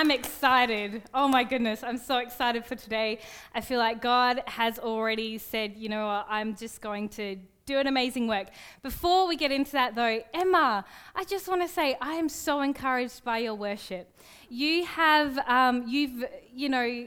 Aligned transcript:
I'm 0.00 0.10
excited. 0.10 1.02
Oh 1.12 1.28
my 1.28 1.44
goodness, 1.44 1.84
I'm 1.84 1.98
so 1.98 2.20
excited 2.20 2.64
for 2.64 2.74
today. 2.74 3.18
I 3.54 3.60
feel 3.60 3.78
like 3.78 4.00
God 4.00 4.42
has 4.46 4.78
already 4.78 5.36
said, 5.36 5.74
you 5.76 5.90
know 5.90 6.06
what, 6.06 6.26
I'm 6.26 6.56
just 6.56 6.80
going 6.80 7.10
to 7.10 7.36
do 7.66 7.78
an 7.78 7.86
amazing 7.86 8.26
work. 8.26 8.46
Before 8.82 9.28
we 9.28 9.36
get 9.36 9.52
into 9.52 9.72
that 9.72 9.94
though, 9.94 10.22
Emma, 10.32 10.86
I 11.14 11.24
just 11.24 11.48
want 11.48 11.60
to 11.60 11.68
say 11.68 11.98
I 12.00 12.14
am 12.14 12.30
so 12.30 12.62
encouraged 12.62 13.24
by 13.24 13.40
your 13.40 13.54
worship. 13.54 14.10
You 14.48 14.86
have, 14.86 15.36
um, 15.46 15.86
you've, 15.86 16.24
you 16.50 16.70
know, 16.70 17.06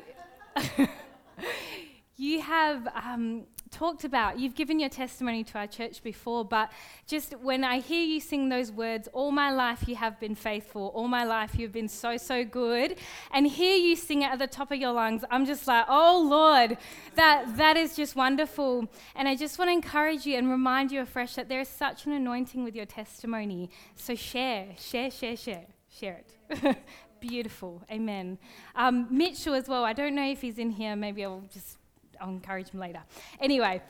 you 2.16 2.42
have 2.42 2.88
um, 2.90 3.46
talked 3.74 4.04
about, 4.04 4.40
you've 4.40 4.56
given 4.56 4.80
your 4.80 4.90
testimony 4.90 5.44
to 5.46 5.58
our 5.58 5.68
church 5.68 6.04
before, 6.04 6.46
but 6.46 6.72
just 7.08 7.34
when 7.40 7.64
I 7.64 7.80
hear 7.80 8.04
you 8.04 8.20
sing 8.20 8.50
those 8.50 8.72
words, 8.72 9.10
all 9.12 9.32
my 9.32 9.52
life 9.52 9.88
you 9.88 9.96
have 9.96 10.20
been 10.20 10.36
faithful, 10.36 10.92
all 10.96 11.08
my 11.08 11.24
life 11.24 11.56
you've 11.58 11.72
been 11.72 11.88
so, 11.88 12.16
so 12.18 12.46
good, 12.46 12.98
and 13.32 13.48
hear 13.48 13.76
you 13.76 13.96
sing 13.96 14.22
it 14.22 14.32
at 14.32 14.40
the 14.40 14.48
top 14.48 14.72
of 14.72 14.78
your 14.78 14.92
lungs, 14.92 15.26
I'm 15.32 15.46
just 15.46 15.68
like, 15.68 15.86
oh 15.90 16.26
Lord, 16.30 16.78
that, 17.16 17.58
that 17.58 17.76
is 17.76 17.96
just 17.96 18.16
wonderful. 18.16 18.88
And 19.16 19.28
I 19.28 19.36
just 19.36 19.58
want 19.58 19.70
to 19.70 19.74
encourage 19.74 20.26
you 20.26 20.38
and 20.38 20.50
remind 20.50 20.92
you 20.92 21.02
afresh 21.02 21.36
that 21.36 21.50
there 21.50 21.62
is 21.62 21.68
such 21.68 22.06
an 22.06 22.14
anointing 22.14 22.64
with 22.64 22.76
your 22.76 22.86
testimony. 22.86 23.70
So 23.96 24.16
share, 24.16 24.68
share, 24.80 25.10
share, 25.10 25.36
share, 25.36 25.66
share 25.90 26.22
it. 26.22 26.78
Beautiful. 27.20 27.82
Amen. 27.90 28.38
Um, 28.76 29.08
Mitchell 29.10 29.54
as 29.54 29.68
well. 29.68 29.84
I 29.84 29.94
don't 29.94 30.14
know 30.14 30.30
if 30.30 30.42
he's 30.42 30.58
in 30.58 30.72
here. 30.72 30.96
Maybe 30.96 31.24
I'll 31.24 31.44
just 31.54 31.78
I'll 32.24 32.30
encourage 32.30 32.70
him 32.70 32.80
later. 32.80 33.02
Anyway, 33.42 33.82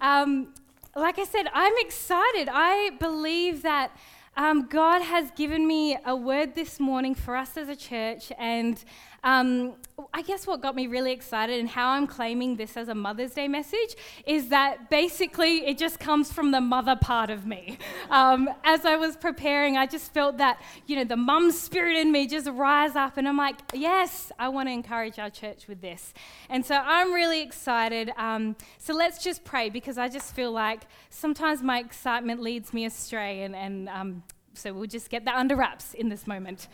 um, 0.00 0.54
like 0.96 1.18
I 1.18 1.24
said, 1.24 1.46
I'm 1.52 1.74
excited. 1.78 2.48
I 2.50 2.92
believe 2.98 3.62
that 3.62 3.94
um, 4.34 4.66
God 4.66 5.02
has 5.02 5.30
given 5.32 5.66
me 5.66 5.98
a 6.06 6.16
word 6.16 6.54
this 6.54 6.80
morning 6.80 7.14
for 7.14 7.36
us 7.36 7.58
as 7.58 7.68
a 7.68 7.76
church, 7.76 8.32
and 8.38 8.82
um, 9.24 9.74
I 10.12 10.22
guess 10.22 10.46
what 10.46 10.60
got 10.60 10.74
me 10.74 10.86
really 10.86 11.12
excited 11.12 11.60
and 11.60 11.68
how 11.68 11.90
I'm 11.90 12.06
claiming 12.06 12.56
this 12.56 12.76
as 12.76 12.88
a 12.88 12.94
Mother's 12.94 13.32
Day 13.32 13.46
message 13.46 13.94
is 14.26 14.48
that 14.48 14.90
basically 14.90 15.66
it 15.66 15.78
just 15.78 16.00
comes 16.00 16.32
from 16.32 16.50
the 16.50 16.60
mother 16.60 16.96
part 16.96 17.30
of 17.30 17.46
me. 17.46 17.78
Um, 18.10 18.48
as 18.64 18.84
I 18.84 18.96
was 18.96 19.16
preparing, 19.16 19.76
I 19.76 19.86
just 19.86 20.12
felt 20.12 20.38
that, 20.38 20.60
you 20.86 20.96
know, 20.96 21.04
the 21.04 21.16
mum 21.16 21.52
spirit 21.52 21.96
in 21.96 22.10
me 22.10 22.26
just 22.26 22.48
rise 22.48 22.96
up, 22.96 23.16
and 23.16 23.28
I'm 23.28 23.36
like, 23.36 23.56
yes, 23.72 24.32
I 24.38 24.48
want 24.48 24.68
to 24.68 24.72
encourage 24.72 25.18
our 25.18 25.30
church 25.30 25.68
with 25.68 25.80
this. 25.80 26.12
And 26.48 26.64
so 26.66 26.74
I'm 26.74 27.12
really 27.12 27.42
excited. 27.42 28.10
Um, 28.16 28.56
so 28.78 28.94
let's 28.94 29.22
just 29.22 29.44
pray 29.44 29.70
because 29.70 29.98
I 29.98 30.08
just 30.08 30.34
feel 30.34 30.50
like 30.50 30.82
sometimes 31.10 31.62
my 31.62 31.78
excitement 31.78 32.40
leads 32.40 32.72
me 32.74 32.86
astray, 32.86 33.42
and, 33.42 33.54
and 33.54 33.88
um, 33.88 34.22
so 34.54 34.72
we'll 34.72 34.86
just 34.86 35.10
get 35.10 35.24
that 35.26 35.36
under 35.36 35.56
wraps 35.56 35.94
in 35.94 36.08
this 36.08 36.26
moment. 36.26 36.68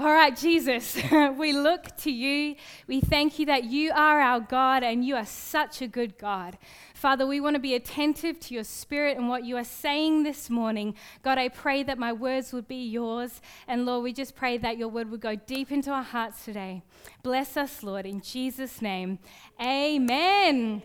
All 0.00 0.12
right, 0.12 0.36
Jesus, 0.36 0.96
we 1.36 1.52
look 1.52 1.96
to 2.02 2.12
you. 2.12 2.54
We 2.86 3.00
thank 3.00 3.40
you 3.40 3.46
that 3.46 3.64
you 3.64 3.90
are 3.90 4.20
our 4.20 4.38
God 4.38 4.84
and 4.84 5.04
you 5.04 5.16
are 5.16 5.26
such 5.26 5.82
a 5.82 5.88
good 5.88 6.16
God. 6.18 6.56
Father, 6.94 7.26
we 7.26 7.40
want 7.40 7.54
to 7.54 7.60
be 7.60 7.74
attentive 7.74 8.38
to 8.40 8.54
your 8.54 8.62
spirit 8.62 9.16
and 9.16 9.28
what 9.28 9.44
you 9.44 9.56
are 9.56 9.64
saying 9.64 10.22
this 10.22 10.48
morning. 10.48 10.94
God, 11.24 11.36
I 11.36 11.48
pray 11.48 11.82
that 11.82 11.98
my 11.98 12.12
words 12.12 12.52
would 12.52 12.68
be 12.68 12.86
yours. 12.88 13.40
And 13.66 13.86
Lord, 13.86 14.04
we 14.04 14.12
just 14.12 14.36
pray 14.36 14.56
that 14.58 14.78
your 14.78 14.86
word 14.86 15.10
would 15.10 15.20
go 15.20 15.34
deep 15.34 15.72
into 15.72 15.90
our 15.90 16.04
hearts 16.04 16.44
today. 16.44 16.84
Bless 17.24 17.56
us, 17.56 17.82
Lord, 17.82 18.06
in 18.06 18.20
Jesus' 18.20 18.80
name. 18.80 19.18
Amen. 19.60 20.80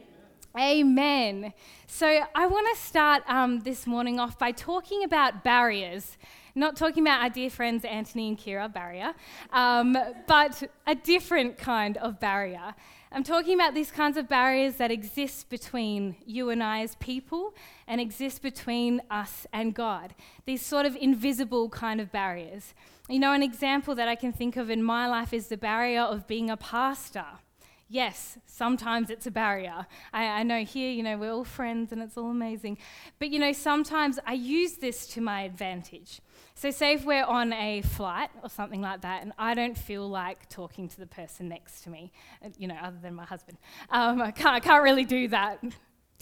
Amen. 0.58 1.54
So, 1.86 2.08
I 2.34 2.48
want 2.48 2.68
to 2.76 2.82
start 2.82 3.22
um, 3.28 3.60
this 3.60 3.86
morning 3.86 4.20
off 4.20 4.40
by 4.40 4.52
talking 4.52 5.04
about 5.04 5.44
barriers. 5.44 6.18
Not 6.56 6.76
talking 6.76 7.04
about 7.04 7.22
our 7.22 7.30
dear 7.30 7.50
friends 7.50 7.84
Anthony 7.84 8.28
and 8.28 8.38
Kira 8.38 8.72
barrier, 8.72 9.14
um, 9.52 9.98
but 10.28 10.64
a 10.86 10.94
different 10.94 11.58
kind 11.58 11.98
of 11.98 12.20
barrier. 12.20 12.76
I'm 13.12 13.24
talking 13.24 13.56
about 13.56 13.74
these 13.74 13.92
kinds 13.92 14.18
of 14.18 14.28
barriers 14.28 14.76
that 14.76 14.92
exist 14.92 15.50
between 15.50 16.16
you 16.26 16.50
and 16.50 16.64
I 16.64 16.82
as 16.82 16.96
people 16.96 17.54
and 17.88 18.00
exist 18.00 18.42
between 18.42 19.02
us 19.10 19.48
and 19.52 19.74
God. 19.74 20.16
These 20.46 20.64
sort 20.64 20.86
of 20.86 20.96
invisible 20.96 21.70
kind 21.70 22.00
of 22.00 22.12
barriers. 22.12 22.74
You 23.10 23.20
know, 23.20 23.34
an 23.34 23.44
example 23.44 23.96
that 23.96 24.08
I 24.08 24.16
can 24.16 24.32
think 24.32 24.56
of 24.56 24.70
in 24.70 24.82
my 24.82 25.08
life 25.08 25.34
is 25.34 25.48
the 25.48 25.58
barrier 25.58 26.02
of 26.02 26.28
being 26.28 26.50
a 26.50 26.58
pastor. 26.58 27.26
Yes, 27.94 28.40
sometimes 28.48 29.12
it's 29.12 29.28
a 29.28 29.32
barrier. 29.32 29.86
I, 30.12 30.26
I, 30.26 30.42
know 30.42 30.64
here, 30.64 30.90
you 30.90 31.04
know, 31.04 31.16
we're 31.16 31.32
all 31.32 31.44
friends 31.44 31.92
and 31.92 32.02
it's 32.02 32.18
all 32.18 32.32
amazing. 32.32 32.80
But, 33.20 33.30
you 33.30 33.38
know, 33.38 33.52
sometimes 33.52 34.18
I 34.26 34.34
use 34.34 34.78
this 34.78 35.06
to 35.10 35.22
my 35.22 35.44
advantage. 35.44 36.20
So, 36.56 36.72
say 36.72 36.94
if 36.94 37.06
we're 37.06 37.24
on 37.24 37.54
a 37.54 37.84
flight 37.84 38.32
or 38.42 38.50
something 38.50 38.82
like 38.82 39.02
that, 39.02 39.22
and 39.22 39.32
I 39.38 39.54
don't 39.54 39.78
feel 39.78 40.10
like 40.10 40.50
talking 40.50 40.88
to 40.88 41.00
the 41.00 41.06
person 41.06 41.48
next 41.48 41.82
to 41.82 41.92
me, 41.92 42.12
uh, 42.44 42.50
you 42.58 42.68
know, 42.68 42.78
other 42.82 42.98
than 43.00 43.14
my 43.14 43.26
husband. 43.26 43.60
Um, 43.92 44.24
I, 44.24 44.32
can't, 44.32 44.56
I 44.56 44.60
can't 44.60 44.84
really 44.84 45.06
do 45.06 45.28
that 45.28 45.64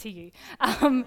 to 0.00 0.10
you. 0.10 0.30
Um, 0.60 1.06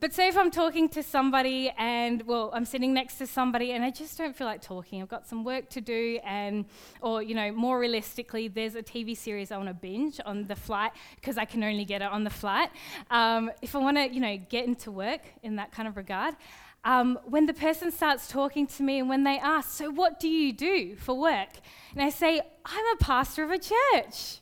but 0.00 0.12
say 0.12 0.28
if 0.28 0.36
I'm 0.36 0.50
talking 0.50 0.88
to 0.90 1.02
somebody 1.02 1.70
and, 1.76 2.22
well, 2.22 2.50
I'm 2.52 2.64
sitting 2.64 2.92
next 2.94 3.18
to 3.18 3.26
somebody 3.26 3.72
and 3.72 3.84
I 3.84 3.90
just 3.90 4.16
don't 4.16 4.34
feel 4.34 4.46
like 4.46 4.62
talking. 4.62 5.02
I've 5.02 5.08
got 5.08 5.26
some 5.26 5.42
work 5.44 5.68
to 5.70 5.80
do, 5.80 6.20
and, 6.24 6.66
or, 7.00 7.22
you 7.22 7.34
know, 7.34 7.50
more 7.52 7.78
realistically, 7.80 8.48
there's 8.48 8.74
a 8.74 8.82
TV 8.82 9.16
series 9.16 9.50
I 9.50 9.56
want 9.56 9.68
to 9.68 9.74
binge 9.74 10.20
on 10.24 10.46
the 10.46 10.54
flight 10.56 10.92
because 11.16 11.36
I 11.36 11.44
can 11.44 11.64
only 11.64 11.84
get 11.84 12.02
it 12.02 12.10
on 12.10 12.22
the 12.24 12.30
flight. 12.30 12.70
Um, 13.10 13.50
if 13.60 13.74
I 13.74 13.78
want 13.78 13.96
to, 13.96 14.08
you 14.08 14.20
know, 14.20 14.38
get 14.48 14.66
into 14.66 14.90
work 14.90 15.22
in 15.42 15.56
that 15.56 15.72
kind 15.72 15.88
of 15.88 15.96
regard, 15.96 16.36
um, 16.84 17.18
when 17.24 17.46
the 17.46 17.54
person 17.54 17.90
starts 17.90 18.28
talking 18.28 18.66
to 18.68 18.82
me 18.82 19.00
and 19.00 19.08
when 19.08 19.24
they 19.24 19.38
ask, 19.38 19.70
So, 19.70 19.90
what 19.90 20.20
do 20.20 20.28
you 20.28 20.52
do 20.52 20.96
for 20.96 21.18
work? 21.18 21.50
And 21.92 22.02
I 22.02 22.10
say, 22.10 22.40
I'm 22.64 22.84
a 22.94 22.96
pastor 22.98 23.42
of 23.42 23.50
a 23.50 23.58
church. 23.58 24.40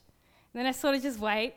And 0.52 0.60
then 0.60 0.66
I 0.66 0.72
sort 0.72 0.94
of 0.94 1.02
just 1.02 1.18
wait. 1.18 1.54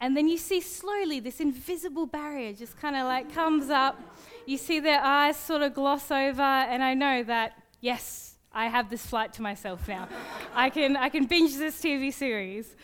And 0.00 0.16
then 0.16 0.28
you 0.28 0.36
see 0.36 0.60
slowly 0.60 1.20
this 1.20 1.40
invisible 1.40 2.06
barrier 2.06 2.52
just 2.52 2.78
kind 2.78 2.96
of 2.96 3.04
like 3.04 3.32
comes 3.32 3.70
up. 3.70 4.00
You 4.44 4.58
see 4.58 4.78
their 4.78 5.00
eyes 5.00 5.36
sort 5.36 5.62
of 5.62 5.74
gloss 5.74 6.10
over, 6.10 6.42
and 6.42 6.82
I 6.82 6.94
know 6.94 7.22
that, 7.24 7.60
yes, 7.80 8.34
I 8.52 8.66
have 8.66 8.90
this 8.90 9.04
flight 9.04 9.32
to 9.34 9.42
myself 9.42 9.88
now. 9.88 10.08
I, 10.54 10.70
can, 10.70 10.96
I 10.96 11.08
can 11.08 11.24
binge 11.24 11.56
this 11.56 11.80
TV 11.80 12.12
series. 12.12 12.76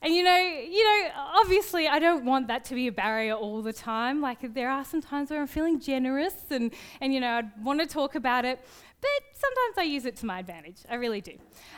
And 0.00 0.14
you 0.14 0.22
know, 0.22 0.36
you 0.36 0.84
know, 0.84 1.10
obviously 1.16 1.88
I 1.88 1.98
don't 1.98 2.24
want 2.24 2.46
that 2.46 2.64
to 2.66 2.76
be 2.76 2.86
a 2.86 2.92
barrier 2.92 3.34
all 3.34 3.62
the 3.62 3.72
time. 3.72 4.20
Like 4.20 4.54
there 4.54 4.70
are 4.70 4.84
some 4.84 5.00
times 5.00 5.30
where 5.30 5.40
I'm 5.40 5.48
feeling 5.48 5.80
generous 5.80 6.34
and, 6.50 6.72
and 7.00 7.12
you 7.12 7.18
know, 7.18 7.38
I'd 7.38 7.64
want 7.64 7.80
to 7.80 7.86
talk 7.86 8.14
about 8.14 8.44
it, 8.44 8.60
but 9.00 9.10
sometimes 9.32 9.78
I 9.78 9.82
use 9.82 10.04
it 10.04 10.16
to 10.16 10.26
my 10.26 10.40
advantage. 10.40 10.78
I 10.88 10.96
really 10.96 11.20
do. 11.20 11.34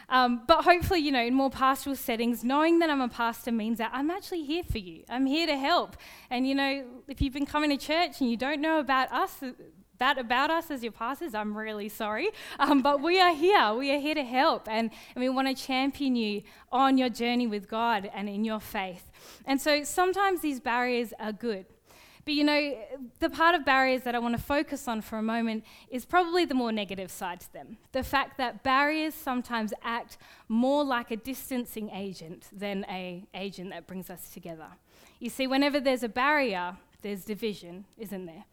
Um, 0.08 0.42
but 0.46 0.64
hopefully, 0.64 1.00
you 1.00 1.12
know, 1.12 1.22
in 1.22 1.34
more 1.34 1.50
pastoral 1.50 1.96
settings, 1.96 2.42
knowing 2.42 2.78
that 2.78 2.90
I'm 2.90 3.00
a 3.00 3.08
pastor 3.08 3.52
means 3.52 3.78
that 3.78 3.90
I'm 3.92 4.10
actually 4.10 4.44
here 4.44 4.64
for 4.64 4.78
you. 4.78 5.04
I'm 5.08 5.26
here 5.26 5.46
to 5.46 5.56
help. 5.56 5.96
And 6.30 6.46
you 6.46 6.54
know, 6.54 6.84
if 7.08 7.20
you've 7.20 7.34
been 7.34 7.46
coming 7.46 7.70
to 7.70 7.76
church 7.76 8.20
and 8.20 8.30
you 8.30 8.36
don't 8.36 8.60
know 8.60 8.78
about 8.78 9.12
us, 9.12 9.42
that 9.98 10.18
about 10.18 10.50
us 10.50 10.70
as 10.70 10.82
your 10.82 10.92
pastors, 10.92 11.34
I'm 11.34 11.56
really 11.56 11.88
sorry. 11.88 12.30
Um, 12.58 12.82
but 12.82 13.00
we 13.00 13.20
are 13.20 13.34
here. 13.34 13.72
We 13.72 13.90
are 13.94 13.98
here 13.98 14.14
to 14.14 14.24
help. 14.24 14.68
And, 14.68 14.90
and 15.14 15.22
we 15.22 15.28
want 15.30 15.48
to 15.48 15.54
champion 15.54 16.14
you 16.14 16.42
on 16.70 16.98
your 16.98 17.08
journey 17.08 17.46
with 17.46 17.68
God 17.68 18.10
and 18.14 18.28
in 18.28 18.44
your 18.44 18.60
faith. 18.60 19.10
And 19.46 19.60
so 19.60 19.82
sometimes 19.84 20.42
these 20.42 20.60
barriers 20.60 21.14
are 21.18 21.32
good. 21.32 21.64
But 22.30 22.36
you 22.36 22.44
know, 22.44 22.78
the 23.18 23.28
part 23.28 23.56
of 23.56 23.64
barriers 23.64 24.02
that 24.02 24.14
I 24.14 24.20
want 24.20 24.36
to 24.36 24.40
focus 24.40 24.86
on 24.86 25.00
for 25.00 25.18
a 25.18 25.22
moment 25.22 25.64
is 25.90 26.04
probably 26.04 26.44
the 26.44 26.54
more 26.54 26.70
negative 26.70 27.10
side 27.10 27.40
to 27.40 27.52
them. 27.52 27.76
The 27.90 28.04
fact 28.04 28.38
that 28.38 28.62
barriers 28.62 29.14
sometimes 29.14 29.74
act 29.82 30.16
more 30.46 30.84
like 30.84 31.10
a 31.10 31.16
distancing 31.16 31.90
agent 31.90 32.46
than 32.52 32.86
a 32.88 33.24
agent 33.34 33.70
that 33.70 33.88
brings 33.88 34.10
us 34.10 34.30
together. 34.30 34.68
You 35.18 35.28
see, 35.28 35.48
whenever 35.48 35.80
there's 35.80 36.04
a 36.04 36.08
barrier, 36.08 36.76
there's 37.02 37.24
division, 37.24 37.84
isn't 37.98 38.26
there? 38.26 38.44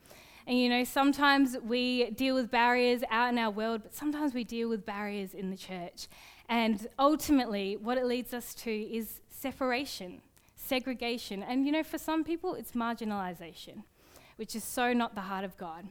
And 0.48 0.58
you 0.58 0.70
know, 0.70 0.84
sometimes 0.84 1.56
we 1.62 2.10
deal 2.10 2.34
with 2.34 2.50
barriers 2.50 3.04
out 3.12 3.30
in 3.32 3.38
our 3.38 3.52
world, 3.52 3.84
but 3.84 3.94
sometimes 3.94 4.34
we 4.34 4.44
deal 4.44 4.70
with 4.70 4.88
barriers 4.88 5.36
in 5.36 5.52
the 5.52 5.56
church. 5.56 6.08
And 6.50 6.88
ultimately, 6.98 7.78
what 7.78 8.00
it 8.00 8.08
leads 8.08 8.34
us 8.34 8.56
to 8.56 8.72
is 8.72 9.22
separation, 9.30 10.24
segregation. 10.68 11.44
And 11.44 11.66
you 11.66 11.72
know, 11.72 11.84
for 11.84 11.98
some 11.98 12.24
people, 12.24 12.56
it's 12.56 12.74
marginalization, 12.74 13.84
which 14.36 14.56
is 14.56 14.64
so 14.64 14.94
not 14.94 15.16
the 15.16 15.22
heart 15.22 15.46
of 15.46 15.58
God. 15.58 15.88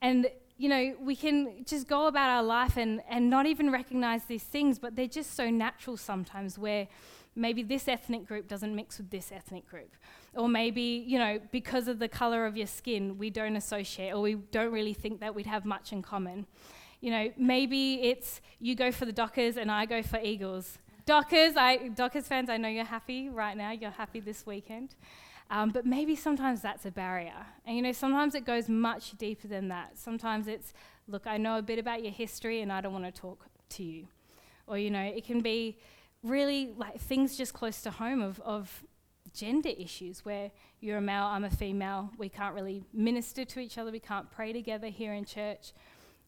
And 0.00 0.28
you 0.58 0.68
know, 0.68 0.94
we 1.00 1.14
can 1.14 1.64
just 1.66 1.86
go 1.86 2.06
about 2.06 2.30
our 2.30 2.42
life 2.42 2.76
and, 2.76 3.02
and 3.10 3.28
not 3.28 3.46
even 3.46 3.70
recognize 3.70 4.24
these 4.24 4.42
things, 4.42 4.78
but 4.78 4.96
they're 4.96 5.06
just 5.06 5.34
so 5.34 5.50
natural 5.50 5.96
sometimes 5.96 6.58
where 6.58 6.88
maybe 7.34 7.62
this 7.62 7.86
ethnic 7.86 8.26
group 8.26 8.48
doesn't 8.48 8.74
mix 8.74 8.96
with 8.96 9.10
this 9.10 9.30
ethnic 9.30 9.68
group. 9.68 9.94
Or 10.34 10.48
maybe, 10.48 11.04
you 11.06 11.18
know, 11.18 11.38
because 11.52 11.88
of 11.88 11.98
the 11.98 12.08
color 12.08 12.46
of 12.46 12.56
your 12.56 12.66
skin, 12.66 13.18
we 13.18 13.28
don't 13.28 13.56
associate 13.56 14.12
or 14.12 14.22
we 14.22 14.34
don't 14.34 14.72
really 14.72 14.94
think 14.94 15.20
that 15.20 15.34
we'd 15.34 15.46
have 15.46 15.66
much 15.66 15.92
in 15.92 16.02
common. 16.02 16.46
You 17.00 17.10
know, 17.10 17.32
maybe 17.36 18.00
it's 18.02 18.40
you 18.58 18.74
go 18.74 18.90
for 18.90 19.04
the 19.04 19.12
Dockers 19.12 19.58
and 19.58 19.70
I 19.70 19.84
go 19.84 20.02
for 20.02 20.18
Eagles. 20.18 20.78
Dockers, 21.06 21.56
I, 21.56 21.88
Dockers 21.88 22.26
fans, 22.26 22.50
I 22.50 22.56
know 22.56 22.68
you're 22.68 22.84
happy 22.84 23.28
right 23.28 23.56
now. 23.56 23.70
You're 23.70 23.92
happy 23.92 24.18
this 24.18 24.44
weekend. 24.44 24.96
Um, 25.48 25.70
but 25.70 25.86
maybe 25.86 26.16
sometimes 26.16 26.60
that's 26.60 26.84
a 26.84 26.90
barrier. 26.90 27.46
And 27.64 27.76
you 27.76 27.82
know, 27.82 27.92
sometimes 27.92 28.34
it 28.34 28.44
goes 28.44 28.68
much 28.68 29.12
deeper 29.16 29.46
than 29.46 29.68
that. 29.68 29.96
Sometimes 29.96 30.48
it's, 30.48 30.74
look, 31.06 31.28
I 31.28 31.36
know 31.36 31.58
a 31.58 31.62
bit 31.62 31.78
about 31.78 32.02
your 32.02 32.12
history 32.12 32.60
and 32.60 32.72
I 32.72 32.80
don't 32.80 32.92
want 32.92 33.04
to 33.04 33.12
talk 33.12 33.46
to 33.70 33.84
you. 33.84 34.08
or, 34.66 34.78
you 34.78 34.90
know, 34.90 35.00
it 35.02 35.24
can 35.24 35.40
be 35.40 35.78
really 36.22 36.72
like 36.76 37.00
things 37.00 37.36
just 37.36 37.54
close 37.54 37.82
to 37.82 37.90
home 37.90 38.20
of, 38.20 38.40
of 38.40 38.84
gender 39.32 39.68
issues 39.68 40.24
where 40.24 40.50
you're 40.80 40.98
a 40.98 41.00
male, 41.00 41.24
I'm 41.24 41.44
a 41.44 41.50
female, 41.50 42.10
we 42.18 42.28
can't 42.28 42.54
really 42.54 42.82
minister 42.92 43.44
to 43.44 43.60
each 43.60 43.78
other, 43.78 43.92
we 43.92 44.00
can't 44.00 44.30
pray 44.30 44.52
together 44.52 44.88
here 44.88 45.12
in 45.14 45.24
church, 45.24 45.72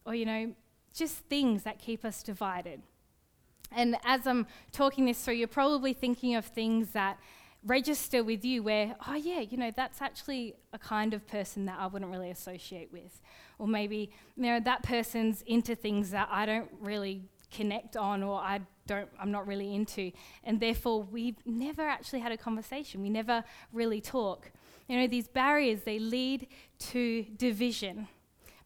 or, 0.07 0.15
you 0.15 0.25
know, 0.25 0.55
just 0.95 1.17
things 1.17 1.65
that 1.65 1.79
keep 1.79 2.05
us 2.05 2.23
divided. 2.23 2.83
And 3.73 3.97
as 4.05 4.27
I'm 4.27 4.47
talking 4.73 5.07
this 5.07 5.23
through, 5.23 5.35
you're 5.35 5.49
probably 5.49 5.93
thinking 5.93 6.35
of 6.35 6.45
things 6.45 6.91
that 6.91 7.19
register 7.65 8.23
with 8.23 8.45
you 8.45 8.63
where, 8.63 8.95
oh, 9.07 9.15
yeah, 9.15 9.41
you 9.41 9.57
know, 9.57 9.71
that's 9.75 10.01
actually 10.01 10.55
a 10.73 10.79
kind 10.79 11.13
of 11.13 11.27
person 11.27 11.67
that 11.67 11.79
I 11.79 11.87
wouldn't 11.87 12.11
really 12.11 12.31
associate 12.31 12.91
with. 12.93 13.21
Or 13.59 13.67
maybe, 13.67 14.11
you 14.37 14.45
know, 14.45 14.61
that 14.61 14.83
person's 14.83 15.43
into 15.43 15.75
things 15.75 16.11
that 16.11 16.29
I 16.31 16.47
don't 16.47 16.71
really 16.81 17.23
connect 17.51 17.97
on 17.97 18.23
or 18.23 18.39
I 18.39 18.61
don't, 18.87 19.09
I'm 19.21 19.31
not 19.31 19.47
really 19.47 19.75
into. 19.75 20.13
And 20.45 20.61
therefore, 20.61 21.03
we've 21.03 21.37
never 21.45 21.83
actually 21.83 22.21
had 22.21 22.33
a 22.33 22.37
conversation. 22.37 23.03
We 23.03 23.11
never 23.11 23.45
really 23.73 24.01
talk. 24.01 24.51
You 24.87 24.99
know, 24.99 25.07
these 25.07 25.29
barriers, 25.29 25.83
they 25.83 25.99
lead 25.99 26.47
to 26.91 27.27
division. 27.37 28.09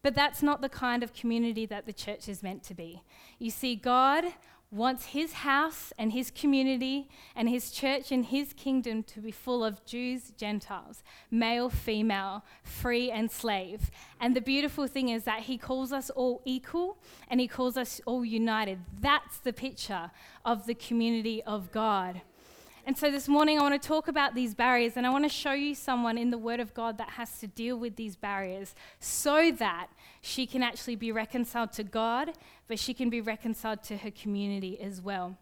But 0.01 0.15
that's 0.15 0.43
not 0.43 0.61
the 0.61 0.69
kind 0.69 1.01
of 1.01 1.13
community 1.13 1.65
that 1.67 1.85
the 1.85 1.93
church 1.93 2.27
is 2.27 2.43
meant 2.43 2.63
to 2.63 2.73
be. 2.73 3.01
You 3.39 3.49
see, 3.49 3.75
God 3.75 4.25
wants 4.73 5.05
his 5.07 5.33
house 5.33 5.93
and 5.99 6.11
his 6.11 6.31
community 6.31 7.07
and 7.35 7.47
his 7.47 7.69
church 7.69 8.11
and 8.11 8.25
his 8.25 8.53
kingdom 8.53 9.03
to 9.03 9.21
be 9.21 9.31
full 9.31 9.63
of 9.63 9.85
Jews, 9.85 10.31
Gentiles, 10.35 11.03
male, 11.29 11.69
female, 11.69 12.43
free 12.63 13.11
and 13.11 13.29
slave. 13.29 13.91
And 14.19 14.35
the 14.35 14.41
beautiful 14.41 14.87
thing 14.87 15.09
is 15.09 15.25
that 15.25 15.41
he 15.41 15.57
calls 15.57 15.93
us 15.93 16.09
all 16.09 16.41
equal 16.43 16.97
and 17.29 17.39
he 17.39 17.47
calls 17.47 17.77
us 17.77 18.01
all 18.05 18.25
united. 18.25 18.79
That's 18.99 19.37
the 19.37 19.53
picture 19.53 20.09
of 20.43 20.65
the 20.65 20.75
community 20.75 21.43
of 21.43 21.71
God. 21.71 22.21
And 22.85 22.97
so 22.97 23.09
this 23.09 23.29
morning, 23.29 23.57
I 23.57 23.61
want 23.61 23.81
to 23.81 23.87
talk 23.87 24.09
about 24.09 24.35
these 24.35 24.53
barriers 24.53 24.97
and 24.97 25.07
I 25.07 25.09
want 25.09 25.23
to 25.23 25.29
show 25.29 25.53
you 25.53 25.73
someone 25.73 26.17
in 26.17 26.31
the 26.31 26.37
Word 26.37 26.59
of 26.59 26.73
God 26.73 26.97
that 26.97 27.11
has 27.11 27.39
to 27.39 27.47
deal 27.47 27.77
with 27.77 27.95
these 27.95 28.17
barriers 28.17 28.75
so 28.99 29.51
that 29.51 29.87
she 30.19 30.45
can 30.45 30.61
actually 30.61 30.97
be 30.97 31.09
reconciled 31.09 31.71
to 31.73 31.83
God, 31.85 32.33
but 32.67 32.77
she 32.77 32.93
can 32.93 33.09
be 33.09 33.21
reconciled 33.21 33.83
to 33.83 33.95
her 33.95 34.11
community 34.11 34.81
as 34.81 35.01
well. 35.01 35.37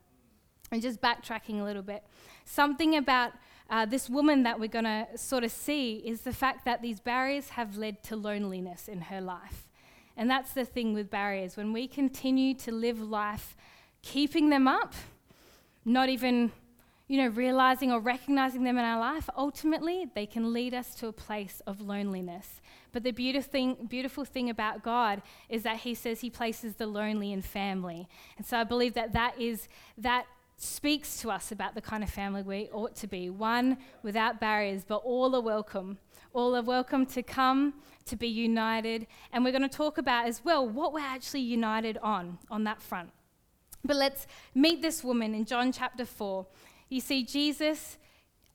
And 0.71 0.83
just 0.83 1.01
backtracking 1.01 1.59
a 1.59 1.63
little 1.63 1.81
bit, 1.81 2.03
something 2.45 2.95
about 2.95 3.31
uh, 3.71 3.87
this 3.87 4.07
woman 4.07 4.43
that 4.43 4.59
we're 4.59 4.67
going 4.67 4.85
to 4.85 5.07
sort 5.15 5.43
of 5.43 5.51
see 5.51 5.95
is 5.95 6.21
the 6.21 6.33
fact 6.33 6.63
that 6.65 6.83
these 6.83 6.99
barriers 6.99 7.49
have 7.49 7.75
led 7.75 8.03
to 8.03 8.15
loneliness 8.15 8.87
in 8.87 9.01
her 9.01 9.19
life. 9.19 9.67
And 10.15 10.29
that's 10.29 10.53
the 10.53 10.63
thing 10.63 10.93
with 10.93 11.09
barriers. 11.09 11.57
When 11.57 11.73
we 11.73 11.87
continue 11.87 12.53
to 12.55 12.71
live 12.71 13.01
life 13.01 13.57
keeping 14.03 14.49
them 14.51 14.67
up, 14.67 14.93
not 15.83 16.07
even 16.09 16.51
you 17.11 17.17
know, 17.17 17.27
realizing 17.27 17.91
or 17.91 17.99
recognizing 17.99 18.63
them 18.63 18.77
in 18.77 18.85
our 18.85 18.97
life, 18.97 19.29
ultimately 19.35 20.07
they 20.15 20.25
can 20.25 20.53
lead 20.53 20.73
us 20.73 20.95
to 20.95 21.07
a 21.07 21.11
place 21.11 21.61
of 21.67 21.81
loneliness. 21.81 22.61
But 22.93 23.03
the 23.03 23.11
beautiful 23.11 23.51
thing, 23.51 23.75
beautiful 23.89 24.23
thing 24.23 24.49
about 24.49 24.81
God 24.81 25.21
is 25.49 25.63
that 25.63 25.79
He 25.79 25.93
says 25.93 26.21
He 26.21 26.29
places 26.29 26.75
the 26.75 26.87
lonely 26.87 27.33
in 27.33 27.41
family. 27.41 28.07
And 28.37 28.45
so 28.45 28.57
I 28.57 28.63
believe 28.63 28.93
that 28.93 29.11
that 29.11 29.37
is 29.37 29.67
that 29.97 30.25
speaks 30.55 31.19
to 31.19 31.29
us 31.29 31.51
about 31.51 31.75
the 31.75 31.81
kind 31.81 32.01
of 32.01 32.09
family 32.09 32.43
we 32.43 32.69
ought 32.71 32.95
to 32.95 33.07
be 33.07 33.29
one 33.29 33.77
without 34.03 34.39
barriers, 34.39 34.85
but 34.87 35.01
all 35.03 35.35
are 35.35 35.41
welcome. 35.41 35.97
All 36.31 36.55
are 36.55 36.61
welcome 36.61 37.05
to 37.07 37.21
come, 37.21 37.73
to 38.05 38.15
be 38.15 38.29
united. 38.29 39.05
And 39.33 39.43
we're 39.43 39.51
going 39.51 39.69
to 39.69 39.77
talk 39.77 39.97
about 39.97 40.27
as 40.27 40.45
well 40.45 40.65
what 40.65 40.93
we're 40.93 41.01
actually 41.01 41.41
united 41.41 41.97
on, 41.97 42.37
on 42.49 42.63
that 42.63 42.81
front. 42.81 43.09
But 43.83 43.97
let's 43.97 44.27
meet 44.53 44.81
this 44.81 45.03
woman 45.03 45.33
in 45.33 45.43
John 45.43 45.73
chapter 45.73 46.05
4. 46.05 46.45
You 46.91 46.99
see, 46.99 47.23
Jesus 47.23 47.97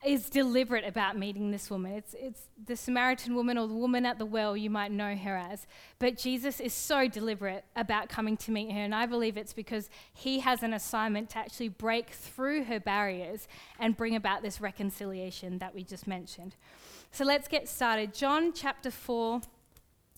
is 0.05 0.29
deliberate 0.29 0.85
about 0.85 1.17
meeting 1.17 1.49
this 1.49 1.71
woman. 1.71 1.93
It's, 1.93 2.13
it's 2.13 2.41
the 2.67 2.75
Samaritan 2.75 3.33
woman 3.33 3.57
or 3.57 3.67
the 3.67 3.73
woman 3.73 4.05
at 4.05 4.19
the 4.19 4.27
well, 4.27 4.55
you 4.55 4.69
might 4.69 4.91
know 4.91 5.15
her 5.15 5.35
as. 5.35 5.65
But 5.97 6.19
Jesus 6.19 6.59
is 6.59 6.71
so 6.71 7.07
deliberate 7.07 7.65
about 7.75 8.09
coming 8.09 8.37
to 8.37 8.51
meet 8.51 8.71
her. 8.71 8.79
And 8.79 8.93
I 8.93 9.07
believe 9.07 9.37
it's 9.37 9.53
because 9.53 9.89
he 10.13 10.41
has 10.41 10.61
an 10.61 10.73
assignment 10.73 11.31
to 11.31 11.39
actually 11.39 11.69
break 11.69 12.11
through 12.11 12.65
her 12.65 12.79
barriers 12.79 13.47
and 13.79 13.97
bring 13.97 14.15
about 14.15 14.43
this 14.43 14.61
reconciliation 14.61 15.57
that 15.57 15.73
we 15.73 15.83
just 15.83 16.05
mentioned. 16.05 16.55
So 17.11 17.25
let's 17.25 17.47
get 17.47 17.67
started. 17.67 18.13
John 18.13 18.53
chapter 18.53 18.91
4 18.91 19.41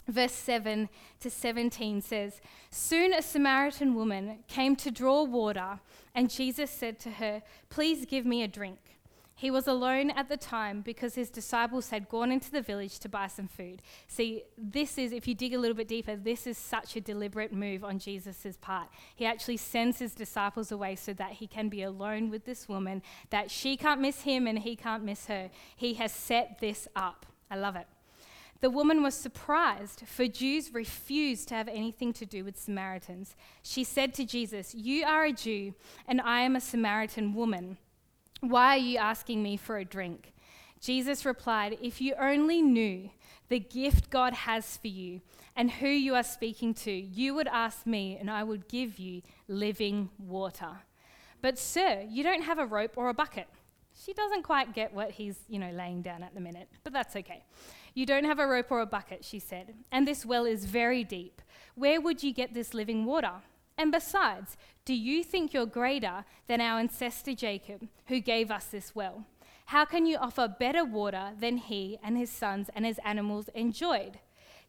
verse 0.09 0.33
7 0.33 0.89
to 1.21 1.29
17 1.29 2.01
says, 2.01 2.41
Soon 2.69 3.13
a 3.13 3.21
Samaritan 3.21 3.95
woman 3.95 4.39
came 4.47 4.75
to 4.77 4.91
draw 4.91 5.23
water, 5.23 5.79
and 6.15 6.29
Jesus 6.29 6.69
said 6.69 6.99
to 6.99 7.11
her, 7.11 7.41
Please 7.69 8.05
give 8.05 8.25
me 8.25 8.43
a 8.43 8.47
drink. 8.47 8.79
He 9.39 9.51
was 9.51 9.67
alone 9.67 10.09
at 10.11 10.27
the 10.27 10.35
time 10.35 10.81
because 10.81 11.15
his 11.15 11.29
disciples 11.29 11.91
had 11.91 12.09
gone 12.09 12.29
into 12.29 12.51
the 12.51 12.61
village 12.61 12.99
to 12.99 13.07
buy 13.07 13.27
some 13.27 13.47
food. 13.47 13.81
See, 14.09 14.43
this 14.57 14.97
is, 14.97 15.13
if 15.13 15.29
you 15.29 15.33
dig 15.33 15.53
a 15.53 15.57
little 15.57 15.77
bit 15.77 15.87
deeper, 15.87 16.17
this 16.17 16.45
is 16.45 16.57
such 16.57 16.97
a 16.97 17.01
deliberate 17.01 17.53
move 17.53 17.85
on 17.85 17.99
Jesus' 17.99 18.57
part. 18.59 18.89
He 19.15 19.25
actually 19.25 19.55
sends 19.55 19.99
his 19.99 20.13
disciples 20.13 20.73
away 20.73 20.97
so 20.97 21.13
that 21.13 21.31
he 21.31 21.47
can 21.47 21.69
be 21.69 21.83
alone 21.83 22.29
with 22.29 22.43
this 22.43 22.67
woman, 22.67 23.01
that 23.29 23.49
she 23.49 23.77
can't 23.77 24.01
miss 24.01 24.23
him 24.23 24.45
and 24.45 24.59
he 24.59 24.75
can't 24.75 25.05
miss 25.05 25.27
her. 25.27 25.49
He 25.73 25.93
has 25.93 26.11
set 26.11 26.57
this 26.59 26.89
up. 26.93 27.25
I 27.49 27.55
love 27.55 27.77
it. 27.77 27.87
The 28.61 28.69
woman 28.69 29.01
was 29.01 29.15
surprised, 29.15 30.03
for 30.05 30.27
Jews 30.27 30.73
refused 30.73 31.47
to 31.47 31.55
have 31.55 31.69
anything 31.69 32.11
to 32.13 32.25
do 32.25 32.43
with 32.43 32.59
Samaritans. 32.59 33.35
She 33.63 33.85
said 33.85 34.13
to 34.15 34.25
Jesus, 34.25 34.75
You 34.75 35.05
are 35.05 35.25
a 35.25 35.31
Jew, 35.31 35.73
and 36.07 36.19
I 36.19 36.41
am 36.41 36.57
a 36.57 36.61
Samaritan 36.61 37.33
woman. 37.33 37.77
Why 38.41 38.75
are 38.75 38.77
you 38.77 38.97
asking 38.97 39.43
me 39.43 39.55
for 39.55 39.77
a 39.77 39.85
drink? 39.85 40.33
Jesus 40.81 41.25
replied, 41.25 41.77
If 41.81 42.01
you 42.01 42.15
only 42.19 42.61
knew 42.61 43.09
the 43.47 43.59
gift 43.59 44.09
God 44.09 44.33
has 44.33 44.77
for 44.77 44.87
you 44.87 45.21
and 45.55 45.71
who 45.71 45.87
you 45.87 46.15
are 46.15 46.23
speaking 46.23 46.73
to, 46.73 46.91
you 46.91 47.33
would 47.35 47.47
ask 47.47 47.85
me, 47.85 48.17
and 48.19 48.29
I 48.29 48.43
would 48.43 48.67
give 48.67 48.99
you 48.99 49.21
living 49.47 50.09
water. 50.17 50.79
But, 51.41 51.57
sir, 51.57 52.05
you 52.09 52.23
don't 52.23 52.43
have 52.43 52.59
a 52.59 52.65
rope 52.65 52.97
or 52.97 53.07
a 53.07 53.13
bucket. 53.13 53.47
She 54.03 54.13
doesn't 54.13 54.43
quite 54.43 54.73
get 54.73 54.93
what 54.93 55.11
he's, 55.11 55.39
you 55.49 55.59
know, 55.59 55.71
laying 55.71 56.01
down 56.01 56.23
at 56.23 56.33
the 56.33 56.39
minute, 56.39 56.69
but 56.83 56.93
that's 56.93 57.15
okay. 57.17 57.43
You 57.93 58.05
don't 58.05 58.23
have 58.23 58.39
a 58.39 58.47
rope 58.47 58.71
or 58.71 58.79
a 58.79 58.85
bucket, 58.85 59.25
she 59.25 59.39
said, 59.39 59.73
and 59.91 60.07
this 60.07 60.25
well 60.25 60.45
is 60.45 60.65
very 60.65 61.03
deep. 61.03 61.41
Where 61.75 61.99
would 61.99 62.23
you 62.23 62.33
get 62.33 62.53
this 62.53 62.73
living 62.73 63.05
water? 63.05 63.33
And 63.77 63.91
besides, 63.91 64.55
do 64.85 64.93
you 64.93 65.23
think 65.23 65.53
you're 65.53 65.65
greater 65.65 66.25
than 66.47 66.61
our 66.61 66.79
ancestor 66.79 67.33
Jacob, 67.33 67.87
who 68.07 68.19
gave 68.19 68.51
us 68.51 68.65
this 68.65 68.95
well? 68.95 69.25
How 69.65 69.85
can 69.85 70.05
you 70.05 70.17
offer 70.17 70.47
better 70.47 70.85
water 70.85 71.31
than 71.37 71.57
he 71.57 71.99
and 72.03 72.17
his 72.17 72.29
sons 72.29 72.69
and 72.73 72.85
his 72.85 72.99
animals 73.05 73.49
enjoyed? 73.53 74.19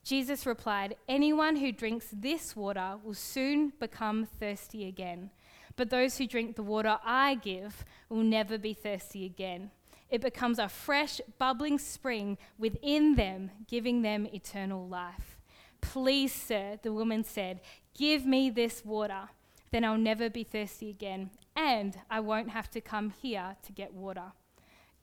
Jesus 0.05 0.47
replied, 0.47 0.97
Anyone 1.09 1.57
who 1.57 1.73
drinks 1.73 2.09
this 2.13 2.57
water 2.57 2.97
will 3.03 3.15
soon 3.15 3.73
become 3.79 4.27
thirsty 4.27 4.87
again. 4.87 5.31
But 5.77 5.91
those 5.91 6.19
who 6.19 6.27
drink 6.27 6.57
the 6.57 6.63
water 6.63 6.99
I 7.05 7.37
give 7.37 7.85
will 8.09 8.23
never 8.23 8.59
be 8.59 8.75
thirsty 8.75 9.25
again 9.25 9.71
it 10.11 10.21
becomes 10.21 10.59
a 10.59 10.69
fresh, 10.69 11.21
bubbling 11.39 11.79
spring 11.79 12.37
within 12.59 13.15
them, 13.15 13.51
giving 13.69 14.03
them 14.03 14.27
eternal 14.27 14.87
life. 14.89 15.39
Please, 15.81 16.33
sir, 16.33 16.79
the 16.83 16.93
woman 16.93 17.25
said, 17.25 17.61
give 17.97 18.27
me 18.27 18.51
this 18.51 18.85
water. 18.85 19.29
Then 19.71 19.85
I'll 19.85 19.97
never 19.97 20.29
be 20.29 20.43
thirsty 20.43 20.91
again, 20.91 21.31
and 21.55 21.97
I 22.11 22.21
won't 22.21 22.51
have 22.51 22.69
to 22.73 22.81
come 22.81 23.11
here 23.11 23.57
to 23.63 23.73
get 23.73 23.95
water. 23.95 24.33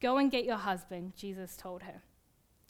Go 0.01 0.17
and 0.17 0.29
get 0.29 0.43
your 0.43 0.57
husband, 0.57 1.13
Jesus 1.15 1.55
told 1.55 1.83
her. 1.83 2.03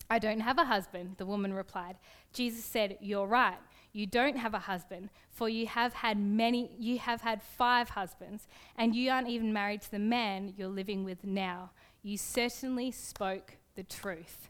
I 0.10 0.20
don't 0.20 0.40
have 0.40 0.60
a 0.60 0.66
husband, 0.66 1.16
the 1.18 1.26
woman 1.26 1.54
replied. 1.54 1.98
Jesus 2.32 2.64
said, 2.64 2.98
You're 3.02 3.28
right. 3.28 3.58
You 3.98 4.06
don't 4.06 4.38
have 4.38 4.54
a 4.54 4.60
husband, 4.60 5.10
for 5.32 5.50
you 5.50 5.66
have 5.66 5.94
had 5.94 6.20
many, 6.20 6.70
you 6.78 7.00
have 7.00 7.22
had 7.22 7.42
five 7.42 7.90
husbands, 7.90 8.48
and 8.78 8.96
you 8.96 9.10
aren't 9.10 9.28
even 9.28 9.52
married 9.52 9.82
to 9.82 9.92
the 9.92 10.00
man 10.00 10.54
you're 10.56 10.68
living 10.68 11.04
with 11.04 11.24
now 11.24 11.72
you 12.08 12.18
certainly 12.18 12.90
spoke 12.90 13.58
the 13.76 13.84
truth. 13.84 14.50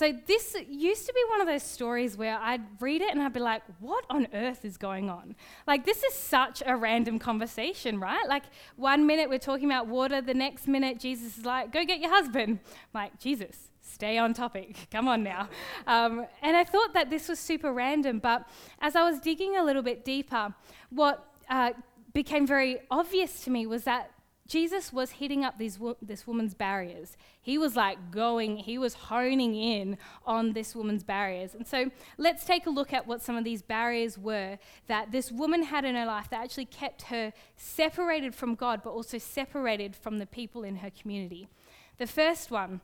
So, 0.00 0.14
this 0.26 0.56
used 0.66 1.04
to 1.08 1.12
be 1.12 1.20
one 1.28 1.42
of 1.42 1.46
those 1.46 1.62
stories 1.62 2.16
where 2.16 2.38
I'd 2.38 2.62
read 2.80 3.02
it 3.02 3.10
and 3.10 3.20
I'd 3.20 3.34
be 3.34 3.40
like, 3.40 3.60
what 3.80 4.02
on 4.08 4.28
earth 4.32 4.64
is 4.64 4.78
going 4.78 5.10
on? 5.10 5.36
Like, 5.66 5.84
this 5.84 6.02
is 6.02 6.14
such 6.14 6.62
a 6.64 6.74
random 6.74 7.18
conversation, 7.18 8.00
right? 8.00 8.26
Like, 8.26 8.44
one 8.76 9.06
minute 9.06 9.28
we're 9.28 9.38
talking 9.38 9.66
about 9.66 9.88
water, 9.88 10.22
the 10.22 10.32
next 10.32 10.66
minute 10.66 10.98
Jesus 10.98 11.36
is 11.36 11.44
like, 11.44 11.70
go 11.70 11.84
get 11.84 12.00
your 12.00 12.08
husband. 12.08 12.60
I'm 12.64 13.02
like, 13.02 13.20
Jesus, 13.20 13.68
stay 13.82 14.16
on 14.16 14.32
topic. 14.32 14.74
Come 14.90 15.06
on 15.06 15.22
now. 15.22 15.50
Um, 15.86 16.24
and 16.40 16.56
I 16.56 16.64
thought 16.64 16.94
that 16.94 17.10
this 17.10 17.28
was 17.28 17.38
super 17.38 17.70
random, 17.70 18.20
but 18.20 18.48
as 18.80 18.96
I 18.96 19.02
was 19.02 19.20
digging 19.20 19.58
a 19.58 19.62
little 19.62 19.82
bit 19.82 20.02
deeper, 20.02 20.54
what 20.88 21.30
uh, 21.50 21.72
became 22.14 22.46
very 22.46 22.78
obvious 22.90 23.44
to 23.44 23.50
me 23.50 23.66
was 23.66 23.84
that 23.84 24.12
Jesus 24.50 24.92
was 24.92 25.12
hitting 25.12 25.44
up 25.44 25.58
these 25.58 25.78
this 26.02 26.26
woman's 26.26 26.54
barriers. 26.54 27.16
He 27.40 27.56
was 27.56 27.76
like 27.76 28.10
going, 28.10 28.56
he 28.56 28.78
was 28.78 28.94
honing 28.94 29.54
in 29.54 29.96
on 30.26 30.54
this 30.54 30.74
woman's 30.74 31.04
barriers. 31.04 31.54
And 31.54 31.64
so 31.64 31.88
let's 32.18 32.44
take 32.44 32.66
a 32.66 32.70
look 32.70 32.92
at 32.92 33.06
what 33.06 33.22
some 33.22 33.36
of 33.36 33.44
these 33.44 33.62
barriers 33.62 34.18
were 34.18 34.58
that 34.88 35.12
this 35.12 35.30
woman 35.30 35.62
had 35.62 35.84
in 35.84 35.94
her 35.94 36.04
life 36.04 36.30
that 36.30 36.42
actually 36.42 36.64
kept 36.64 37.02
her 37.02 37.32
separated 37.54 38.34
from 38.34 38.56
God, 38.56 38.80
but 38.82 38.90
also 38.90 39.18
separated 39.18 39.94
from 39.94 40.18
the 40.18 40.26
people 40.26 40.64
in 40.64 40.78
her 40.78 40.90
community. 40.90 41.46
The 41.98 42.08
first 42.08 42.50
one 42.50 42.80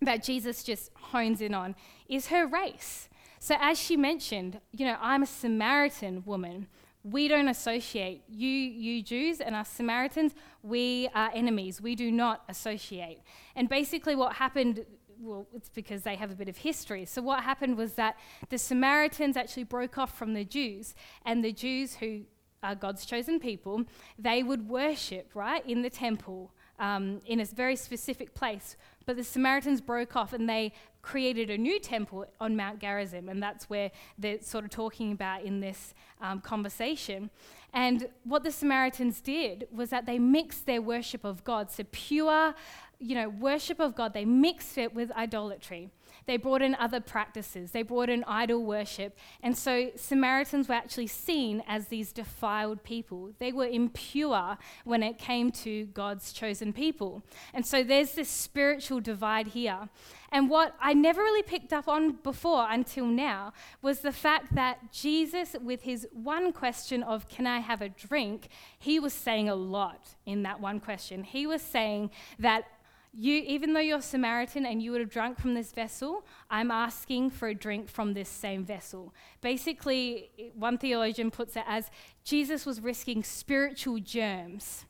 that 0.00 0.22
Jesus 0.22 0.62
just 0.62 0.92
hones 0.94 1.40
in 1.40 1.54
on 1.54 1.74
is 2.08 2.28
her 2.28 2.46
race. 2.46 3.08
So, 3.40 3.56
as 3.58 3.80
she 3.80 3.96
mentioned, 3.96 4.60
you 4.70 4.86
know, 4.86 4.96
I'm 5.00 5.24
a 5.24 5.26
Samaritan 5.26 6.22
woman 6.24 6.68
we 7.02 7.28
don't 7.28 7.48
associate. 7.48 8.22
You, 8.28 8.48
you 8.48 9.02
Jews 9.02 9.40
and 9.40 9.54
us 9.54 9.68
Samaritans, 9.68 10.34
we 10.62 11.08
are 11.14 11.30
enemies. 11.34 11.80
We 11.80 11.94
do 11.94 12.10
not 12.12 12.42
associate. 12.48 13.22
And 13.56 13.68
basically, 13.68 14.14
what 14.14 14.34
happened, 14.34 14.84
well, 15.18 15.46
it's 15.54 15.70
because 15.70 16.02
they 16.02 16.16
have 16.16 16.30
a 16.30 16.34
bit 16.34 16.48
of 16.48 16.58
history. 16.58 17.06
So, 17.06 17.22
what 17.22 17.42
happened 17.42 17.76
was 17.76 17.94
that 17.94 18.16
the 18.50 18.58
Samaritans 18.58 19.36
actually 19.36 19.64
broke 19.64 19.96
off 19.96 20.16
from 20.16 20.34
the 20.34 20.44
Jews, 20.44 20.94
and 21.24 21.42
the 21.42 21.52
Jews, 21.52 21.94
who 21.96 22.22
are 22.62 22.74
God's 22.74 23.06
chosen 23.06 23.40
people, 23.40 23.84
they 24.18 24.42
would 24.42 24.68
worship, 24.68 25.30
right, 25.34 25.64
in 25.66 25.82
the 25.82 25.90
temple. 25.90 26.52
Um, 26.78 27.20
in 27.26 27.40
a 27.40 27.44
very 27.44 27.76
specific 27.76 28.32
place. 28.32 28.74
But 29.04 29.16
the 29.16 29.22
Samaritans 29.22 29.82
broke 29.82 30.16
off 30.16 30.32
and 30.32 30.48
they 30.48 30.72
created 31.02 31.50
a 31.50 31.58
new 31.58 31.78
temple 31.78 32.26
on 32.40 32.56
Mount 32.56 32.80
Gerizim, 32.80 33.28
and 33.28 33.42
that's 33.42 33.70
where 33.70 33.90
they're 34.18 34.40
sort 34.42 34.64
of 34.64 34.70
talking 34.70 35.12
about 35.12 35.42
in 35.42 35.60
this 35.60 35.94
um, 36.20 36.40
conversation. 36.40 37.30
And 37.72 38.08
what 38.24 38.42
the 38.42 38.50
Samaritans 38.50 39.20
did 39.20 39.66
was 39.72 39.90
that 39.90 40.06
they 40.06 40.18
mixed 40.18 40.66
their 40.66 40.82
worship 40.82 41.24
of 41.24 41.44
God, 41.44 41.70
so 41.70 41.84
pure, 41.90 42.54
you 42.98 43.14
know, 43.14 43.28
worship 43.28 43.80
of 43.80 43.94
God, 43.94 44.12
they 44.12 44.24
mixed 44.24 44.76
it 44.76 44.94
with 44.94 45.10
idolatry. 45.12 45.90
They 46.26 46.36
brought 46.36 46.62
in 46.62 46.74
other 46.76 47.00
practices, 47.00 47.72
they 47.72 47.82
brought 47.82 48.08
in 48.08 48.24
idol 48.24 48.64
worship. 48.64 49.16
And 49.42 49.56
so 49.56 49.90
Samaritans 49.96 50.68
were 50.68 50.74
actually 50.74 51.06
seen 51.06 51.62
as 51.66 51.88
these 51.88 52.12
defiled 52.12 52.82
people. 52.82 53.32
They 53.38 53.52
were 53.52 53.66
impure 53.66 54.58
when 54.84 55.02
it 55.02 55.18
came 55.18 55.50
to 55.52 55.86
God's 55.86 56.32
chosen 56.32 56.72
people. 56.72 57.22
And 57.54 57.64
so 57.64 57.82
there's 57.82 58.12
this 58.12 58.28
spiritual 58.28 59.00
divide 59.00 59.48
here. 59.48 59.88
And 60.32 60.48
what 60.48 60.76
I 60.80 60.94
never 60.94 61.20
really 61.20 61.42
picked 61.42 61.72
up 61.72 61.88
on 61.88 62.12
before 62.22 62.66
until 62.70 63.06
now 63.06 63.52
was 63.82 64.00
the 64.00 64.12
fact 64.12 64.54
that 64.54 64.92
Jesus, 64.92 65.56
with 65.60 65.82
his 65.82 66.06
one 66.12 66.52
question 66.52 67.02
of, 67.02 67.28
Can 67.28 67.46
I 67.46 67.58
have 67.58 67.82
a 67.82 67.88
drink? 67.88 68.48
he 68.78 68.98
was 68.98 69.12
saying 69.12 69.48
a 69.48 69.54
lot 69.54 70.14
in 70.24 70.42
that 70.42 70.60
one 70.60 70.80
question. 70.80 71.22
He 71.22 71.46
was 71.46 71.62
saying 71.62 72.10
that 72.38 72.64
you, 73.12 73.42
even 73.46 73.72
though 73.72 73.80
you're 73.80 74.00
Samaritan 74.00 74.64
and 74.64 74.80
you 74.82 74.92
would 74.92 75.00
have 75.00 75.10
drunk 75.10 75.38
from 75.38 75.54
this 75.54 75.72
vessel, 75.72 76.24
I'm 76.48 76.70
asking 76.70 77.30
for 77.30 77.48
a 77.48 77.54
drink 77.54 77.88
from 77.88 78.14
this 78.14 78.28
same 78.28 78.64
vessel. 78.64 79.12
Basically, 79.40 80.30
one 80.54 80.78
theologian 80.78 81.30
puts 81.30 81.56
it 81.56 81.64
as 81.66 81.90
Jesus 82.24 82.64
was 82.64 82.80
risking 82.80 83.24
spiritual 83.24 83.98
germs 83.98 84.84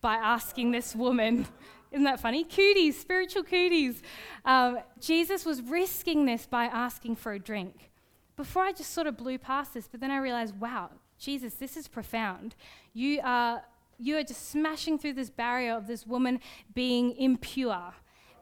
by 0.00 0.14
asking 0.14 0.70
this 0.70 0.94
woman. 0.94 1.46
Isn't 1.90 2.04
that 2.04 2.20
funny? 2.20 2.44
Cooties, 2.44 2.98
spiritual 2.98 3.42
cooties. 3.42 4.02
Um, 4.44 4.78
Jesus 5.00 5.44
was 5.44 5.60
risking 5.62 6.26
this 6.26 6.46
by 6.46 6.64
asking 6.66 7.16
for 7.16 7.32
a 7.32 7.38
drink. 7.38 7.90
Before 8.36 8.62
I 8.62 8.72
just 8.72 8.90
sort 8.90 9.06
of 9.06 9.16
blew 9.16 9.38
past 9.38 9.74
this, 9.74 9.88
but 9.88 10.00
then 10.00 10.10
I 10.10 10.18
realized, 10.18 10.58
wow, 10.58 10.90
Jesus, 11.18 11.54
this 11.54 11.76
is 11.76 11.86
profound. 11.86 12.56
You 12.92 13.20
are 13.22 13.62
you 13.98 14.16
are 14.16 14.22
just 14.22 14.50
smashing 14.50 14.98
through 14.98 15.14
this 15.14 15.30
barrier 15.30 15.74
of 15.74 15.86
this 15.86 16.06
woman 16.06 16.40
being 16.74 17.16
impure, 17.16 17.94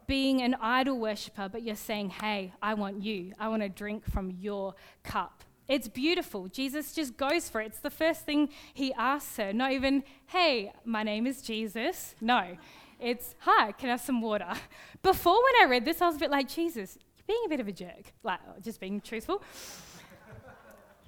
being 0.07 0.43
an 0.43 0.55
idol 0.61 0.99
worshiper, 0.99 1.49
but 1.49 1.63
you're 1.63 1.77
saying, 1.77 2.11
hey, 2.11 2.53
I 2.63 2.75
want 2.75 3.03
you. 3.03 3.33
I 3.39 3.49
want 3.49 3.63
to 3.63 3.69
drink 3.69 4.05
from 4.11 4.31
your 4.31 4.75
cup. 5.03 5.45
It's 5.69 5.89
beautiful. 5.89 6.49
Jesus 6.49 6.95
just 6.95 7.17
goes 7.17 7.49
for 7.49 7.61
it. 7.61 7.67
It's 7.67 7.79
the 7.79 7.91
first 7.91 8.27
thing 8.27 8.51
he 8.75 8.93
asks 8.95 9.37
her. 9.37 9.53
Not 9.53 9.73
even, 9.73 10.05
hey, 10.27 10.73
my 10.85 11.03
name 11.03 11.27
is 11.27 11.41
Jesus. 11.41 12.15
No, 12.21 12.57
it's, 13.01 13.35
hi, 13.39 13.73
can 13.73 13.89
I 13.89 13.93
have 13.93 14.01
some 14.01 14.21
water? 14.21 14.53
Before, 15.03 15.35
when 15.43 15.63
I 15.63 15.71
read 15.71 15.85
this, 15.85 16.03
I 16.03 16.07
was 16.07 16.17
a 16.17 16.19
bit 16.19 16.31
like, 16.31 16.49
Jesus, 16.49 16.99
you're 17.17 17.25
being 17.27 17.43
a 17.47 17.49
bit 17.49 17.61
of 17.61 17.69
a 17.69 17.73
jerk. 17.73 18.13
Like, 18.23 18.41
just 18.63 18.81
being 18.81 19.01
truthful. 19.01 19.43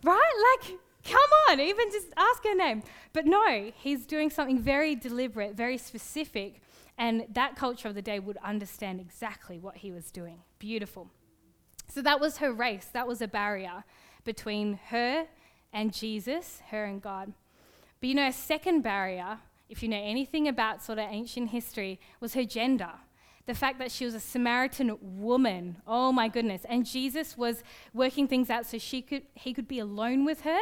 right? 0.02 0.58
Like, 0.62 0.78
Come 1.04 1.30
on, 1.50 1.60
even 1.60 1.90
just 1.90 2.08
ask 2.16 2.42
her 2.44 2.54
name. 2.54 2.82
But 3.12 3.26
no, 3.26 3.70
he's 3.76 4.06
doing 4.06 4.30
something 4.30 4.58
very 4.58 4.94
deliberate, 4.94 5.54
very 5.54 5.76
specific, 5.76 6.62
and 6.96 7.26
that 7.32 7.56
culture 7.56 7.88
of 7.88 7.94
the 7.94 8.02
day 8.02 8.18
would 8.18 8.38
understand 8.38 9.00
exactly 9.00 9.58
what 9.58 9.76
he 9.76 9.92
was 9.92 10.10
doing. 10.10 10.40
Beautiful. 10.58 11.10
So 11.88 12.00
that 12.02 12.20
was 12.20 12.38
her 12.38 12.52
race, 12.52 12.88
that 12.92 13.06
was 13.06 13.20
a 13.20 13.28
barrier 13.28 13.84
between 14.24 14.80
her 14.88 15.26
and 15.72 15.92
Jesus, 15.92 16.62
her 16.70 16.84
and 16.84 17.02
God. 17.02 17.34
But 18.00 18.08
you 18.08 18.14
know, 18.14 18.26
a 18.26 18.32
second 18.32 18.80
barrier, 18.80 19.38
if 19.68 19.82
you 19.82 19.88
know 19.88 20.00
anything 20.02 20.48
about 20.48 20.82
sort 20.82 20.98
of 20.98 21.06
ancient 21.10 21.50
history, 21.50 22.00
was 22.20 22.34
her 22.34 22.44
gender 22.44 22.92
the 23.46 23.54
fact 23.54 23.78
that 23.78 23.92
she 23.92 24.04
was 24.04 24.14
a 24.14 24.20
Samaritan 24.20 24.96
woman. 25.00 25.76
Oh 25.86 26.12
my 26.12 26.28
goodness. 26.28 26.62
And 26.66 26.86
Jesus 26.86 27.36
was 27.36 27.62
working 27.92 28.26
things 28.26 28.48
out 28.48 28.66
so 28.66 28.78
she 28.78 29.02
could 29.02 29.22
he 29.34 29.52
could 29.52 29.68
be 29.68 29.78
alone 29.78 30.24
with 30.24 30.42
her 30.42 30.60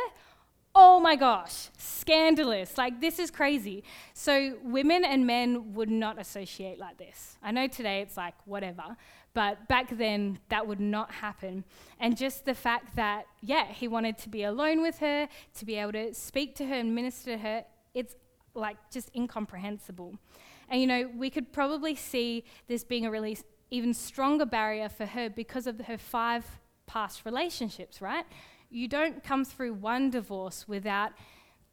oh 0.74 1.00
my 1.00 1.16
gosh, 1.16 1.68
scandalous. 1.76 2.78
Like, 2.78 3.00
this 3.00 3.18
is 3.18 3.30
crazy. 3.30 3.84
So, 4.14 4.56
women 4.62 5.04
and 5.04 5.26
men 5.26 5.74
would 5.74 5.90
not 5.90 6.18
associate 6.18 6.78
like 6.78 6.98
this. 6.98 7.36
I 7.42 7.50
know 7.50 7.66
today 7.66 8.00
it's 8.00 8.16
like 8.16 8.34
whatever, 8.44 8.96
but 9.34 9.68
back 9.68 9.96
then 9.96 10.38
that 10.48 10.66
would 10.66 10.80
not 10.80 11.10
happen. 11.10 11.64
And 12.00 12.16
just 12.16 12.44
the 12.44 12.54
fact 12.54 12.96
that, 12.96 13.26
yeah, 13.40 13.66
he 13.66 13.88
wanted 13.88 14.18
to 14.18 14.28
be 14.28 14.44
alone 14.44 14.82
with 14.82 14.98
her, 14.98 15.28
to 15.54 15.64
be 15.64 15.76
able 15.76 15.92
to 15.92 16.14
speak 16.14 16.56
to 16.56 16.66
her 16.66 16.74
and 16.74 16.94
minister 16.94 17.32
to 17.32 17.38
her, 17.38 17.64
it's 17.94 18.16
like 18.54 18.76
just 18.90 19.10
incomprehensible. 19.14 20.14
And 20.68 20.80
you 20.80 20.86
know, 20.86 21.10
we 21.16 21.30
could 21.30 21.52
probably 21.52 21.94
see 21.94 22.44
this 22.66 22.84
being 22.84 23.06
a 23.06 23.10
really 23.10 23.38
even 23.70 23.94
stronger 23.94 24.46
barrier 24.46 24.88
for 24.88 25.06
her 25.06 25.30
because 25.30 25.66
of 25.66 25.80
her 25.80 25.98
five 25.98 26.44
past 26.86 27.24
relationships, 27.24 28.02
right? 28.02 28.26
You 28.72 28.88
don't 28.88 29.22
come 29.22 29.44
through 29.44 29.74
one 29.74 30.10
divorce 30.10 30.66
without 30.66 31.12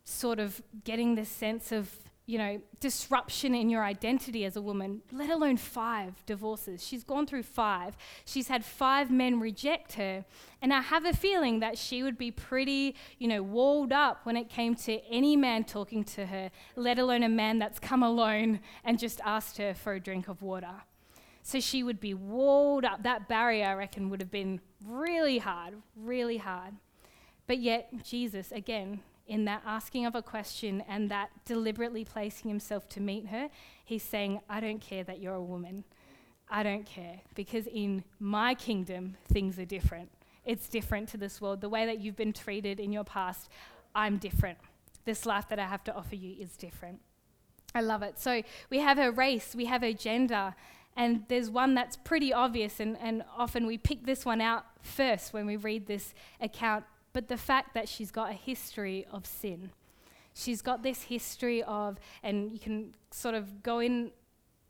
sort 0.04 0.40
of 0.40 0.62
getting 0.84 1.16
this 1.16 1.30
sense 1.30 1.72
of 1.72 1.96
you 2.30 2.38
know, 2.38 2.62
disruption 2.80 3.56
in 3.56 3.72
your 3.72 3.84
identity 3.84 4.46
as 4.46 4.56
a 4.56 4.62
woman, 4.62 5.02
let 5.12 5.32
alone 5.32 5.58
five 5.58 6.24
divorces. 6.28 6.86
She's 6.86 7.04
gone 7.04 7.26
through 7.26 7.42
five. 7.42 7.98
She's 8.24 8.50
had 8.50 8.64
five 8.64 9.10
men 9.10 9.40
reject 9.40 9.94
her. 9.94 10.24
And 10.62 10.72
I 10.72 10.82
have 10.82 11.06
a 11.06 11.14
feeling 11.14 11.60
that 11.62 11.76
she 11.76 12.04
would 12.04 12.20
be 12.20 12.30
pretty, 12.30 12.96
you 13.18 13.28
know, 13.28 13.42
walled 13.42 13.92
up 13.92 14.28
when 14.28 14.38
it 14.38 14.48
came 14.48 14.76
to 14.76 15.04
any 15.10 15.36
man 15.36 15.64
talking 15.64 16.04
to 16.04 16.28
her, 16.28 16.52
let 16.76 17.00
alone 17.00 17.24
a 17.24 17.30
man 17.30 17.58
that's 17.58 17.80
come 17.80 18.04
alone 18.04 18.60
and 18.84 19.00
just 19.00 19.20
asked 19.26 19.58
her 19.58 19.74
for 19.74 19.94
a 19.94 20.00
drink 20.00 20.28
of 20.28 20.44
water. 20.44 20.84
So 21.42 21.60
she 21.60 21.82
would 21.82 22.00
be 22.00 22.14
walled 22.14 22.86
up. 22.86 23.02
That 23.02 23.28
barrier, 23.28 23.66
I 23.66 23.74
reckon, 23.74 24.12
would 24.12 24.22
have 24.22 24.30
been 24.30 24.62
really 24.86 25.40
hard, 25.40 25.74
really 25.96 26.38
hard. 26.38 26.76
But 27.50 27.58
yet, 27.58 27.90
Jesus, 28.04 28.52
again, 28.52 29.00
in 29.26 29.46
that 29.46 29.64
asking 29.66 30.06
of 30.06 30.14
a 30.14 30.22
question 30.22 30.84
and 30.88 31.10
that 31.10 31.32
deliberately 31.46 32.06
placing 32.06 32.48
himself 32.48 32.88
to 32.90 33.02
meet 33.02 33.30
her, 33.30 33.50
he's 33.84 34.04
saying, 34.04 34.42
I 34.48 34.60
don't 34.60 34.80
care 34.80 35.04
that 35.06 35.20
you're 35.20 35.34
a 35.34 35.42
woman. 35.42 35.84
I 36.48 36.62
don't 36.62 36.86
care. 36.86 37.22
Because 37.34 37.66
in 37.66 38.04
my 38.20 38.54
kingdom, 38.54 39.18
things 39.34 39.58
are 39.58 39.66
different. 39.66 40.12
It's 40.46 40.70
different 40.70 41.10
to 41.10 41.18
this 41.18 41.42
world. 41.42 41.62
The 41.62 41.70
way 41.70 41.88
that 41.88 42.00
you've 42.00 42.16
been 42.16 42.34
treated 42.34 42.80
in 42.80 42.92
your 42.94 43.04
past, 43.04 43.50
I'm 43.96 44.18
different. 44.18 44.60
This 45.06 45.26
life 45.26 45.50
that 45.50 45.58
I 45.58 45.66
have 45.66 45.84
to 45.86 45.96
offer 45.96 46.16
you 46.16 46.36
is 46.40 46.56
different. 46.56 47.00
I 47.74 47.82
love 47.82 48.04
it. 48.04 48.20
So 48.20 48.44
we 48.70 48.78
have 48.78 49.00
a 49.00 49.10
race, 49.10 49.56
we 49.56 49.66
have 49.66 49.82
a 49.82 49.96
gender, 49.96 50.54
and 50.96 51.24
there's 51.30 51.50
one 51.50 51.74
that's 51.74 51.98
pretty 51.98 52.32
obvious, 52.32 52.80
and, 52.80 52.96
and 53.02 53.24
often 53.36 53.66
we 53.66 53.80
pick 53.80 54.06
this 54.06 54.24
one 54.24 54.40
out 54.40 54.66
first 54.84 55.34
when 55.34 55.48
we 55.48 55.56
read 55.56 55.88
this 55.88 56.14
account 56.40 56.86
but 57.14 57.28
the 57.28 57.38
fact 57.38 57.74
that 57.74 57.90
she's 57.90 58.12
got 58.12 58.30
a 58.30 58.34
history 58.34 59.06
of 59.12 59.26
sin. 59.26 59.72
She's 60.34 60.62
got 60.62 60.84
this 60.84 61.04
history 61.04 61.64
of, 61.64 62.00
and 62.24 62.52
you 62.52 62.60
can 62.60 62.94
sort 63.12 63.36
of 63.36 63.64
go 63.64 63.80
in 63.80 64.12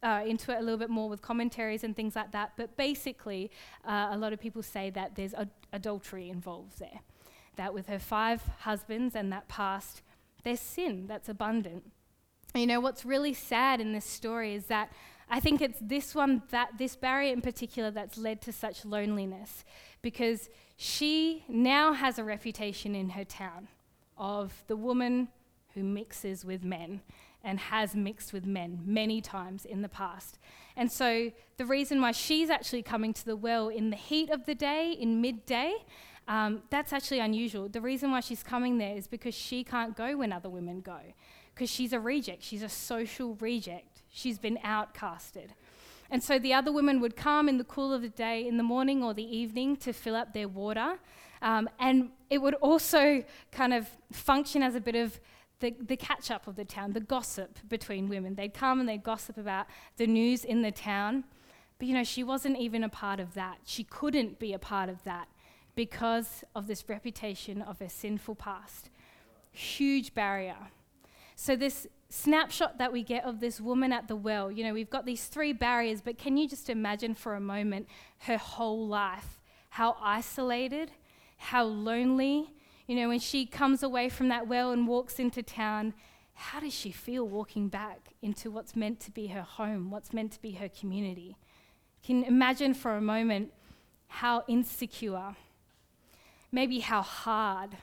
uh, 0.01 0.23
into 0.25 0.51
it 0.53 0.59
a 0.59 0.61
little 0.61 0.77
bit 0.77 0.89
more 0.89 1.09
with 1.09 1.21
commentaries 1.21 1.83
and 1.83 1.95
things 1.95 2.15
like 2.15 2.31
that. 2.31 2.53
But 2.55 2.77
basically, 2.77 3.51
uh, 3.85 4.09
a 4.11 4.17
lot 4.17 4.33
of 4.33 4.39
people 4.39 4.63
say 4.63 4.89
that 4.91 5.15
there's 5.15 5.33
ad- 5.33 5.49
adultery 5.73 6.29
involved 6.29 6.79
there. 6.79 7.01
That 7.57 7.73
with 7.73 7.87
her 7.87 7.99
five 7.99 8.41
husbands 8.59 9.15
and 9.15 9.31
that 9.33 9.47
past, 9.49 10.01
there's 10.43 10.61
sin 10.61 11.05
that's 11.07 11.27
abundant. 11.27 11.91
You 12.55 12.65
know, 12.65 12.79
what's 12.79 13.05
really 13.05 13.33
sad 13.33 13.81
in 13.81 13.91
this 13.91 14.05
story 14.05 14.55
is 14.55 14.67
that 14.67 14.91
I 15.29 15.39
think 15.39 15.61
it's 15.61 15.77
this 15.79 16.15
one, 16.15 16.41
that 16.49 16.77
this 16.77 16.95
barrier 16.95 17.31
in 17.31 17.41
particular, 17.41 17.91
that's 17.91 18.17
led 18.17 18.41
to 18.43 18.51
such 18.51 18.85
loneliness 18.85 19.63
because 20.01 20.49
she 20.81 21.43
now 21.49 21.91
has 21.91 22.17
a 22.17 22.23
reputation 22.23 22.95
in 22.95 23.09
her 23.09 23.25
town 23.25 23.67
of 24.17 24.63
the 24.67 24.77
woman 24.77 25.27
who 25.73 25.83
mixes 25.83 26.45
with 26.45 26.63
men. 26.63 27.01
and 27.43 27.59
has 27.59 27.95
mixed 27.95 28.33
with 28.33 28.45
men 28.45 28.81
many 28.85 29.21
times 29.21 29.63
in 29.63 29.81
the 29.81 29.87
past. 29.89 30.37
And 30.75 30.91
so 30.91 31.31
the 31.57 31.65
reason 31.65 32.01
why 32.01 32.11
she's 32.11 32.49
actually 32.49 32.83
coming 32.83 33.13
to 33.13 33.25
the 33.25 33.35
well 33.35 33.69
in 33.69 33.91
the 33.91 33.95
heat 33.95 34.29
of 34.29 34.45
the 34.45 34.55
day, 34.55 34.91
in 34.91 35.21
midday, 35.21 35.73
um, 36.27 36.63
that's 36.69 36.91
actually 36.91 37.19
unusual. 37.19 37.69
The 37.69 37.81
reason 37.81 38.11
why 38.11 38.19
she's 38.19 38.43
coming 38.43 38.77
there 38.77 38.95
is 38.95 39.07
because 39.07 39.33
she 39.33 39.63
can't 39.63 39.95
go 39.95 40.17
when 40.17 40.33
other 40.33 40.49
women 40.49 40.81
go, 40.81 40.99
because 41.55 41.69
she's 41.69 41.93
a 41.93 41.99
reject. 41.99 42.43
She's 42.43 42.61
a 42.61 42.69
social 42.69 43.35
reject. 43.35 44.01
She's 44.09 44.37
been 44.37 44.57
outcasted. 44.57 45.51
And 46.11 46.23
so 46.23 46.39
the 46.39 46.53
other 46.53 46.71
women 46.71 46.99
would 47.01 47.15
come 47.15 47.47
in 47.47 47.57
the 47.57 47.63
cool 47.63 47.93
of 47.93 48.01
the 48.01 48.09
day, 48.09 48.47
in 48.47 48.57
the 48.57 48.63
morning 48.63 49.03
or 49.03 49.13
the 49.13 49.37
evening, 49.37 49.77
to 49.77 49.93
fill 49.93 50.15
up 50.15 50.33
their 50.33 50.47
water. 50.47 50.97
Um, 51.41 51.69
and 51.79 52.09
it 52.29 52.39
would 52.39 52.55
also 52.55 53.23
kind 53.51 53.73
of 53.73 53.87
function 54.11 54.63
as 54.63 54.75
a 54.75 54.81
bit 54.81 54.95
of 54.95 55.19
the, 55.59 55.75
the 55.79 55.97
catch 55.97 56.31
up 56.31 56.47
of 56.47 56.55
the 56.55 56.65
town, 56.65 56.93
the 56.93 56.99
gossip 56.99 57.59
between 57.67 58.09
women. 58.09 58.35
They'd 58.35 58.53
come 58.53 58.79
and 58.79 58.87
they'd 58.87 59.03
gossip 59.03 59.37
about 59.37 59.67
the 59.97 60.07
news 60.07 60.43
in 60.45 60.61
the 60.61 60.71
town. 60.71 61.25
But 61.77 61.87
you 61.87 61.93
know, 61.93 62.03
she 62.03 62.23
wasn't 62.23 62.57
even 62.57 62.83
a 62.83 62.89
part 62.89 63.19
of 63.19 63.33
that. 63.35 63.59
She 63.65 63.83
couldn't 63.83 64.39
be 64.39 64.53
a 64.53 64.59
part 64.59 64.89
of 64.89 65.03
that 65.03 65.27
because 65.75 66.43
of 66.55 66.67
this 66.67 66.83
reputation 66.89 67.61
of 67.61 67.79
her 67.79 67.89
sinful 67.89 68.35
past. 68.35 68.89
Huge 69.51 70.13
barrier. 70.13 70.57
So, 71.35 71.55
this 71.55 71.87
snapshot 72.09 72.77
that 72.79 72.91
we 72.91 73.03
get 73.03 73.23
of 73.23 73.39
this 73.39 73.61
woman 73.61 73.93
at 73.93 74.07
the 74.07 74.15
well, 74.15 74.51
you 74.51 74.63
know, 74.63 74.73
we've 74.73 74.89
got 74.89 75.05
these 75.05 75.25
three 75.25 75.53
barriers, 75.53 76.01
but 76.01 76.17
can 76.17 76.37
you 76.37 76.47
just 76.47 76.69
imagine 76.69 77.13
for 77.13 77.35
a 77.35 77.39
moment 77.39 77.87
her 78.19 78.37
whole 78.37 78.87
life? 78.87 79.39
How 79.69 79.95
isolated, 80.01 80.91
how 81.37 81.63
lonely, 81.63 82.51
you 82.87 82.95
know, 82.95 83.09
when 83.09 83.19
she 83.19 83.45
comes 83.45 83.83
away 83.83 84.09
from 84.09 84.29
that 84.29 84.47
well 84.47 84.71
and 84.71 84.87
walks 84.87 85.19
into 85.19 85.43
town, 85.43 85.93
how 86.33 86.59
does 86.59 86.73
she 86.73 86.91
feel 86.91 87.27
walking 87.27 87.67
back 87.67 87.99
into 88.21 88.49
what's 88.49 88.75
meant 88.75 88.99
to 89.01 89.11
be 89.11 89.27
her 89.27 89.43
home, 89.43 89.91
what's 89.91 90.11
meant 90.11 90.31
to 90.31 90.41
be 90.41 90.51
her 90.53 90.69
community? 90.69 91.37
Can 92.03 92.23
imagine 92.23 92.73
for 92.73 92.95
a 92.95 93.01
moment 93.01 93.51
how 94.07 94.43
insecure, 94.47 95.35
maybe 96.51 96.79
how 96.79 97.03
hard, 97.03 97.77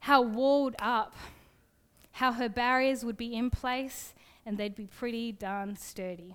how 0.00 0.22
walled 0.22 0.74
up, 0.80 1.14
how 2.18 2.32
her 2.32 2.48
barriers 2.48 3.04
would 3.04 3.16
be 3.16 3.32
in 3.32 3.48
place 3.48 4.12
and 4.44 4.58
they'd 4.58 4.74
be 4.74 4.88
pretty 4.88 5.30
darn 5.30 5.76
sturdy. 5.76 6.34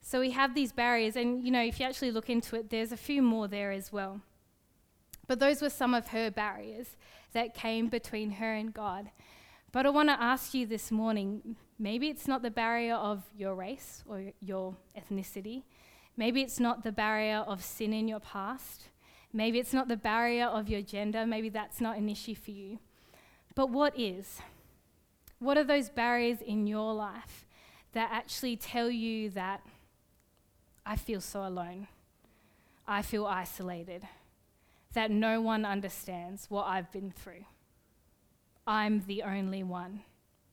So 0.00 0.18
we 0.18 0.30
have 0.30 0.54
these 0.54 0.72
barriers, 0.72 1.14
and 1.14 1.44
you 1.44 1.50
know, 1.50 1.62
if 1.62 1.78
you 1.78 1.84
actually 1.84 2.10
look 2.10 2.30
into 2.30 2.56
it, 2.56 2.70
there's 2.70 2.90
a 2.90 2.96
few 2.96 3.20
more 3.20 3.48
there 3.48 3.70
as 3.70 3.92
well. 3.92 4.22
But 5.26 5.40
those 5.40 5.60
were 5.60 5.68
some 5.68 5.92
of 5.92 6.08
her 6.08 6.30
barriers 6.30 6.96
that 7.34 7.52
came 7.52 7.88
between 7.88 8.30
her 8.32 8.54
and 8.54 8.72
God. 8.72 9.10
But 9.72 9.84
I 9.84 9.90
want 9.90 10.08
to 10.08 10.18
ask 10.18 10.54
you 10.54 10.64
this 10.64 10.90
morning 10.90 11.56
maybe 11.78 12.08
it's 12.08 12.26
not 12.26 12.40
the 12.40 12.50
barrier 12.50 12.94
of 12.94 13.24
your 13.36 13.54
race 13.54 14.02
or 14.08 14.32
your 14.40 14.74
ethnicity. 14.96 15.64
Maybe 16.16 16.40
it's 16.40 16.58
not 16.58 16.82
the 16.82 16.92
barrier 16.92 17.44
of 17.46 17.62
sin 17.62 17.92
in 17.92 18.08
your 18.08 18.20
past. 18.20 18.88
Maybe 19.34 19.58
it's 19.58 19.74
not 19.74 19.88
the 19.88 19.98
barrier 19.98 20.46
of 20.46 20.70
your 20.70 20.80
gender. 20.80 21.26
Maybe 21.26 21.50
that's 21.50 21.78
not 21.78 21.98
an 21.98 22.08
issue 22.08 22.34
for 22.34 22.52
you. 22.52 22.78
But 23.54 23.68
what 23.68 23.98
is? 23.98 24.40
What 25.38 25.56
are 25.56 25.64
those 25.64 25.88
barriers 25.88 26.38
in 26.40 26.66
your 26.66 26.92
life 26.94 27.46
that 27.92 28.10
actually 28.12 28.56
tell 28.56 28.90
you 28.90 29.30
that 29.30 29.62
I 30.84 30.96
feel 30.96 31.20
so 31.20 31.46
alone? 31.46 31.86
I 32.86 33.02
feel 33.02 33.26
isolated 33.26 34.02
that 34.94 35.10
no 35.10 35.40
one 35.40 35.64
understands 35.64 36.46
what 36.48 36.66
I've 36.66 36.90
been 36.90 37.12
through. 37.12 37.44
I'm 38.66 39.04
the 39.06 39.22
only 39.22 39.62
one. 39.62 40.00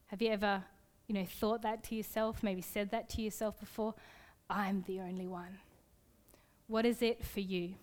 Have 0.08 0.22
you 0.22 0.30
ever, 0.30 0.62
you 1.08 1.14
know, 1.14 1.24
thought 1.24 1.62
that 1.62 1.82
to 1.84 1.94
yourself, 1.94 2.42
maybe 2.42 2.62
said 2.62 2.90
that 2.90 3.08
to 3.10 3.22
yourself 3.22 3.58
before? 3.58 3.94
I'm 4.48 4.84
the 4.86 5.00
only 5.00 5.26
one. 5.26 5.58
What 6.68 6.86
is 6.86 7.02
it 7.02 7.24
for 7.24 7.40
you? 7.40 7.74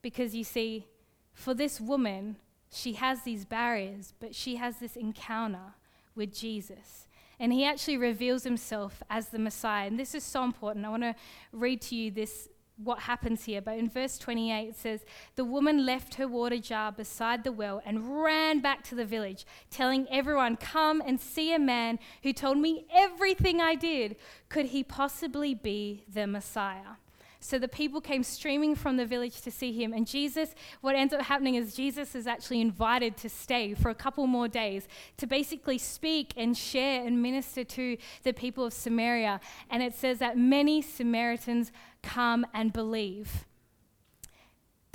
Because 0.00 0.34
you 0.34 0.44
see, 0.44 0.86
for 1.34 1.52
this 1.52 1.80
woman, 1.80 2.36
she 2.70 2.94
has 2.94 3.22
these 3.22 3.44
barriers, 3.44 4.14
but 4.18 4.34
she 4.34 4.56
has 4.56 4.78
this 4.78 4.96
encounter 4.96 5.74
with 6.16 6.34
Jesus. 6.34 7.06
And 7.38 7.52
he 7.52 7.64
actually 7.64 7.98
reveals 7.98 8.44
himself 8.44 9.02
as 9.10 9.28
the 9.28 9.38
Messiah. 9.38 9.86
And 9.86 9.98
this 9.98 10.14
is 10.14 10.24
so 10.24 10.42
important. 10.42 10.86
I 10.86 10.88
want 10.88 11.02
to 11.02 11.14
read 11.52 11.82
to 11.82 11.94
you 11.94 12.10
this 12.10 12.48
what 12.82 13.00
happens 13.00 13.44
here. 13.44 13.60
But 13.60 13.78
in 13.78 13.88
verse 13.88 14.18
28, 14.18 14.68
it 14.68 14.76
says, 14.76 15.04
The 15.34 15.44
woman 15.44 15.86
left 15.86 16.14
her 16.16 16.28
water 16.28 16.58
jar 16.58 16.92
beside 16.92 17.44
the 17.44 17.52
well 17.52 17.82
and 17.84 18.22
ran 18.22 18.60
back 18.60 18.84
to 18.84 18.94
the 18.94 19.04
village, 19.04 19.46
telling 19.70 20.06
everyone, 20.10 20.56
Come 20.56 21.02
and 21.04 21.20
see 21.20 21.54
a 21.54 21.58
man 21.58 21.98
who 22.22 22.32
told 22.32 22.58
me 22.58 22.86
everything 22.92 23.60
I 23.60 23.74
did. 23.74 24.16
Could 24.48 24.66
he 24.66 24.82
possibly 24.82 25.54
be 25.54 26.04
the 26.12 26.26
Messiah? 26.26 26.96
So 27.40 27.58
the 27.58 27.68
people 27.68 28.00
came 28.00 28.22
streaming 28.22 28.74
from 28.74 28.96
the 28.96 29.06
village 29.06 29.40
to 29.42 29.50
see 29.50 29.72
him. 29.72 29.92
And 29.92 30.06
Jesus, 30.06 30.54
what 30.80 30.96
ends 30.96 31.12
up 31.12 31.22
happening 31.22 31.54
is 31.54 31.74
Jesus 31.74 32.14
is 32.14 32.26
actually 32.26 32.60
invited 32.60 33.16
to 33.18 33.28
stay 33.28 33.74
for 33.74 33.90
a 33.90 33.94
couple 33.94 34.26
more 34.26 34.48
days 34.48 34.88
to 35.18 35.26
basically 35.26 35.78
speak 35.78 36.32
and 36.36 36.56
share 36.56 37.06
and 37.06 37.22
minister 37.22 37.64
to 37.64 37.96
the 38.22 38.32
people 38.32 38.64
of 38.64 38.72
Samaria. 38.72 39.40
And 39.70 39.82
it 39.82 39.94
says 39.94 40.18
that 40.18 40.36
many 40.36 40.82
Samaritans 40.82 41.72
come 42.02 42.46
and 42.54 42.72
believe 42.72 43.44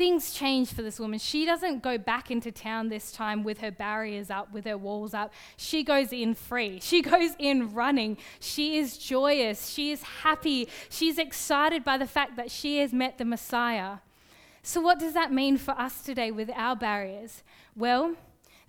things 0.02 0.34
change 0.34 0.74
for 0.74 0.82
this 0.82 1.00
woman. 1.00 1.20
She 1.20 1.46
doesn't 1.46 1.84
go 1.84 1.96
back 1.96 2.32
into 2.32 2.52
town 2.52 2.90
this 2.90 3.12
time 3.12 3.44
with 3.44 3.60
her 3.60 3.70
barriers 3.70 4.32
up, 4.32 4.52
with 4.52 4.66
her 4.66 4.76
walls 4.76 5.14
up. 5.14 5.32
She 5.58 5.84
goes 5.84 6.12
in 6.12 6.34
free. 6.34 6.80
She 6.82 7.02
goes 7.14 7.34
in 7.38 7.72
running. 7.72 8.18
She 8.40 8.80
is 8.80 8.98
joyous. 8.98 9.70
She 9.70 9.92
is 9.92 10.02
happy. 10.02 10.68
She's 10.90 11.20
excited 11.20 11.84
by 11.84 12.00
the 12.00 12.08
fact 12.08 12.36
that 12.38 12.50
she 12.50 12.80
has 12.80 12.92
met 12.92 13.20
the 13.20 13.26
Messiah. 13.26 13.98
So, 14.64 14.82
what 14.82 14.98
does 14.98 15.14
that 15.14 15.32
mean 15.32 15.60
for 15.60 15.80
us 15.80 16.02
today 16.02 16.32
with 16.32 16.50
our 16.56 16.76
barriers? 16.76 17.44
Well, 17.76 18.16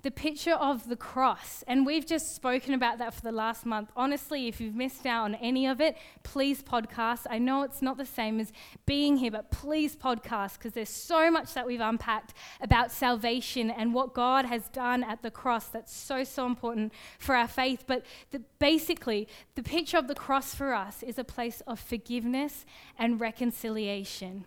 the 0.02 0.10
picture 0.10 0.52
of 0.52 0.88
the 0.88 0.96
cross. 0.96 1.62
And 1.66 1.86
we've 1.86 2.06
just 2.06 2.34
spoken 2.34 2.74
about 2.74 2.98
that 2.98 3.14
for 3.14 3.22
the 3.22 3.32
last 3.32 3.64
month. 3.64 3.90
Honestly, 3.96 4.48
if 4.48 4.60
you've 4.60 4.74
missed 4.74 5.06
out 5.06 5.24
on 5.24 5.34
any 5.36 5.66
of 5.66 5.80
it, 5.80 5.96
please 6.22 6.62
podcast. 6.62 7.26
I 7.30 7.38
know 7.38 7.62
it's 7.62 7.82
not 7.82 7.96
the 7.96 8.06
same 8.06 8.40
as 8.40 8.52
being 8.84 9.16
here, 9.16 9.30
but 9.30 9.50
please 9.50 9.96
podcast 9.96 10.54
because 10.54 10.72
there's 10.72 10.88
so 10.88 11.30
much 11.30 11.54
that 11.54 11.66
we've 11.66 11.80
unpacked 11.80 12.34
about 12.60 12.90
salvation 12.90 13.70
and 13.70 13.94
what 13.94 14.12
God 14.12 14.44
has 14.44 14.68
done 14.68 15.04
at 15.04 15.22
the 15.22 15.30
cross 15.30 15.66
that's 15.68 15.94
so, 15.94 16.24
so 16.24 16.46
important 16.46 16.92
for 17.18 17.34
our 17.34 17.48
faith. 17.48 17.84
But 17.86 18.04
the, 18.32 18.40
basically, 18.58 19.28
the 19.54 19.62
picture 19.62 19.98
of 19.98 20.08
the 20.08 20.14
cross 20.14 20.54
for 20.54 20.74
us 20.74 21.02
is 21.02 21.18
a 21.18 21.24
place 21.24 21.62
of 21.66 21.78
forgiveness 21.78 22.64
and 22.98 23.20
reconciliation. 23.20 24.46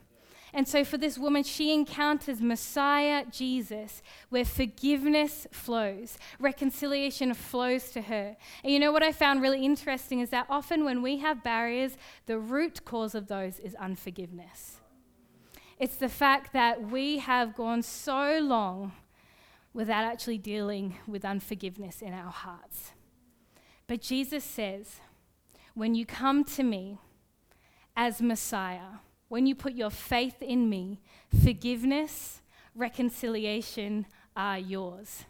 And 0.56 0.66
so 0.66 0.86
for 0.86 0.98
this 0.98 1.18
woman, 1.18 1.44
she 1.44 1.74
encounters 1.74 2.40
Messiah 2.40 3.26
Jesus, 3.30 4.02
where 4.30 4.46
forgiveness 4.46 5.46
flows, 5.52 6.18
reconciliation 6.40 7.34
flows 7.34 7.92
to 7.92 8.04
her. 8.04 8.38
And 8.64 8.72
you 8.72 8.80
know 8.80 8.94
what 8.94 9.04
I 9.04 9.12
found 9.12 9.42
really 9.42 9.66
interesting 9.66 10.22
is 10.22 10.30
that 10.30 10.46
often 10.50 10.86
when 10.86 11.02
we 11.02 11.18
have 11.18 11.44
barriers, 11.44 11.98
the 12.26 12.40
root 12.40 12.86
cause 12.86 13.14
of 13.16 13.28
those 13.28 13.60
is 13.60 13.76
unforgiveness. 13.76 14.78
It's 15.78 15.98
the 15.98 16.08
fact 16.08 16.54
that 16.54 16.90
we 16.90 17.18
have 17.18 17.54
gone 17.54 17.82
so 17.84 18.40
long 18.42 18.94
without 19.74 20.06
actually 20.06 20.38
dealing 20.38 20.96
with 21.06 21.26
unforgiveness 21.26 22.02
in 22.02 22.14
our 22.14 22.32
hearts. 22.32 22.94
But 23.88 24.00
Jesus 24.00 24.46
says, 24.46 25.02
when 25.74 25.96
you 25.96 26.06
come 26.06 26.46
to 26.46 26.64
me 26.64 26.98
as 27.98 28.22
Messiah, 28.22 29.00
when 29.28 29.46
you 29.46 29.56
put 29.56 29.74
your 29.74 29.90
faith 29.90 30.42
in 30.42 30.70
me, 30.70 31.00
forgiveness, 31.44 32.42
reconciliation 32.76 34.06
are 34.36 34.60
yours. 34.60 35.26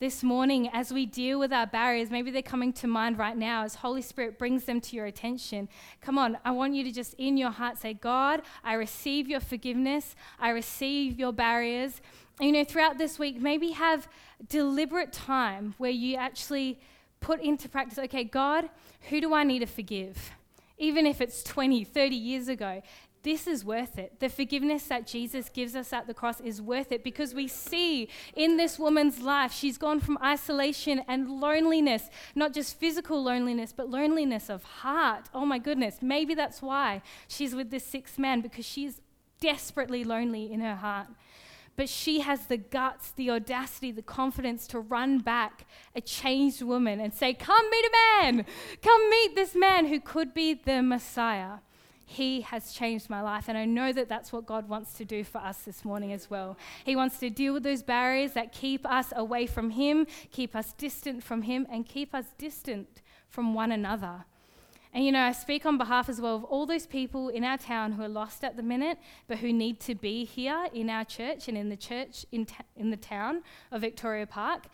This 0.00 0.22
morning, 0.22 0.70
as 0.72 0.92
we 0.92 1.06
deal 1.06 1.40
with 1.40 1.52
our 1.52 1.66
barriers, 1.66 2.08
maybe 2.08 2.30
they're 2.30 2.40
coming 2.40 2.72
to 2.74 2.86
mind 2.86 3.18
right 3.18 3.36
now 3.36 3.64
as 3.64 3.74
Holy 3.74 4.00
Spirit 4.00 4.38
brings 4.38 4.64
them 4.64 4.80
to 4.82 4.94
your 4.94 5.06
attention. 5.06 5.68
Come 6.00 6.16
on, 6.16 6.38
I 6.44 6.52
want 6.52 6.74
you 6.74 6.84
to 6.84 6.92
just 6.92 7.14
in 7.14 7.36
your 7.36 7.50
heart 7.50 7.78
say, 7.78 7.94
God, 7.94 8.42
I 8.62 8.74
receive 8.74 9.28
your 9.28 9.40
forgiveness, 9.40 10.14
I 10.38 10.50
receive 10.50 11.18
your 11.18 11.32
barriers. 11.32 12.00
You 12.40 12.52
know, 12.52 12.64
throughout 12.64 12.96
this 12.96 13.18
week, 13.18 13.40
maybe 13.40 13.72
have 13.72 14.08
deliberate 14.48 15.12
time 15.12 15.74
where 15.78 15.90
you 15.90 16.16
actually 16.16 16.78
put 17.18 17.40
into 17.42 17.68
practice, 17.68 17.98
okay, 17.98 18.22
God, 18.22 18.70
who 19.10 19.20
do 19.20 19.34
I 19.34 19.42
need 19.42 19.58
to 19.58 19.66
forgive? 19.66 20.30
even 20.78 21.06
if 21.06 21.20
it's 21.20 21.42
20, 21.42 21.84
30 21.84 22.16
years 22.16 22.48
ago, 22.48 22.82
this 23.22 23.46
is 23.46 23.64
worth 23.64 23.98
it. 23.98 24.20
The 24.20 24.28
forgiveness 24.28 24.84
that 24.84 25.06
Jesus 25.06 25.48
gives 25.48 25.74
us 25.74 25.92
at 25.92 26.06
the 26.06 26.14
cross 26.14 26.40
is 26.40 26.62
worth 26.62 26.92
it 26.92 27.02
because 27.02 27.34
we 27.34 27.48
see 27.48 28.08
in 28.34 28.56
this 28.56 28.78
woman's 28.78 29.20
life, 29.20 29.52
she's 29.52 29.78
gone 29.78 30.00
from 30.00 30.18
isolation 30.22 31.02
and 31.08 31.28
loneliness, 31.40 32.10
not 32.34 32.54
just 32.54 32.78
physical 32.78 33.22
loneliness, 33.22 33.72
but 33.76 33.90
loneliness 33.90 34.48
of 34.48 34.62
heart. 34.62 35.28
Oh 35.34 35.44
my 35.44 35.58
goodness, 35.58 35.98
maybe 36.00 36.34
that's 36.34 36.62
why 36.62 37.02
she's 37.26 37.54
with 37.54 37.70
this 37.70 37.84
sixth 37.84 38.18
man 38.18 38.40
because 38.40 38.64
she's 38.64 39.00
desperately 39.40 40.04
lonely 40.04 40.52
in 40.52 40.60
her 40.60 40.76
heart. 40.76 41.08
but 41.76 41.88
she 41.88 42.20
has 42.20 42.46
the 42.46 42.56
guts, 42.56 43.12
the 43.12 43.30
audacity, 43.30 43.92
the 43.92 44.02
confidence 44.02 44.66
to 44.66 44.80
run 44.80 45.20
back 45.20 45.64
a 45.94 46.00
changed 46.00 46.60
woman 46.60 46.98
and 46.98 47.14
say, 47.14 47.32
Come 47.32 47.70
meet 47.70 47.84
a 47.84 47.90
man! 47.94 48.44
Come 48.82 49.08
meet 49.08 49.36
this 49.36 49.54
man 49.54 49.86
who 49.86 50.00
could 50.00 50.34
be 50.34 50.54
the 50.54 50.82
Messiah. 50.82 51.58
He 52.10 52.40
has 52.40 52.72
changed 52.72 53.10
my 53.10 53.20
life. 53.20 53.48
And 53.48 53.58
I 53.58 53.66
know 53.66 53.92
that 53.92 54.08
that's 54.08 54.32
what 54.32 54.46
God 54.46 54.66
wants 54.66 54.94
to 54.94 55.04
do 55.04 55.22
for 55.22 55.38
us 55.38 55.58
this 55.58 55.84
morning 55.84 56.10
as 56.10 56.30
well. 56.30 56.56
He 56.84 56.96
wants 56.96 57.18
to 57.18 57.28
deal 57.28 57.52
with 57.52 57.64
those 57.64 57.82
barriers 57.82 58.32
that 58.32 58.50
keep 58.50 58.86
us 58.86 59.12
away 59.14 59.46
from 59.46 59.68
Him, 59.68 60.06
keep 60.32 60.56
us 60.56 60.72
distant 60.72 61.22
from 61.22 61.42
Him, 61.42 61.66
and 61.70 61.84
keep 61.86 62.14
us 62.14 62.24
distant 62.38 63.02
from 63.28 63.52
one 63.52 63.70
another. 63.70 64.24
And 64.94 65.04
you 65.04 65.12
know, 65.12 65.20
I 65.20 65.32
speak 65.32 65.66
on 65.66 65.76
behalf 65.76 66.08
as 66.08 66.18
well 66.18 66.36
of 66.36 66.44
all 66.44 66.64
those 66.64 66.86
people 66.86 67.28
in 67.28 67.44
our 67.44 67.58
town 67.58 67.92
who 67.92 68.02
are 68.02 68.08
lost 68.08 68.42
at 68.42 68.56
the 68.56 68.62
minute, 68.62 68.96
but 69.26 69.38
who 69.38 69.52
need 69.52 69.78
to 69.80 69.94
be 69.94 70.24
here 70.24 70.66
in 70.72 70.88
our 70.88 71.04
church 71.04 71.46
and 71.46 71.58
in 71.58 71.68
the 71.68 71.76
church 71.76 72.24
in, 72.32 72.46
ta- 72.46 72.64
in 72.74 72.88
the 72.88 72.96
town 72.96 73.42
of 73.70 73.82
Victoria 73.82 74.26
Park. 74.26 74.64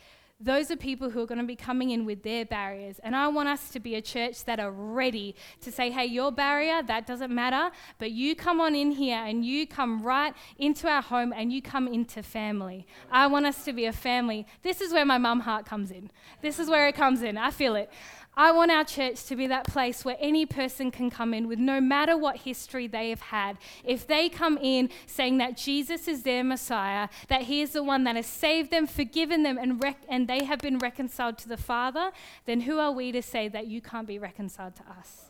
Those 0.44 0.70
are 0.70 0.76
people 0.76 1.08
who 1.08 1.22
are 1.22 1.26
going 1.26 1.40
to 1.40 1.46
be 1.46 1.56
coming 1.56 1.90
in 1.90 2.04
with 2.04 2.22
their 2.22 2.44
barriers. 2.44 3.00
And 3.02 3.16
I 3.16 3.28
want 3.28 3.48
us 3.48 3.70
to 3.70 3.80
be 3.80 3.94
a 3.94 4.02
church 4.02 4.44
that 4.44 4.60
are 4.60 4.70
ready 4.70 5.34
to 5.62 5.72
say, 5.72 5.90
hey, 5.90 6.04
your 6.04 6.30
barrier, 6.30 6.82
that 6.82 7.06
doesn't 7.06 7.34
matter, 7.34 7.74
but 7.98 8.10
you 8.10 8.36
come 8.36 8.60
on 8.60 8.74
in 8.74 8.90
here 8.90 9.16
and 9.16 9.42
you 9.42 9.66
come 9.66 10.02
right 10.02 10.34
into 10.58 10.86
our 10.86 11.00
home 11.00 11.32
and 11.34 11.50
you 11.50 11.62
come 11.62 11.88
into 11.88 12.22
family. 12.22 12.86
I 13.10 13.26
want 13.26 13.46
us 13.46 13.64
to 13.64 13.72
be 13.72 13.86
a 13.86 13.92
family. 13.92 14.46
This 14.62 14.82
is 14.82 14.92
where 14.92 15.06
my 15.06 15.16
mum 15.16 15.40
heart 15.40 15.64
comes 15.64 15.90
in. 15.90 16.10
This 16.42 16.58
is 16.58 16.68
where 16.68 16.88
it 16.88 16.94
comes 16.94 17.22
in. 17.22 17.38
I 17.38 17.50
feel 17.50 17.74
it. 17.74 17.90
I 18.36 18.50
want 18.52 18.70
our 18.70 18.84
church 18.84 19.24
to 19.26 19.36
be 19.36 19.46
that 19.46 19.66
place 19.66 20.04
where 20.04 20.16
any 20.18 20.44
person 20.44 20.90
can 20.90 21.10
come 21.10 21.32
in 21.32 21.46
with 21.46 21.58
no 21.58 21.80
matter 21.80 22.16
what 22.16 22.38
history 22.38 22.86
they 22.86 23.10
have 23.10 23.20
had. 23.20 23.58
If 23.84 24.06
they 24.06 24.28
come 24.28 24.58
in 24.60 24.90
saying 25.06 25.38
that 25.38 25.56
Jesus 25.56 26.08
is 26.08 26.22
their 26.22 26.42
Messiah, 26.42 27.08
that 27.28 27.42
He 27.42 27.62
is 27.62 27.72
the 27.72 27.82
one 27.82 28.04
that 28.04 28.16
has 28.16 28.26
saved 28.26 28.70
them, 28.70 28.86
forgiven 28.86 29.42
them, 29.42 29.56
and, 29.58 29.82
rec- 29.82 30.02
and 30.08 30.26
they 30.26 30.44
have 30.44 30.58
been 30.58 30.78
reconciled 30.78 31.38
to 31.38 31.48
the 31.48 31.56
Father, 31.56 32.10
then 32.46 32.62
who 32.62 32.78
are 32.78 32.92
we 32.92 33.12
to 33.12 33.22
say 33.22 33.48
that 33.48 33.68
you 33.68 33.80
can't 33.80 34.08
be 34.08 34.18
reconciled 34.18 34.74
to 34.76 34.82
us? 34.98 35.26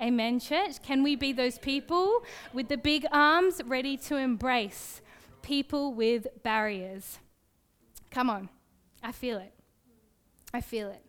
Amen, 0.00 0.40
church. 0.40 0.82
Can 0.82 1.02
we 1.02 1.16
be 1.16 1.32
those 1.32 1.58
people 1.58 2.24
with 2.52 2.68
the 2.68 2.76
big 2.76 3.06
arms 3.12 3.60
ready 3.64 3.96
to 3.98 4.16
embrace 4.16 5.00
people 5.42 5.94
with 5.94 6.26
barriers? 6.42 7.20
Come 8.10 8.28
on. 8.28 8.48
I 9.02 9.12
feel 9.12 9.38
it. 9.38 9.52
I 10.52 10.60
feel 10.60 10.88
it. 10.88 11.03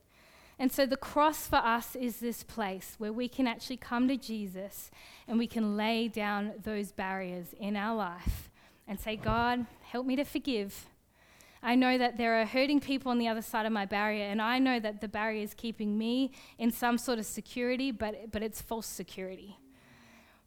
And 0.57 0.71
so 0.71 0.85
the 0.85 0.97
cross 0.97 1.47
for 1.47 1.57
us 1.57 1.95
is 1.95 2.19
this 2.19 2.43
place 2.43 2.95
where 2.97 3.11
we 3.11 3.27
can 3.27 3.45
actually 3.45 3.77
come 3.77 4.07
to 4.07 4.15
Jesus 4.15 4.89
and 5.27 5.37
we 5.37 5.47
can 5.47 5.75
lay 5.75 6.07
down 6.07 6.53
those 6.63 6.91
barriers 6.91 7.47
in 7.59 7.75
our 7.75 7.95
life 7.95 8.49
and 8.87 8.99
say, 8.99 9.15
God, 9.15 9.65
help 9.83 10.05
me 10.05 10.15
to 10.15 10.23
forgive. 10.23 10.85
I 11.61 11.75
know 11.75 11.97
that 11.97 12.17
there 12.17 12.39
are 12.39 12.45
hurting 12.45 12.79
people 12.79 13.11
on 13.11 13.17
the 13.17 13.27
other 13.27 13.41
side 13.41 13.65
of 13.65 13.71
my 13.71 13.85
barrier, 13.85 14.25
and 14.25 14.39
I 14.39 14.59
know 14.59 14.79
that 14.79 15.01
the 15.01 15.07
barrier 15.07 15.41
is 15.41 15.55
keeping 15.55 15.97
me 15.97 16.31
in 16.59 16.71
some 16.71 16.97
sort 16.97 17.17
of 17.17 17.25
security, 17.25 17.89
but, 17.91 18.31
but 18.31 18.43
it's 18.43 18.61
false 18.61 18.85
security. 18.85 19.57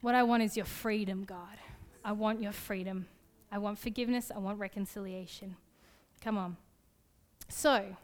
What 0.00 0.14
I 0.14 0.22
want 0.22 0.44
is 0.44 0.56
your 0.56 0.64
freedom, 0.64 1.24
God. 1.24 1.58
I 2.04 2.12
want 2.12 2.40
your 2.40 2.52
freedom. 2.52 3.08
I 3.50 3.58
want 3.58 3.78
forgiveness. 3.78 4.30
I 4.32 4.38
want 4.38 4.60
reconciliation. 4.60 5.56
Come 6.20 6.38
on. 6.38 6.56
So, 7.48 7.96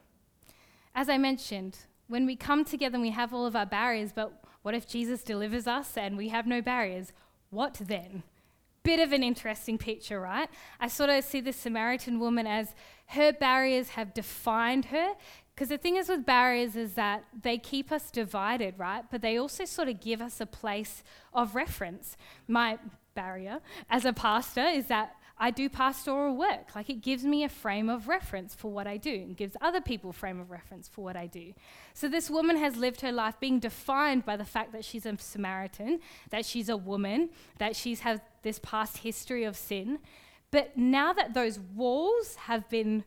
as 0.94 1.08
I 1.08 1.16
mentioned, 1.16 1.78
when 2.08 2.26
we 2.26 2.36
come 2.36 2.64
together 2.64 2.94
and 2.94 3.02
we 3.02 3.10
have 3.10 3.32
all 3.32 3.46
of 3.46 3.56
our 3.56 3.66
barriers, 3.66 4.12
but 4.14 4.44
what 4.62 4.74
if 4.74 4.86
Jesus 4.86 5.22
delivers 5.22 5.66
us 5.66 5.96
and 5.96 6.16
we 6.16 6.28
have 6.28 6.46
no 6.46 6.60
barriers? 6.60 7.12
What 7.50 7.74
then? 7.74 8.22
Bit 8.82 9.00
of 9.00 9.12
an 9.12 9.22
interesting 9.22 9.78
picture, 9.78 10.20
right? 10.20 10.48
I 10.80 10.88
sort 10.88 11.10
of 11.10 11.24
see 11.24 11.40
this 11.40 11.56
Samaritan 11.56 12.20
woman 12.20 12.46
as 12.46 12.74
her 13.08 13.32
barriers 13.32 13.90
have 13.90 14.12
defined 14.12 14.86
her. 14.86 15.14
Because 15.54 15.68
the 15.68 15.78
thing 15.78 15.96
is 15.96 16.08
with 16.08 16.26
barriers 16.26 16.76
is 16.76 16.94
that 16.94 17.24
they 17.42 17.58
keep 17.58 17.92
us 17.92 18.10
divided, 18.10 18.74
right? 18.76 19.04
But 19.10 19.22
they 19.22 19.38
also 19.38 19.64
sort 19.64 19.88
of 19.88 20.00
give 20.00 20.20
us 20.20 20.40
a 20.40 20.46
place 20.46 21.02
of 21.32 21.54
reference. 21.54 22.16
My 22.48 22.78
barrier 23.14 23.60
as 23.88 24.04
a 24.04 24.12
pastor 24.12 24.64
is 24.64 24.86
that 24.86 25.14
I 25.36 25.50
do 25.50 25.68
pastoral 25.68 26.36
work. 26.36 26.74
Like 26.74 26.88
it 26.88 27.02
gives 27.02 27.24
me 27.24 27.42
a 27.44 27.48
frame 27.48 27.88
of 27.88 28.06
reference 28.06 28.54
for 28.54 28.70
what 28.70 28.86
I 28.86 28.96
do 28.96 29.12
and 29.12 29.36
gives 29.36 29.56
other 29.60 29.80
people 29.80 30.12
frame 30.12 30.38
of 30.40 30.50
reference 30.50 30.86
for 30.86 31.02
what 31.02 31.16
I 31.16 31.26
do. 31.26 31.54
So 31.92 32.08
this 32.08 32.30
woman 32.30 32.56
has 32.56 32.76
lived 32.76 33.00
her 33.00 33.10
life 33.10 33.40
being 33.40 33.58
defined 33.58 34.24
by 34.24 34.36
the 34.36 34.44
fact 34.44 34.72
that 34.72 34.84
she's 34.84 35.06
a 35.06 35.16
Samaritan, 35.18 36.00
that 36.30 36.46
she's 36.46 36.68
a 36.68 36.76
woman, 36.76 37.30
that 37.58 37.74
she's 37.74 38.00
had 38.00 38.20
this 38.42 38.60
past 38.60 38.98
history 38.98 39.44
of 39.44 39.56
sin. 39.56 39.98
But 40.50 40.76
now 40.76 41.12
that 41.12 41.34
those 41.34 41.58
walls 41.58 42.36
have 42.36 42.68
been 42.68 43.04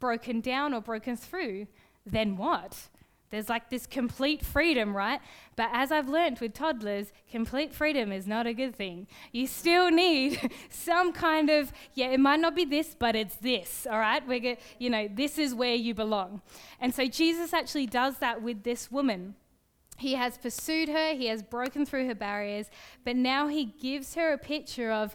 broken 0.00 0.40
down 0.40 0.74
or 0.74 0.80
broken 0.80 1.16
through, 1.16 1.68
then 2.04 2.36
what? 2.36 2.88
There's 3.30 3.48
like 3.48 3.70
this 3.70 3.86
complete 3.86 4.44
freedom, 4.44 4.96
right? 4.96 5.20
But 5.54 5.70
as 5.72 5.92
I've 5.92 6.08
learned 6.08 6.40
with 6.40 6.52
toddlers, 6.52 7.12
complete 7.30 7.72
freedom 7.72 8.10
is 8.10 8.26
not 8.26 8.46
a 8.46 8.52
good 8.52 8.74
thing. 8.74 9.06
You 9.30 9.46
still 9.46 9.90
need 9.90 10.50
some 10.70 11.12
kind 11.12 11.48
of, 11.48 11.72
yeah, 11.94 12.08
it 12.08 12.18
might 12.18 12.40
not 12.40 12.56
be 12.56 12.64
this, 12.64 12.96
but 12.98 13.14
it's 13.14 13.36
this, 13.36 13.86
all 13.88 14.00
right? 14.00 14.26
We're 14.26 14.40
get, 14.40 14.60
you 14.78 14.90
know, 14.90 15.08
this 15.12 15.38
is 15.38 15.54
where 15.54 15.74
you 15.74 15.94
belong. 15.94 16.42
And 16.80 16.92
so 16.92 17.06
Jesus 17.06 17.54
actually 17.54 17.86
does 17.86 18.18
that 18.18 18.42
with 18.42 18.64
this 18.64 18.90
woman. 18.90 19.36
He 19.96 20.14
has 20.14 20.36
pursued 20.36 20.88
her, 20.88 21.14
he 21.14 21.26
has 21.26 21.42
broken 21.42 21.86
through 21.86 22.06
her 22.06 22.14
barriers, 22.14 22.66
but 23.04 23.14
now 23.14 23.46
he 23.48 23.66
gives 23.66 24.14
her 24.14 24.32
a 24.32 24.38
picture 24.38 24.90
of 24.90 25.14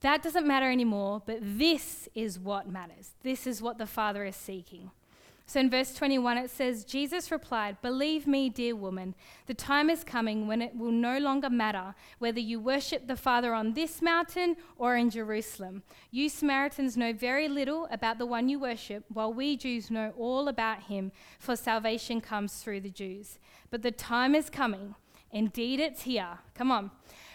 that 0.00 0.22
doesn't 0.22 0.46
matter 0.46 0.70
anymore, 0.70 1.22
but 1.24 1.38
this 1.42 2.08
is 2.14 2.38
what 2.38 2.68
matters. 2.68 3.10
This 3.22 3.46
is 3.46 3.60
what 3.60 3.76
the 3.76 3.86
Father 3.86 4.24
is 4.24 4.34
seeking. 4.34 4.90
So 5.50 5.58
in 5.58 5.68
verse 5.68 5.92
21, 5.94 6.38
it 6.38 6.48
says, 6.48 6.84
Jesus 6.84 7.32
replied, 7.32 7.82
Believe 7.82 8.24
me, 8.24 8.48
dear 8.48 8.76
woman, 8.76 9.16
the 9.46 9.52
time 9.52 9.90
is 9.90 10.04
coming 10.04 10.46
when 10.46 10.62
it 10.62 10.76
will 10.76 10.92
no 10.92 11.18
longer 11.18 11.50
matter 11.50 11.96
whether 12.20 12.38
you 12.38 12.60
worship 12.60 13.08
the 13.08 13.16
Father 13.16 13.52
on 13.52 13.72
this 13.72 14.00
mountain 14.00 14.54
or 14.76 14.94
in 14.94 15.10
Jerusalem. 15.10 15.82
You 16.12 16.28
Samaritans 16.28 16.96
know 16.96 17.12
very 17.12 17.48
little 17.48 17.88
about 17.90 18.18
the 18.18 18.26
one 18.26 18.48
you 18.48 18.60
worship, 18.60 19.02
while 19.08 19.32
we 19.34 19.56
Jews 19.56 19.90
know 19.90 20.12
all 20.16 20.46
about 20.46 20.84
him, 20.84 21.10
for 21.40 21.56
salvation 21.56 22.20
comes 22.20 22.62
through 22.62 22.82
the 22.82 22.88
Jews. 22.88 23.40
But 23.70 23.82
the 23.82 23.90
time 23.90 24.36
is 24.36 24.50
coming. 24.50 24.94
Indeed, 25.32 25.80
it's 25.80 26.02
here. 26.02 26.38
Come 26.54 26.70
on. 26.70 26.92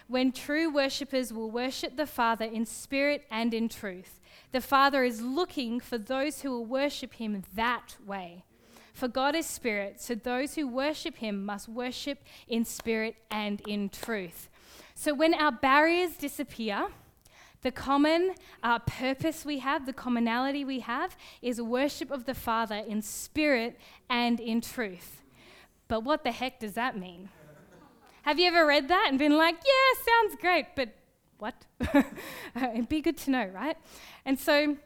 When 0.08 0.32
true 0.32 0.72
worshippers 0.72 1.34
will 1.34 1.52
worship 1.52 1.98
the 1.98 2.06
Father 2.06 2.46
in 2.46 2.66
spirit 2.66 3.26
and 3.30 3.54
in 3.54 3.68
truth. 3.68 4.22
The 4.52 4.62
Father 4.62 5.04
is 5.04 5.22
looking 5.22 5.80
for 5.80 5.98
those 5.98 6.42
who 6.42 6.52
will 6.52 6.66
worship 6.66 7.14
him 7.16 7.44
that 7.56 7.98
way. 8.06 8.44
For 8.94 9.08
God 9.08 9.36
is 9.36 9.46
spirit, 9.46 10.00
so 10.00 10.16
those 10.16 10.56
who 10.56 10.68
worship 10.68 11.18
him 11.18 11.46
must 11.46 11.68
worship 11.68 12.20
in 12.48 12.64
spirit 12.64 13.18
and 13.30 13.62
in 13.68 13.90
truth. 13.90 14.50
So 14.94 15.14
when 15.14 15.34
our 15.34 15.52
barriers 15.52 16.16
disappear, 16.16 16.88
the 17.62 17.72
common 17.72 18.36
uh, 18.64 18.80
purpose 18.80 19.44
we 19.44 19.60
have, 19.60 19.86
the 19.86 19.92
commonality 19.92 20.64
we 20.64 20.80
have, 20.82 21.18
is 21.42 21.62
worship 21.62 22.12
of 22.12 22.26
the 22.26 22.34
Father 22.34 22.76
in 22.88 23.02
spirit 23.02 23.78
and 24.10 24.40
in 24.40 24.62
truth. 24.62 25.24
But 25.88 26.04
what 26.04 26.24
the 26.24 26.32
heck 26.32 26.60
does 26.60 26.74
that 26.74 26.98
mean? 26.98 27.30
Have 28.22 28.40
you 28.40 28.48
ever 28.48 28.66
read 28.66 28.88
that 28.88 29.08
and 29.10 29.20
been 29.20 29.36
like, 29.38 29.56
yeah, 29.56 30.04
sounds 30.04 30.40
great, 30.40 30.68
but 30.76 30.90
what? 31.38 31.66
It'd 32.56 32.90
be 32.90 33.02
good 33.02 33.18
to 33.18 33.32
know, 33.32 33.46
right? 33.54 33.78
And 34.26 34.40
so 34.40 34.78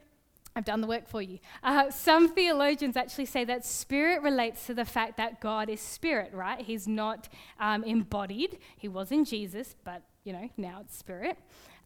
I've 0.56 0.66
done 0.66 0.82
the 0.82 0.88
work 0.88 1.08
for 1.08 1.22
you. 1.22 1.40
Uh, 1.64 1.90
some 1.92 2.28
theologians 2.28 2.98
actually 2.98 3.26
say 3.26 3.46
that 3.46 3.66
spirit 3.66 4.22
relates 4.22 4.66
to 4.66 4.74
the 4.74 4.86
fact 4.86 5.18
that 5.18 5.40
God 5.40 5.70
is 5.70 5.80
spirit, 5.80 6.34
right? 6.34 6.60
He's 6.60 6.88
not 6.88 7.30
um, 7.60 7.84
embodied. 7.84 8.58
He 8.78 8.88
was 8.88 9.12
in 9.12 9.26
Jesus, 9.26 9.76
but, 9.84 10.02
you 10.24 10.34
know, 10.34 10.50
now 10.58 10.80
it's 10.82 10.98
spirit. 10.98 11.38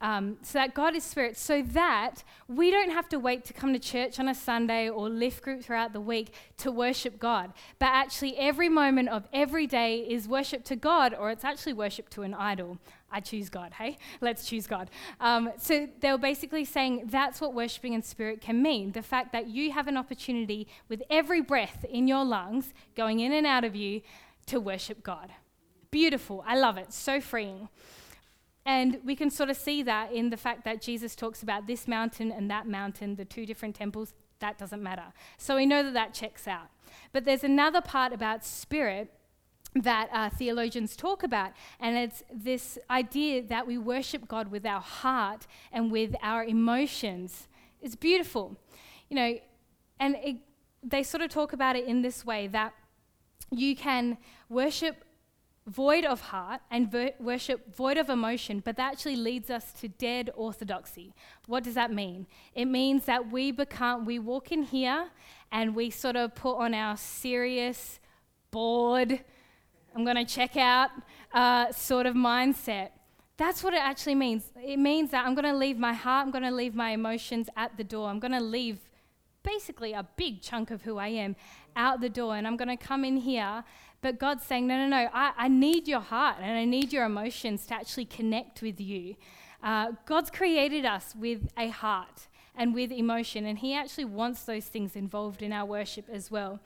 Um, 0.01 0.37
so 0.41 0.59
that 0.59 0.73
God 0.73 0.95
is 0.95 1.03
spirit, 1.03 1.37
so 1.37 1.61
that 1.61 2.23
we 2.49 2.71
don't 2.71 2.89
have 2.89 3.07
to 3.09 3.19
wait 3.19 3.45
to 3.45 3.53
come 3.53 3.71
to 3.73 3.79
church 3.79 4.19
on 4.19 4.27
a 4.27 4.35
Sunday 4.35 4.89
or 4.89 5.07
lift 5.07 5.43
group 5.43 5.63
throughout 5.63 5.93
the 5.93 6.01
week 6.01 6.33
to 6.57 6.71
worship 6.71 7.19
God. 7.19 7.53
But 7.79 7.87
actually, 7.87 8.37
every 8.37 8.67
moment 8.67 9.07
of 9.09 9.27
every 9.31 9.65
day 9.65 9.99
is 9.99 10.27
worship 10.27 10.65
to 10.65 10.75
God, 10.75 11.13
or 11.13 11.31
it's 11.31 11.45
actually 11.45 11.73
worship 11.73 12.09
to 12.09 12.23
an 12.23 12.33
idol. 12.33 12.79
I 13.13 13.19
choose 13.19 13.49
God, 13.49 13.73
hey? 13.73 13.97
Let's 14.19 14.45
choose 14.45 14.67
God. 14.67 14.89
Um, 15.19 15.51
so 15.57 15.87
they 15.99 16.11
were 16.11 16.17
basically 16.17 16.65
saying 16.65 17.03
that's 17.05 17.39
what 17.39 17.53
worshiping 17.53 17.93
in 17.93 18.01
spirit 18.01 18.41
can 18.41 18.61
mean. 18.61 18.91
The 18.91 19.03
fact 19.03 19.31
that 19.31 19.47
you 19.47 19.71
have 19.71 19.87
an 19.87 19.95
opportunity 19.95 20.67
with 20.89 21.03
every 21.09 21.41
breath 21.41 21.85
in 21.87 22.07
your 22.07 22.25
lungs 22.25 22.73
going 22.95 23.19
in 23.19 23.31
and 23.31 23.45
out 23.45 23.63
of 23.63 23.75
you 23.75 24.01
to 24.47 24.59
worship 24.59 25.03
God. 25.03 25.31
Beautiful. 25.91 26.43
I 26.47 26.57
love 26.57 26.77
it. 26.77 26.91
So 26.91 27.21
freeing. 27.21 27.69
And 28.65 28.99
we 29.05 29.15
can 29.15 29.29
sort 29.29 29.49
of 29.49 29.57
see 29.57 29.83
that 29.83 30.11
in 30.11 30.29
the 30.29 30.37
fact 30.37 30.63
that 30.65 30.81
Jesus 30.81 31.15
talks 31.15 31.43
about 31.43 31.67
this 31.67 31.87
mountain 31.87 32.31
and 32.31 32.49
that 32.49 32.67
mountain, 32.67 33.15
the 33.15 33.25
two 33.25 33.45
different 33.45 33.75
temples. 33.75 34.13
That 34.39 34.57
doesn't 34.57 34.81
matter. 34.81 35.13
So 35.37 35.55
we 35.55 35.65
know 35.65 35.83
that 35.83 35.93
that 35.93 36.13
checks 36.13 36.47
out. 36.47 36.69
But 37.11 37.25
there's 37.25 37.43
another 37.43 37.81
part 37.81 38.11
about 38.11 38.43
spirit 38.43 39.11
that 39.75 40.09
uh, 40.11 40.29
theologians 40.29 40.95
talk 40.95 41.23
about, 41.23 41.51
and 41.79 41.97
it's 41.97 42.23
this 42.31 42.77
idea 42.89 43.41
that 43.43 43.65
we 43.65 43.77
worship 43.77 44.27
God 44.27 44.49
with 44.49 44.65
our 44.65 44.81
heart 44.81 45.47
and 45.71 45.91
with 45.91 46.15
our 46.21 46.43
emotions 46.43 47.47
it's 47.83 47.95
beautiful. 47.95 48.57
You 49.09 49.15
know, 49.17 49.39
and 49.99 50.15
it, 50.23 50.37
they 50.81 51.03
sort 51.03 51.21
of 51.21 51.29
talk 51.29 51.53
about 51.53 51.75
it 51.75 51.85
in 51.85 52.01
this 52.01 52.25
way 52.25 52.47
that 52.47 52.73
you 53.51 53.75
can 53.75 54.17
worship 54.49 55.03
void 55.67 56.03
of 56.05 56.19
heart 56.21 56.61
and 56.71 56.91
ver- 56.91 57.11
worship 57.19 57.75
void 57.75 57.97
of 57.97 58.09
emotion, 58.09 58.61
but 58.65 58.77
that 58.77 58.93
actually 58.93 59.15
leads 59.15 59.49
us 59.49 59.71
to 59.73 59.87
dead 59.87 60.31
orthodoxy. 60.35 61.13
What 61.45 61.63
does 61.63 61.75
that 61.75 61.91
mean? 61.93 62.25
It 62.55 62.65
means 62.65 63.05
that 63.05 63.31
we 63.31 63.51
become, 63.51 64.05
we 64.05 64.17
walk 64.17 64.51
in 64.51 64.63
here 64.63 65.09
and 65.51 65.75
we 65.75 65.89
sort 65.89 66.15
of 66.15 66.33
put 66.35 66.55
on 66.55 66.73
our 66.73 66.97
serious, 66.97 67.99
bored, 68.49 69.23
I'm 69.95 70.03
going 70.03 70.15
to 70.15 70.25
check 70.25 70.57
out 70.57 70.89
uh, 71.33 71.71
sort 71.71 72.05
of 72.05 72.15
mindset. 72.15 72.89
That's 73.37 73.63
what 73.63 73.73
it 73.73 73.81
actually 73.81 74.15
means. 74.15 74.51
It 74.55 74.77
means 74.77 75.11
that 75.11 75.25
I'm 75.25 75.35
going 75.35 75.45
to 75.45 75.57
leave 75.57 75.77
my 75.77 75.93
heart, 75.93 76.25
I'm 76.25 76.31
going 76.31 76.43
to 76.43 76.51
leave 76.51 76.75
my 76.75 76.91
emotions 76.91 77.49
at 77.55 77.77
the 77.77 77.83
door. 77.83 78.09
I'm 78.09 78.19
going 78.19 78.33
to 78.33 78.39
leave 78.39 78.79
basically 79.43 79.93
a 79.93 80.07
big 80.15 80.41
chunk 80.41 80.71
of 80.71 80.83
who 80.83 80.97
I 80.97 81.07
am 81.09 81.35
out 81.75 82.01
the 82.01 82.09
door, 82.09 82.35
and 82.35 82.47
I'm 82.47 82.57
going 82.57 82.75
to 82.75 82.77
come 82.77 83.03
in 83.03 83.17
here. 83.17 83.63
But 84.01 84.19
God's 84.19 84.43
saying, 84.43 84.67
no, 84.67 84.77
no, 84.77 84.87
no, 84.87 85.09
I, 85.13 85.31
I 85.37 85.47
need 85.47 85.87
your 85.87 86.01
heart 86.01 86.37
and 86.41 86.57
I 86.57 86.65
need 86.65 86.91
your 86.91 87.05
emotions 87.05 87.65
to 87.67 87.73
actually 87.73 88.05
connect 88.05 88.61
with 88.61 88.81
you. 88.81 89.15
Uh, 89.63 89.93
God's 90.05 90.29
created 90.29 90.83
us 90.83 91.15
with 91.17 91.47
a 91.57 91.69
heart 91.69 92.27
and 92.55 92.73
with 92.73 92.91
emotion, 92.91 93.45
and 93.45 93.59
He 93.59 93.73
actually 93.73 94.05
wants 94.05 94.43
those 94.43 94.65
things 94.65 94.95
involved 94.95 95.41
in 95.41 95.53
our 95.53 95.65
worship 95.65 96.05
as 96.11 96.29
well. 96.29 96.59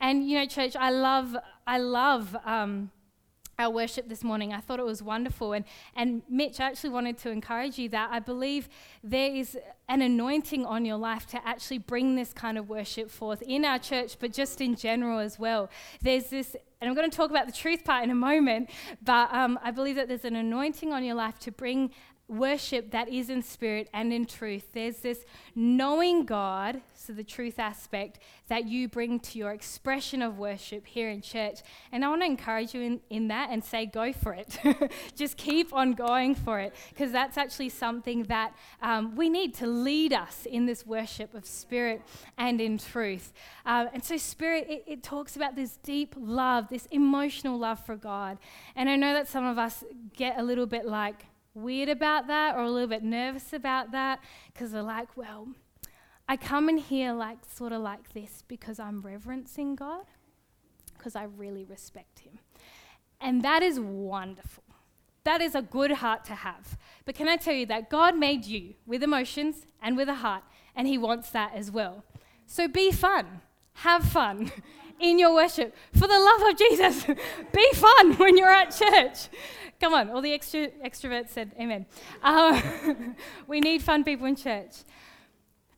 And 0.00 0.28
you 0.28 0.38
know, 0.38 0.46
church, 0.46 0.76
I 0.76 0.90
love, 0.90 1.36
I 1.66 1.78
love. 1.78 2.36
Um, 2.44 2.90
our 3.60 3.70
worship 3.70 4.08
this 4.08 4.24
morning. 4.24 4.52
I 4.52 4.60
thought 4.60 4.80
it 4.80 4.86
was 4.86 5.02
wonderful. 5.02 5.52
And, 5.52 5.64
and 5.94 6.22
Mitch, 6.28 6.60
I 6.60 6.66
actually 6.66 6.90
wanted 6.90 7.18
to 7.18 7.30
encourage 7.30 7.78
you 7.78 7.88
that 7.90 8.08
I 8.10 8.18
believe 8.18 8.68
there 9.04 9.30
is 9.30 9.56
an 9.88 10.02
anointing 10.02 10.64
on 10.64 10.84
your 10.84 10.96
life 10.96 11.26
to 11.28 11.46
actually 11.46 11.78
bring 11.78 12.16
this 12.16 12.32
kind 12.32 12.56
of 12.56 12.68
worship 12.68 13.10
forth 13.10 13.42
in 13.42 13.64
our 13.64 13.78
church, 13.78 14.16
but 14.18 14.32
just 14.32 14.60
in 14.60 14.76
general 14.76 15.18
as 15.18 15.38
well. 15.38 15.68
There's 16.00 16.28
this, 16.30 16.56
and 16.80 16.88
I'm 16.88 16.96
going 16.96 17.10
to 17.10 17.16
talk 17.16 17.30
about 17.30 17.46
the 17.46 17.52
truth 17.52 17.84
part 17.84 18.02
in 18.02 18.10
a 18.10 18.14
moment, 18.14 18.70
but 19.02 19.32
um, 19.32 19.58
I 19.62 19.70
believe 19.70 19.96
that 19.96 20.08
there's 20.08 20.24
an 20.24 20.36
anointing 20.36 20.92
on 20.92 21.04
your 21.04 21.14
life 21.14 21.38
to 21.40 21.52
bring 21.52 21.90
worship 22.30 22.92
that 22.92 23.08
is 23.08 23.28
in 23.28 23.42
spirit 23.42 23.88
and 23.92 24.12
in 24.12 24.24
truth. 24.24 24.72
There's 24.72 24.98
this 24.98 25.24
knowing 25.54 26.24
God, 26.24 26.80
so 26.94 27.12
the 27.12 27.24
truth 27.24 27.58
aspect, 27.58 28.18
that 28.48 28.66
you 28.66 28.88
bring 28.88 29.20
to 29.20 29.38
your 29.38 29.50
expression 29.50 30.22
of 30.22 30.38
worship 30.38 30.86
here 30.86 31.10
in 31.10 31.20
church. 31.20 31.60
And 31.92 32.04
I 32.04 32.08
want 32.08 32.22
to 32.22 32.26
encourage 32.26 32.74
you 32.74 32.82
in, 32.82 33.00
in 33.10 33.28
that 33.28 33.50
and 33.50 33.64
say, 33.64 33.86
go 33.86 34.12
for 34.12 34.32
it. 34.32 34.58
Just 35.16 35.36
keep 35.36 35.72
on 35.74 35.92
going 35.92 36.34
for 36.34 36.60
it, 36.60 36.74
because 36.90 37.12
that's 37.12 37.36
actually 37.36 37.68
something 37.68 38.24
that 38.24 38.54
um, 38.80 39.16
we 39.16 39.28
need 39.28 39.54
to 39.54 39.66
lead 39.66 40.12
us 40.12 40.46
in 40.46 40.66
this 40.66 40.86
worship 40.86 41.34
of 41.34 41.44
spirit 41.44 42.02
and 42.38 42.60
in 42.60 42.78
truth. 42.78 43.32
Uh, 43.66 43.86
and 43.92 44.04
so, 44.04 44.16
spirit, 44.16 44.66
it, 44.68 44.84
it 44.86 45.02
talks 45.02 45.36
about 45.36 45.56
this 45.56 45.78
deep 45.82 46.14
love, 46.16 46.68
this 46.68 46.86
emotional 46.86 47.58
love 47.58 47.84
for 47.84 47.96
God. 47.96 48.38
And 48.76 48.88
I 48.88 48.96
know 48.96 49.12
that 49.14 49.28
some 49.28 49.44
of 49.44 49.58
us 49.58 49.84
get 50.16 50.38
a 50.38 50.42
little 50.42 50.66
bit 50.66 50.86
like, 50.86 51.26
weird 51.54 51.88
about 51.88 52.26
that 52.28 52.56
or 52.56 52.62
a 52.62 52.70
little 52.70 52.88
bit 52.88 53.02
nervous 53.02 53.52
about 53.52 53.92
that 53.92 54.20
because 54.52 54.72
they're 54.72 54.82
like, 54.82 55.16
well, 55.16 55.48
I 56.28 56.36
come 56.36 56.68
in 56.68 56.78
here 56.78 57.12
like 57.12 57.38
sort 57.52 57.72
of 57.72 57.82
like 57.82 58.12
this 58.12 58.44
because 58.46 58.78
I'm 58.78 59.00
reverencing 59.02 59.74
God, 59.74 60.04
because 60.96 61.16
I 61.16 61.24
really 61.24 61.64
respect 61.64 62.20
Him. 62.20 62.38
And 63.20 63.42
that 63.42 63.62
is 63.62 63.80
wonderful. 63.80 64.62
That 65.24 65.40
is 65.40 65.54
a 65.54 65.62
good 65.62 65.90
heart 65.90 66.24
to 66.26 66.34
have. 66.34 66.78
But 67.04 67.14
can 67.14 67.28
I 67.28 67.36
tell 67.36 67.54
you 67.54 67.66
that 67.66 67.90
God 67.90 68.16
made 68.16 68.46
you 68.46 68.74
with 68.86 69.02
emotions 69.02 69.66
and 69.82 69.96
with 69.96 70.08
a 70.08 70.14
heart, 70.14 70.44
and 70.76 70.86
He 70.86 70.96
wants 70.96 71.30
that 71.30 71.52
as 71.54 71.70
well. 71.70 72.04
So 72.46 72.68
be 72.68 72.92
fun, 72.92 73.40
have 73.74 74.04
fun 74.04 74.52
in 75.00 75.18
your 75.18 75.34
worship. 75.34 75.74
For 75.92 76.06
the 76.06 76.18
love 76.18 76.50
of 76.50 76.56
Jesus, 76.56 77.04
be 77.52 77.72
fun 77.74 78.14
when 78.14 78.38
you're 78.38 78.52
at 78.52 78.70
church. 78.70 79.28
Come 79.80 79.94
on, 79.94 80.10
all 80.10 80.20
the 80.20 80.32
extra, 80.32 80.68
extroverts 80.84 81.30
said 81.30 81.52
amen. 81.58 81.86
Uh, 82.22 82.60
we 83.46 83.60
need 83.60 83.82
fun 83.82 84.04
people 84.04 84.26
in 84.26 84.36
church. 84.36 84.84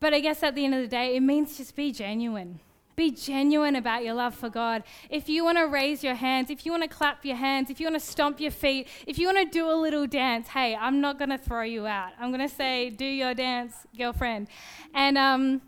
But 0.01 0.13
I 0.13 0.19
guess 0.19 0.43
at 0.43 0.57
the 0.57 0.65
end 0.65 0.75
of 0.75 0.81
the 0.81 0.89
day, 0.89 1.15
it 1.15 1.21
means 1.21 1.57
just 1.57 1.77
be 1.77 1.93
genuine. 1.93 2.59
Be 2.97 3.13
genuine 3.13 3.77
about 3.77 4.05
your 4.05 4.15
love 4.15 4.35
for 4.35 4.51
God. 4.51 4.83
If 5.09 5.29
you 5.29 5.45
want 5.45 5.59
to 5.59 5.65
raise 5.65 6.03
your 6.03 6.17
hands, 6.17 6.51
if 6.51 6.67
you 6.67 6.73
want 6.73 6.83
to 6.83 6.89
clap 6.89 7.25
your 7.25 7.37
hands, 7.37 7.71
if 7.71 7.79
you 7.79 7.87
want 7.87 7.95
to 7.95 8.07
stomp 8.07 8.41
your 8.41 8.51
feet, 8.51 8.89
if 9.07 9.19
you 9.19 9.27
want 9.27 9.39
to 9.39 9.45
do 9.45 9.71
a 9.71 9.77
little 9.77 10.09
dance, 10.09 10.49
hey, 10.49 10.75
I'm 10.75 11.01
not 11.01 11.19
going 11.19 11.31
to 11.31 11.39
throw 11.39 11.63
you 11.63 11.87
out. 11.87 12.11
I'm 12.21 12.31
going 12.33 12.47
to 12.47 12.55
say, 12.55 12.91
do 12.91 13.05
your 13.05 13.33
dance, 13.35 13.75
girlfriend. 13.97 14.49
And, 14.93 15.17
um, 15.17 15.63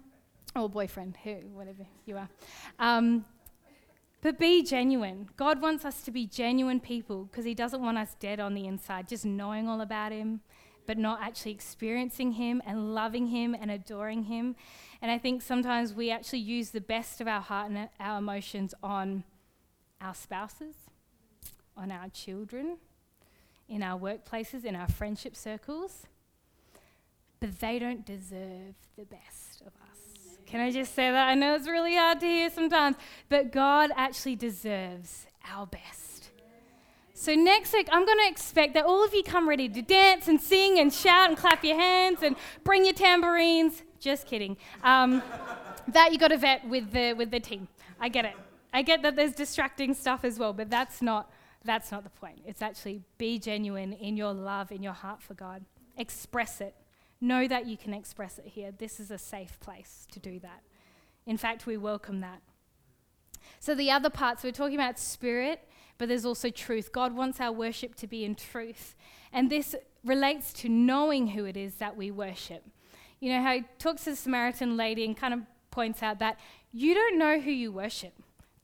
or 0.56 0.68
boyfriend, 0.68 1.16
who, 1.22 1.34
whatever 1.52 1.86
you 2.04 2.16
are. 2.16 2.28
Um, 2.80 3.24
but 4.24 4.38
be 4.38 4.62
genuine. 4.62 5.28
God 5.36 5.60
wants 5.60 5.84
us 5.84 6.00
to 6.00 6.10
be 6.10 6.26
genuine 6.26 6.80
people 6.80 7.24
because 7.24 7.44
He 7.44 7.52
doesn't 7.52 7.82
want 7.82 7.98
us 7.98 8.16
dead 8.18 8.40
on 8.40 8.54
the 8.54 8.66
inside, 8.66 9.06
just 9.06 9.26
knowing 9.26 9.68
all 9.68 9.82
about 9.82 10.12
Him, 10.12 10.40
but 10.86 10.96
not 10.96 11.20
actually 11.20 11.52
experiencing 11.52 12.32
Him 12.32 12.62
and 12.64 12.94
loving 12.94 13.26
Him 13.26 13.54
and 13.54 13.70
adoring 13.70 14.22
Him. 14.22 14.56
And 15.02 15.10
I 15.10 15.18
think 15.18 15.42
sometimes 15.42 15.92
we 15.92 16.10
actually 16.10 16.38
use 16.38 16.70
the 16.70 16.80
best 16.80 17.20
of 17.20 17.28
our 17.28 17.42
heart 17.42 17.70
and 17.70 17.90
our 18.00 18.18
emotions 18.18 18.72
on 18.82 19.24
our 20.00 20.14
spouses, 20.14 20.74
on 21.76 21.92
our 21.92 22.08
children, 22.08 22.78
in 23.68 23.82
our 23.82 24.00
workplaces, 24.00 24.64
in 24.64 24.74
our 24.74 24.88
friendship 24.88 25.36
circles, 25.36 26.06
but 27.40 27.60
they 27.60 27.78
don't 27.78 28.06
deserve 28.06 28.74
the 28.96 29.04
best. 29.04 29.43
Can 30.54 30.60
I 30.60 30.70
just 30.70 30.94
say 30.94 31.10
that? 31.10 31.28
I 31.28 31.34
know 31.34 31.56
it's 31.56 31.66
really 31.66 31.96
hard 31.96 32.20
to 32.20 32.26
hear 32.26 32.48
sometimes, 32.48 32.94
but 33.28 33.50
God 33.50 33.90
actually 33.96 34.36
deserves 34.36 35.26
our 35.50 35.66
best. 35.66 36.30
So 37.12 37.34
next 37.34 37.72
week, 37.72 37.88
I'm 37.90 38.06
going 38.06 38.18
to 38.18 38.28
expect 38.28 38.74
that 38.74 38.84
all 38.84 39.04
of 39.04 39.12
you 39.12 39.24
come 39.24 39.48
ready 39.48 39.68
to 39.68 39.82
dance 39.82 40.28
and 40.28 40.40
sing 40.40 40.78
and 40.78 40.92
shout 40.92 41.28
and 41.28 41.36
clap 41.36 41.64
your 41.64 41.74
hands 41.76 42.22
and 42.22 42.36
bring 42.62 42.84
your 42.84 42.94
tambourines. 42.94 43.82
Just 43.98 44.28
kidding. 44.28 44.56
Um, 44.84 45.24
that 45.88 46.12
you 46.12 46.18
got 46.18 46.28
to 46.28 46.38
vet 46.38 46.68
with 46.68 46.92
the 46.92 47.14
with 47.14 47.32
the 47.32 47.40
team. 47.40 47.66
I 47.98 48.08
get 48.08 48.24
it. 48.24 48.36
I 48.72 48.82
get 48.82 49.02
that 49.02 49.16
there's 49.16 49.32
distracting 49.32 49.92
stuff 49.92 50.22
as 50.22 50.38
well, 50.38 50.52
but 50.52 50.70
that's 50.70 51.02
not 51.02 51.32
that's 51.64 51.90
not 51.90 52.04
the 52.04 52.10
point. 52.10 52.42
It's 52.46 52.62
actually 52.62 53.02
be 53.18 53.40
genuine 53.40 53.92
in 53.92 54.16
your 54.16 54.32
love, 54.32 54.70
in 54.70 54.84
your 54.84 54.92
heart 54.92 55.20
for 55.20 55.34
God. 55.34 55.64
Express 55.96 56.60
it. 56.60 56.76
Know 57.20 57.48
that 57.48 57.66
you 57.66 57.76
can 57.76 57.94
express 57.94 58.38
it 58.38 58.46
here. 58.46 58.72
This 58.72 59.00
is 59.00 59.10
a 59.10 59.18
safe 59.18 59.58
place 59.60 60.06
to 60.12 60.20
do 60.20 60.38
that. 60.40 60.62
In 61.26 61.36
fact, 61.36 61.66
we 61.66 61.76
welcome 61.76 62.20
that. 62.20 62.42
So, 63.60 63.74
the 63.74 63.90
other 63.90 64.10
parts, 64.10 64.42
we're 64.42 64.52
talking 64.52 64.74
about 64.74 64.98
spirit, 64.98 65.68
but 65.98 66.08
there's 66.08 66.24
also 66.24 66.50
truth. 66.50 66.92
God 66.92 67.14
wants 67.14 67.40
our 67.40 67.52
worship 67.52 67.94
to 67.96 68.06
be 68.06 68.24
in 68.24 68.34
truth. 68.34 68.94
And 69.32 69.50
this 69.50 69.74
relates 70.04 70.52
to 70.54 70.68
knowing 70.68 71.28
who 71.28 71.44
it 71.44 71.56
is 71.56 71.76
that 71.76 71.96
we 71.96 72.10
worship. 72.10 72.64
You 73.20 73.32
know, 73.32 73.42
how 73.42 73.54
he 73.54 73.64
talks 73.78 74.04
to 74.04 74.10
the 74.10 74.16
Samaritan 74.16 74.76
lady 74.76 75.04
and 75.04 75.16
kind 75.16 75.34
of 75.34 75.40
points 75.70 76.02
out 76.02 76.18
that 76.18 76.38
you 76.72 76.94
don't 76.94 77.18
know 77.18 77.40
who 77.40 77.50
you 77.50 77.72
worship 77.72 78.12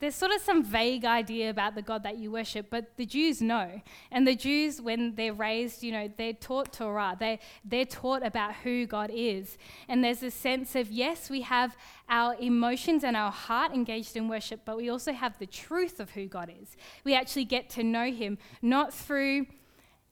there's 0.00 0.14
sort 0.14 0.32
of 0.32 0.40
some 0.40 0.64
vague 0.64 1.04
idea 1.04 1.50
about 1.50 1.74
the 1.74 1.82
God 1.82 2.02
that 2.04 2.16
you 2.16 2.30
worship, 2.30 2.68
but 2.70 2.96
the 2.96 3.04
Jews 3.04 3.42
know. 3.42 3.82
And 4.10 4.26
the 4.26 4.34
Jews, 4.34 4.80
when 4.80 5.14
they're 5.14 5.34
raised, 5.34 5.82
you 5.82 5.92
know, 5.92 6.10
they're 6.16 6.32
taught 6.32 6.72
Torah. 6.72 7.16
They, 7.20 7.38
they're 7.64 7.84
taught 7.84 8.24
about 8.24 8.54
who 8.54 8.86
God 8.86 9.10
is. 9.12 9.58
And 9.88 10.02
there's 10.02 10.22
a 10.22 10.30
sense 10.30 10.74
of, 10.74 10.90
yes, 10.90 11.28
we 11.28 11.42
have 11.42 11.76
our 12.08 12.34
emotions 12.40 13.04
and 13.04 13.14
our 13.14 13.30
heart 13.30 13.72
engaged 13.72 14.16
in 14.16 14.26
worship, 14.26 14.62
but 14.64 14.78
we 14.78 14.88
also 14.88 15.12
have 15.12 15.38
the 15.38 15.46
truth 15.46 16.00
of 16.00 16.10
who 16.12 16.26
God 16.26 16.50
is. 16.60 16.76
We 17.04 17.14
actually 17.14 17.44
get 17.44 17.68
to 17.70 17.84
know 17.84 18.10
Him, 18.10 18.38
not 18.62 18.94
through 18.94 19.46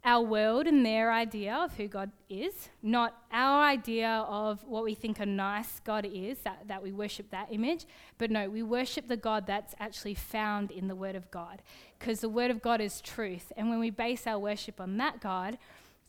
our 0.04 0.22
world 0.22 0.66
and 0.66 0.87
their 0.87 1.12
idea 1.12 1.54
of 1.54 1.74
who 1.76 1.88
God 1.88 2.11
is, 2.28 2.68
not 2.82 3.14
our 3.32 3.62
idea 3.62 4.24
of 4.28 4.62
what 4.64 4.84
we 4.84 4.94
think 4.94 5.18
a 5.20 5.26
nice 5.26 5.80
God 5.80 6.06
is, 6.11 6.38
that, 6.40 6.68
that 6.68 6.82
we 6.82 6.92
worship 6.92 7.30
that 7.30 7.48
image, 7.50 7.84
but 8.16 8.30
no, 8.30 8.48
we 8.48 8.62
worship 8.62 9.08
the 9.08 9.16
God 9.16 9.46
that's 9.46 9.74
actually 9.80 10.14
found 10.14 10.70
in 10.70 10.88
the 10.88 10.94
Word 10.94 11.16
of 11.16 11.30
God. 11.30 11.62
Because 11.98 12.20
the 12.20 12.28
Word 12.28 12.50
of 12.50 12.62
God 12.62 12.80
is 12.80 13.00
truth. 13.00 13.52
And 13.56 13.68
when 13.68 13.80
we 13.80 13.90
base 13.90 14.26
our 14.26 14.38
worship 14.38 14.80
on 14.80 14.96
that 14.98 15.20
God, 15.20 15.58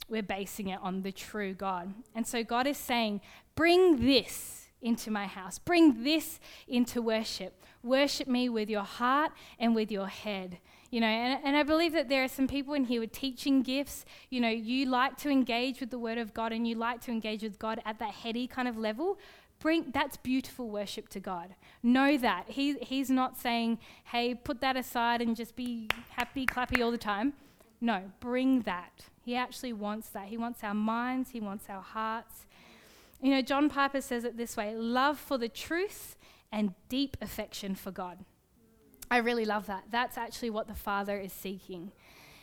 we're 0.07 0.23
basing 0.23 0.69
it 0.69 0.79
on 0.81 1.01
the 1.01 1.11
true 1.11 1.53
God. 1.53 1.93
And 2.15 2.25
so 2.25 2.43
God 2.43 2.67
is 2.67 2.77
saying, 2.77 3.21
bring 3.55 4.05
this 4.05 4.67
into 4.81 5.11
my 5.11 5.25
house, 5.25 5.59
bring 5.59 6.03
this 6.03 6.39
into 6.67 7.01
worship. 7.01 7.65
Worship 7.83 8.27
me 8.27 8.49
with 8.49 8.69
your 8.69 8.83
heart 8.83 9.31
and 9.57 9.73
with 9.73 9.91
your 9.91 10.07
head. 10.07 10.59
You 10.91 11.01
know, 11.01 11.07
and, 11.07 11.39
and 11.43 11.55
I 11.55 11.63
believe 11.63 11.93
that 11.93 12.09
there 12.09 12.23
are 12.23 12.27
some 12.27 12.47
people 12.47 12.73
in 12.73 12.85
here 12.85 12.99
with 12.99 13.11
teaching 13.11 13.61
gifts. 13.61 14.05
You 14.29 14.41
know, 14.41 14.49
you 14.49 14.85
like 14.85 15.17
to 15.17 15.29
engage 15.29 15.79
with 15.79 15.91
the 15.91 15.99
Word 15.99 16.17
of 16.17 16.33
God 16.33 16.51
and 16.51 16.67
you 16.67 16.75
like 16.75 17.01
to 17.01 17.11
engage 17.11 17.43
with 17.43 17.59
God 17.59 17.79
at 17.85 17.99
that 17.99 18.11
heady 18.11 18.47
kind 18.47 18.67
of 18.67 18.77
level. 18.77 19.19
Bring 19.59 19.91
that's 19.93 20.17
beautiful 20.17 20.69
worship 20.69 21.09
to 21.09 21.19
God. 21.19 21.53
Know 21.83 22.17
that. 22.17 22.45
He, 22.47 22.75
he's 22.79 23.09
not 23.09 23.37
saying, 23.37 23.77
hey, 24.05 24.33
put 24.33 24.61
that 24.61 24.77
aside 24.77 25.21
and 25.21 25.35
just 25.35 25.55
be 25.55 25.89
happy, 26.11 26.45
clappy 26.45 26.81
all 26.81 26.91
the 26.91 26.97
time. 26.97 27.33
No, 27.81 28.11
bring 28.19 28.61
that. 28.61 29.05
He 29.23 29.35
actually 29.35 29.73
wants 29.73 30.09
that. 30.09 30.27
He 30.27 30.37
wants 30.37 30.63
our 30.63 30.73
minds, 30.73 31.31
He 31.31 31.39
wants 31.39 31.65
our 31.69 31.81
hearts. 31.81 32.45
You 33.21 33.31
know, 33.31 33.41
John 33.41 33.69
Piper 33.69 34.01
says 34.01 34.23
it 34.23 34.37
this 34.37 34.55
way 34.55 34.73
love 34.75 35.19
for 35.19 35.37
the 35.37 35.49
truth 35.49 36.15
and 36.51 36.73
deep 36.87 37.17
affection 37.21 37.75
for 37.75 37.91
God. 37.91 38.19
I 39.11 39.17
really 39.17 39.45
love 39.45 39.65
that. 39.67 39.85
That's 39.89 40.17
actually 40.17 40.51
what 40.51 40.67
the 40.67 40.75
Father 40.75 41.17
is 41.17 41.33
seeking. 41.33 41.91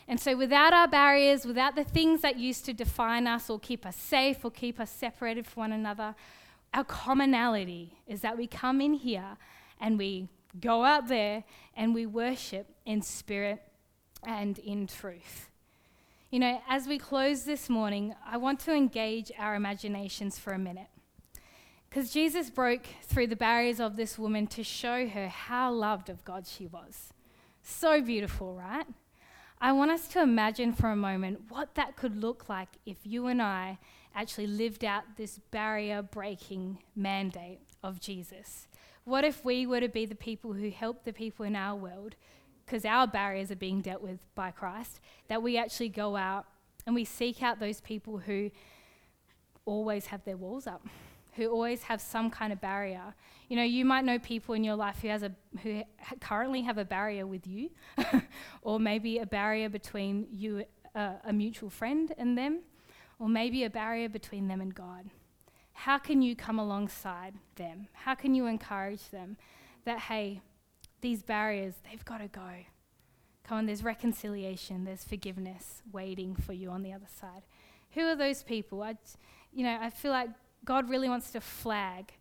And 0.08 0.20
so, 0.20 0.36
without 0.36 0.72
our 0.72 0.86
barriers, 0.86 1.44
without 1.44 1.74
the 1.74 1.84
things 1.84 2.20
that 2.22 2.38
used 2.38 2.64
to 2.66 2.72
define 2.72 3.26
us 3.26 3.50
or 3.50 3.58
keep 3.58 3.84
us 3.84 3.96
safe 3.96 4.44
or 4.44 4.50
keep 4.50 4.78
us 4.78 4.90
separated 4.90 5.46
from 5.46 5.62
one 5.62 5.72
another, 5.72 6.14
our 6.72 6.84
commonality 6.84 7.98
is 8.06 8.20
that 8.20 8.36
we 8.36 8.46
come 8.46 8.80
in 8.80 8.94
here 8.94 9.36
and 9.80 9.98
we 9.98 10.28
go 10.60 10.84
out 10.84 11.08
there 11.08 11.44
and 11.76 11.94
we 11.94 12.06
worship 12.06 12.68
in 12.84 13.02
spirit 13.02 13.62
and 14.22 14.58
in 14.60 14.86
truth. 14.86 15.50
You 16.30 16.40
know, 16.40 16.60
as 16.68 16.86
we 16.86 16.98
close 16.98 17.44
this 17.44 17.68
morning, 17.68 18.14
I 18.28 18.36
want 18.36 18.60
to 18.60 18.72
engage 18.72 19.30
our 19.38 19.54
imaginations 19.54 20.38
for 20.38 20.52
a 20.52 20.58
minute. 20.58 20.88
Because 21.96 22.10
Jesus 22.10 22.50
broke 22.50 22.84
through 23.04 23.28
the 23.28 23.36
barriers 23.36 23.80
of 23.80 23.96
this 23.96 24.18
woman 24.18 24.46
to 24.48 24.62
show 24.62 25.08
her 25.08 25.28
how 25.28 25.72
loved 25.72 26.10
of 26.10 26.22
God 26.26 26.46
she 26.46 26.66
was. 26.66 27.14
So 27.62 28.02
beautiful, 28.02 28.54
right? 28.54 28.84
I 29.62 29.72
want 29.72 29.90
us 29.90 30.06
to 30.08 30.20
imagine 30.20 30.74
for 30.74 30.90
a 30.90 30.94
moment 30.94 31.44
what 31.48 31.74
that 31.76 31.96
could 31.96 32.14
look 32.14 32.50
like 32.50 32.68
if 32.84 32.98
you 33.04 33.28
and 33.28 33.40
I 33.40 33.78
actually 34.14 34.46
lived 34.46 34.84
out 34.84 35.04
this 35.16 35.38
barrier 35.50 36.02
breaking 36.02 36.82
mandate 36.94 37.60
of 37.82 37.98
Jesus. 37.98 38.68
What 39.04 39.24
if 39.24 39.42
we 39.42 39.66
were 39.66 39.80
to 39.80 39.88
be 39.88 40.04
the 40.04 40.14
people 40.14 40.52
who 40.52 40.68
help 40.68 41.04
the 41.04 41.14
people 41.14 41.46
in 41.46 41.56
our 41.56 41.76
world, 41.76 42.14
because 42.66 42.84
our 42.84 43.06
barriers 43.06 43.50
are 43.50 43.56
being 43.56 43.80
dealt 43.80 44.02
with 44.02 44.18
by 44.34 44.50
Christ, 44.50 45.00
that 45.28 45.42
we 45.42 45.56
actually 45.56 45.88
go 45.88 46.16
out 46.16 46.44
and 46.84 46.94
we 46.94 47.06
seek 47.06 47.42
out 47.42 47.58
those 47.58 47.80
people 47.80 48.18
who 48.18 48.50
always 49.64 50.04
have 50.08 50.22
their 50.24 50.36
walls 50.36 50.66
up, 50.66 50.86
who 51.36 51.48
always 51.48 51.82
have 51.84 52.00
some 52.00 52.30
kind 52.30 52.52
of 52.52 52.60
barrier. 52.60 53.14
You 53.48 53.56
know, 53.56 53.62
you 53.62 53.84
might 53.84 54.04
know 54.04 54.18
people 54.18 54.54
in 54.54 54.64
your 54.64 54.74
life 54.74 54.98
who 55.02 55.08
has 55.08 55.22
a 55.22 55.32
who 55.62 55.82
currently 56.20 56.62
have 56.62 56.78
a 56.78 56.84
barrier 56.84 57.26
with 57.26 57.46
you, 57.46 57.70
or 58.62 58.80
maybe 58.80 59.18
a 59.18 59.26
barrier 59.26 59.68
between 59.68 60.26
you, 60.30 60.64
uh, 60.94 61.14
a 61.24 61.32
mutual 61.32 61.70
friend, 61.70 62.12
and 62.18 62.36
them, 62.36 62.60
or 63.18 63.28
maybe 63.28 63.64
a 63.64 63.70
barrier 63.70 64.08
between 64.08 64.48
them 64.48 64.60
and 64.60 64.74
God. 64.74 65.10
How 65.72 65.98
can 65.98 66.22
you 66.22 66.34
come 66.34 66.58
alongside 66.58 67.34
them? 67.56 67.88
How 67.92 68.14
can 68.14 68.34
you 68.34 68.46
encourage 68.46 69.10
them 69.10 69.36
that 69.84 70.00
hey, 70.00 70.40
these 71.00 71.22
barriers 71.22 71.74
they've 71.88 72.04
got 72.04 72.18
to 72.18 72.28
go. 72.28 72.50
Come 73.44 73.58
on, 73.58 73.66
there's 73.66 73.84
reconciliation, 73.84 74.84
there's 74.84 75.04
forgiveness 75.04 75.82
waiting 75.92 76.34
for 76.34 76.52
you 76.52 76.70
on 76.70 76.82
the 76.82 76.92
other 76.92 77.06
side. 77.20 77.42
Who 77.92 78.00
are 78.02 78.16
those 78.16 78.42
people? 78.42 78.82
I, 78.82 78.96
you 79.52 79.62
know, 79.62 79.78
I 79.80 79.90
feel 79.90 80.10
like 80.10 80.30
God 80.66 80.90
really 80.90 81.08
wants 81.08 81.30
to 81.30 81.40
flag 81.40 82.12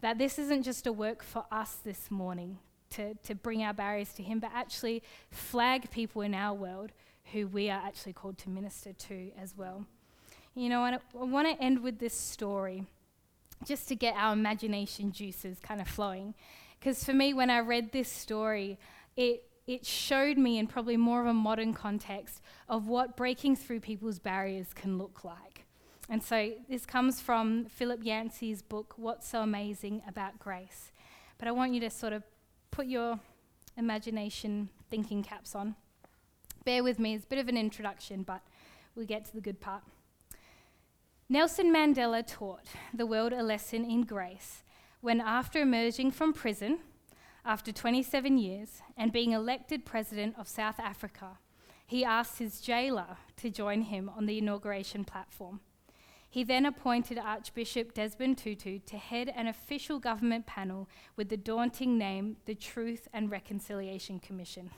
that 0.00 0.18
this 0.18 0.38
isn't 0.38 0.64
just 0.64 0.86
a 0.88 0.92
work 0.92 1.22
for 1.22 1.46
us 1.52 1.78
this 1.84 2.10
morning 2.10 2.58
to, 2.90 3.14
to 3.14 3.34
bring 3.34 3.62
our 3.62 3.72
barriers 3.72 4.12
to 4.14 4.22
Him, 4.24 4.40
but 4.40 4.50
actually 4.52 5.02
flag 5.30 5.90
people 5.90 6.20
in 6.20 6.34
our 6.34 6.52
world 6.52 6.90
who 7.32 7.46
we 7.46 7.70
are 7.70 7.80
actually 7.80 8.12
called 8.12 8.36
to 8.38 8.50
minister 8.50 8.92
to 8.92 9.30
as 9.40 9.56
well. 9.56 9.86
You 10.56 10.68
know, 10.68 10.82
I, 10.82 10.98
I 11.18 11.24
want 11.24 11.48
to 11.48 11.64
end 11.64 11.80
with 11.82 12.00
this 12.00 12.12
story 12.12 12.84
just 13.64 13.86
to 13.88 13.94
get 13.94 14.14
our 14.16 14.32
imagination 14.32 15.12
juices 15.12 15.58
kind 15.60 15.80
of 15.80 15.86
flowing. 15.86 16.34
Because 16.80 17.04
for 17.04 17.12
me, 17.12 17.32
when 17.32 17.50
I 17.50 17.60
read 17.60 17.92
this 17.92 18.10
story, 18.10 18.80
it, 19.16 19.44
it 19.68 19.86
showed 19.86 20.36
me, 20.36 20.58
in 20.58 20.66
probably 20.66 20.96
more 20.96 21.20
of 21.20 21.28
a 21.28 21.32
modern 21.32 21.72
context, 21.72 22.40
of 22.68 22.88
what 22.88 23.16
breaking 23.16 23.54
through 23.54 23.78
people's 23.78 24.18
barriers 24.18 24.74
can 24.74 24.98
look 24.98 25.22
like. 25.22 25.51
And 26.08 26.22
so 26.22 26.52
this 26.68 26.84
comes 26.84 27.20
from 27.20 27.66
Philip 27.66 28.04
Yancey's 28.04 28.60
book, 28.60 28.94
What's 28.96 29.28
So 29.28 29.40
Amazing 29.42 30.02
About 30.06 30.38
Grace. 30.38 30.92
But 31.38 31.48
I 31.48 31.52
want 31.52 31.72
you 31.74 31.80
to 31.80 31.90
sort 31.90 32.12
of 32.12 32.22
put 32.70 32.86
your 32.86 33.20
imagination 33.76 34.68
thinking 34.90 35.22
caps 35.22 35.54
on. 35.54 35.76
Bear 36.64 36.82
with 36.82 36.98
me, 36.98 37.14
it's 37.14 37.24
a 37.24 37.28
bit 37.28 37.38
of 37.38 37.48
an 37.48 37.56
introduction, 37.56 38.22
but 38.22 38.42
we'll 38.94 39.06
get 39.06 39.24
to 39.26 39.32
the 39.32 39.40
good 39.40 39.60
part. 39.60 39.82
Nelson 41.28 41.72
Mandela 41.72 42.26
taught 42.26 42.66
the 42.92 43.06
world 43.06 43.32
a 43.32 43.42
lesson 43.42 43.84
in 43.84 44.02
grace 44.02 44.62
when, 45.00 45.20
after 45.20 45.60
emerging 45.60 46.10
from 46.10 46.32
prison 46.32 46.78
after 47.44 47.72
27 47.72 48.38
years 48.38 48.82
and 48.96 49.12
being 49.12 49.32
elected 49.32 49.84
president 49.84 50.34
of 50.38 50.46
South 50.46 50.78
Africa, 50.78 51.38
he 51.86 52.04
asked 52.04 52.38
his 52.38 52.60
jailer 52.60 53.16
to 53.36 53.50
join 53.50 53.82
him 53.82 54.10
on 54.16 54.26
the 54.26 54.38
inauguration 54.38 55.04
platform. 55.04 55.60
He 56.32 56.44
then 56.44 56.64
appointed 56.64 57.18
Archbishop 57.18 57.92
Desmond 57.92 58.38
Tutu 58.38 58.78
to 58.86 58.96
head 58.96 59.30
an 59.36 59.48
official 59.48 59.98
government 59.98 60.46
panel 60.46 60.88
with 61.14 61.28
the 61.28 61.36
daunting 61.36 61.98
name 61.98 62.38
the 62.46 62.54
Truth 62.54 63.06
and 63.12 63.30
Reconciliation 63.30 64.18
Commission. 64.18 64.70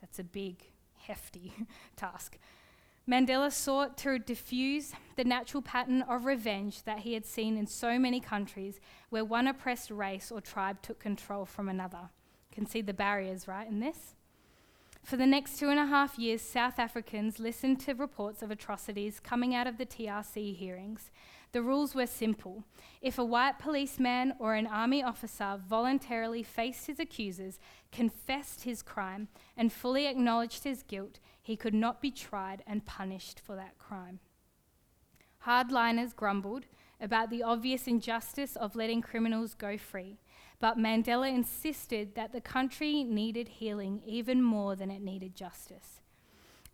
That's 0.00 0.20
a 0.20 0.24
big, 0.24 0.68
hefty 0.94 1.52
task. 1.96 2.38
Mandela 3.10 3.50
sought 3.50 3.98
to 3.98 4.20
diffuse 4.20 4.92
the 5.16 5.24
natural 5.24 5.64
pattern 5.64 6.02
of 6.02 6.26
revenge 6.26 6.84
that 6.84 7.00
he 7.00 7.14
had 7.14 7.26
seen 7.26 7.56
in 7.56 7.66
so 7.66 7.98
many 7.98 8.20
countries 8.20 8.78
where 9.08 9.24
one 9.24 9.48
oppressed 9.48 9.90
race 9.90 10.30
or 10.30 10.40
tribe 10.40 10.80
took 10.80 11.00
control 11.00 11.44
from 11.44 11.68
another. 11.68 12.10
You 12.50 12.54
can 12.54 12.66
see 12.66 12.82
the 12.82 12.94
barriers, 12.94 13.48
right, 13.48 13.66
in 13.66 13.80
this? 13.80 14.14
For 15.02 15.16
the 15.16 15.26
next 15.26 15.58
two 15.58 15.68
and 15.68 15.80
a 15.80 15.86
half 15.86 16.18
years, 16.18 16.42
South 16.42 16.78
Africans 16.78 17.38
listened 17.40 17.80
to 17.80 17.94
reports 17.94 18.42
of 18.42 18.50
atrocities 18.50 19.18
coming 19.18 19.54
out 19.54 19.66
of 19.66 19.78
the 19.78 19.86
TRC 19.86 20.54
hearings. 20.54 21.10
The 21.52 21.62
rules 21.62 21.96
were 21.96 22.06
simple. 22.06 22.62
If 23.02 23.18
a 23.18 23.24
white 23.24 23.58
policeman 23.58 24.34
or 24.38 24.54
an 24.54 24.68
army 24.68 25.02
officer 25.02 25.58
voluntarily 25.68 26.44
faced 26.44 26.86
his 26.86 27.00
accusers, 27.00 27.58
confessed 27.90 28.62
his 28.62 28.82
crime, 28.82 29.28
and 29.56 29.72
fully 29.72 30.06
acknowledged 30.06 30.62
his 30.62 30.84
guilt, 30.84 31.18
he 31.42 31.56
could 31.56 31.74
not 31.74 32.00
be 32.00 32.12
tried 32.12 32.62
and 32.66 32.86
punished 32.86 33.40
for 33.40 33.56
that 33.56 33.78
crime. 33.78 34.20
Hardliners 35.44 36.14
grumbled 36.14 36.66
about 37.00 37.30
the 37.30 37.42
obvious 37.42 37.88
injustice 37.88 38.54
of 38.54 38.76
letting 38.76 39.02
criminals 39.02 39.54
go 39.54 39.76
free. 39.76 40.18
But 40.60 40.78
Mandela 40.78 41.32
insisted 41.32 42.14
that 42.14 42.32
the 42.32 42.40
country 42.40 43.02
needed 43.02 43.48
healing 43.48 44.02
even 44.06 44.42
more 44.42 44.76
than 44.76 44.90
it 44.90 45.00
needed 45.00 45.34
justice. 45.34 46.00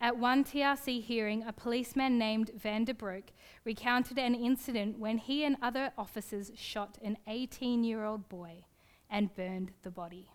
At 0.01 0.19
one 0.19 0.45
TRC 0.45 1.03
hearing, 1.03 1.43
a 1.43 1.53
policeman 1.53 2.19
named 2.19 2.51
Van 2.55 2.85
der 2.85 2.93
Broek 2.93 3.33
recounted 3.65 4.19
an 4.19 4.35
incident 4.35 4.99
when 4.99 5.19
he 5.19 5.45
and 5.45 5.57
other 5.63 5.93
officers 5.97 6.53
shot 6.55 6.99
an 7.03 7.17
18 7.27 7.85
year 7.85 8.05
old 8.05 8.29
boy 8.29 8.65
and 9.09 9.35
burned 9.35 9.73
the 9.83 9.91
body. 9.91 10.33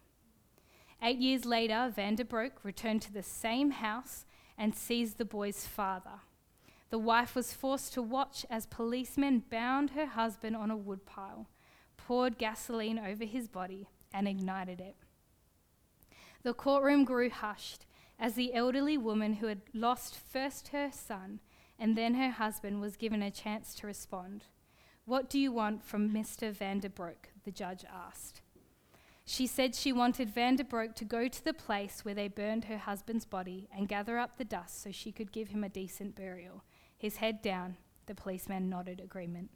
Eight 1.04 1.20
years 1.20 1.46
later, 1.46 1.92
Van 1.94 2.16
der 2.16 2.24
Broek 2.24 2.64
returned 2.64 3.02
to 3.04 3.14
the 3.14 3.22
same 3.22 3.72
house 3.72 4.26
and 4.58 4.74
seized 4.74 5.18
the 5.18 5.26
boy's 5.26 5.68
father. 5.68 6.22
The 6.90 7.00
wife 7.00 7.36
was 7.36 7.54
forced 7.54 7.94
to 7.94 8.02
watch 8.02 8.46
as 8.50 8.66
policemen 8.66 9.44
bound 9.50 9.92
her 9.92 10.06
husband 10.08 10.56
on 10.56 10.72
a 10.72 10.78
woodpile 10.78 11.48
poured 12.08 12.38
gasoline 12.38 13.00
over 13.00 13.26
his 13.26 13.48
body, 13.48 13.88
and 14.14 14.28
ignited 14.28 14.80
it. 14.80 14.96
The 16.44 16.54
courtroom 16.54 17.06
grew 17.06 17.30
hushed 17.30 17.86
as 18.20 18.34
the 18.34 18.54
elderly 18.54 18.98
woman 18.98 19.36
who 19.36 19.48
had 19.48 19.62
lost 19.74 20.16
first 20.16 20.70
her 20.70 20.92
son 20.92 21.40
and 21.82 21.98
then 21.98 22.14
her 22.14 22.30
husband 22.30 22.80
was 22.80 22.96
given 22.96 23.24
a 23.24 23.32
chance 23.32 23.74
to 23.74 23.88
respond. 23.88 24.46
What 25.06 25.32
do 25.32 25.40
you 25.40 25.52
want 25.52 25.84
from 25.84 26.12
Mr. 26.12 26.52
Van 26.52 26.80
der 26.80 26.90
Broek? 26.90 27.30
the 27.44 27.52
judge 27.52 27.84
asked. 27.92 28.42
She 29.26 29.48
said 29.48 29.74
she 29.74 29.92
wanted 29.92 30.30
Van 30.30 30.56
der 30.56 30.64
Broek 30.64 30.94
to 30.96 31.06
go 31.06 31.28
to 31.28 31.44
the 31.44 31.54
place 31.54 32.06
where 32.06 32.14
they 32.14 32.28
burned 32.28 32.66
her 32.66 32.78
husband's 32.78 33.26
body 33.26 33.68
and 33.76 33.88
gather 33.88 34.20
up 34.20 34.38
the 34.38 34.46
dust 34.46 34.84
so 34.84 34.92
she 34.92 35.12
could 35.12 35.32
give 35.32 35.48
him 35.48 35.64
a 35.64 35.70
decent 35.70 36.16
burial. 36.16 36.64
His 36.96 37.18
head 37.18 37.42
down, 37.42 37.78
the 38.06 38.14
policeman 38.14 38.70
nodded 38.70 39.02
agreement. 39.02 39.50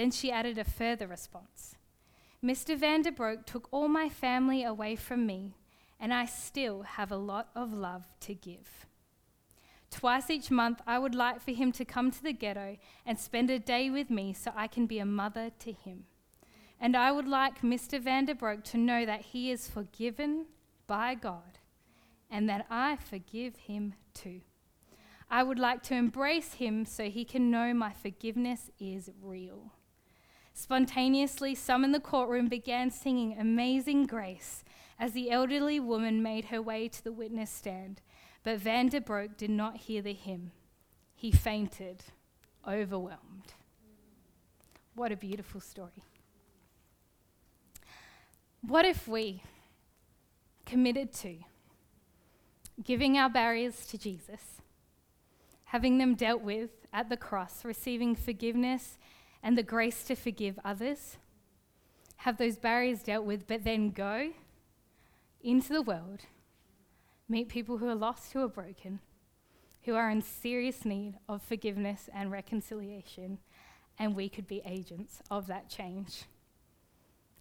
Then 0.00 0.10
she 0.10 0.32
added 0.32 0.56
a 0.56 0.64
further 0.64 1.06
response 1.06 1.76
Mr. 2.42 2.74
Van 2.74 3.02
der 3.02 3.10
Broek 3.10 3.44
took 3.44 3.68
all 3.70 3.86
my 3.86 4.08
family 4.08 4.64
away 4.64 4.96
from 4.96 5.26
me, 5.26 5.58
and 6.00 6.14
I 6.14 6.24
still 6.24 6.84
have 6.96 7.12
a 7.12 7.18
lot 7.18 7.50
of 7.54 7.74
love 7.74 8.06
to 8.20 8.34
give. 8.34 8.86
Twice 9.90 10.30
each 10.30 10.50
month, 10.50 10.80
I 10.86 10.98
would 10.98 11.14
like 11.14 11.42
for 11.42 11.50
him 11.50 11.70
to 11.72 11.84
come 11.84 12.10
to 12.12 12.22
the 12.22 12.32
ghetto 12.32 12.78
and 13.04 13.18
spend 13.18 13.50
a 13.50 13.58
day 13.58 13.90
with 13.90 14.08
me 14.08 14.32
so 14.32 14.52
I 14.56 14.68
can 14.68 14.86
be 14.86 14.98
a 15.00 15.04
mother 15.04 15.50
to 15.58 15.70
him. 15.70 16.06
And 16.80 16.96
I 16.96 17.12
would 17.12 17.28
like 17.28 17.60
Mr. 17.60 18.00
Van 18.00 18.24
der 18.24 18.32
Broek 18.32 18.64
to 18.72 18.78
know 18.78 19.04
that 19.04 19.20
he 19.20 19.50
is 19.50 19.68
forgiven 19.68 20.46
by 20.86 21.14
God 21.14 21.58
and 22.30 22.48
that 22.48 22.64
I 22.70 22.96
forgive 22.96 23.54
him 23.56 23.92
too. 24.14 24.40
I 25.28 25.42
would 25.42 25.58
like 25.58 25.82
to 25.82 25.94
embrace 25.94 26.54
him 26.54 26.86
so 26.86 27.10
he 27.10 27.26
can 27.26 27.50
know 27.50 27.74
my 27.74 27.92
forgiveness 27.92 28.70
is 28.78 29.10
real. 29.20 29.72
Spontaneously, 30.52 31.54
some 31.54 31.84
in 31.84 31.92
the 31.92 32.00
courtroom 32.00 32.48
began 32.48 32.90
singing 32.90 33.36
Amazing 33.38 34.06
Grace 34.06 34.62
as 34.98 35.12
the 35.12 35.30
elderly 35.30 35.80
woman 35.80 36.22
made 36.22 36.46
her 36.46 36.60
way 36.60 36.88
to 36.88 37.02
the 37.02 37.12
witness 37.12 37.50
stand. 37.50 38.00
But 38.42 38.58
Van 38.58 38.88
der 38.88 39.00
Broek 39.00 39.36
did 39.36 39.50
not 39.50 39.76
hear 39.78 40.02
the 40.02 40.12
hymn. 40.12 40.52
He 41.14 41.30
fainted, 41.30 42.04
overwhelmed. 42.66 43.54
What 44.94 45.12
a 45.12 45.16
beautiful 45.16 45.60
story. 45.60 46.04
What 48.60 48.84
if 48.84 49.08
we 49.08 49.42
committed 50.66 51.12
to 51.14 51.38
giving 52.82 53.16
our 53.16 53.28
barriers 53.28 53.86
to 53.86 53.98
Jesus, 53.98 54.60
having 55.64 55.98
them 55.98 56.14
dealt 56.14 56.42
with 56.42 56.70
at 56.92 57.08
the 57.08 57.16
cross, 57.16 57.64
receiving 57.64 58.14
forgiveness 58.14 58.98
and 59.42 59.56
the 59.56 59.62
grace 59.62 60.04
to 60.04 60.14
forgive 60.14 60.58
others, 60.64 61.16
have 62.18 62.36
those 62.36 62.56
barriers 62.56 63.02
dealt 63.02 63.24
with, 63.24 63.46
but 63.46 63.64
then 63.64 63.90
go 63.90 64.32
into 65.42 65.72
the 65.72 65.82
world, 65.82 66.20
meet 67.28 67.48
people 67.48 67.78
who 67.78 67.88
are 67.88 67.94
lost, 67.94 68.32
who 68.32 68.42
are 68.42 68.48
broken, 68.48 69.00
who 69.84 69.94
are 69.94 70.10
in 70.10 70.20
serious 70.20 70.84
need 70.84 71.14
of 71.28 71.42
forgiveness 71.42 72.10
and 72.12 72.30
reconciliation, 72.30 73.38
and 73.98 74.14
we 74.14 74.28
could 74.28 74.46
be 74.46 74.62
agents 74.66 75.22
of 75.30 75.46
that 75.46 75.68
change. 75.68 76.24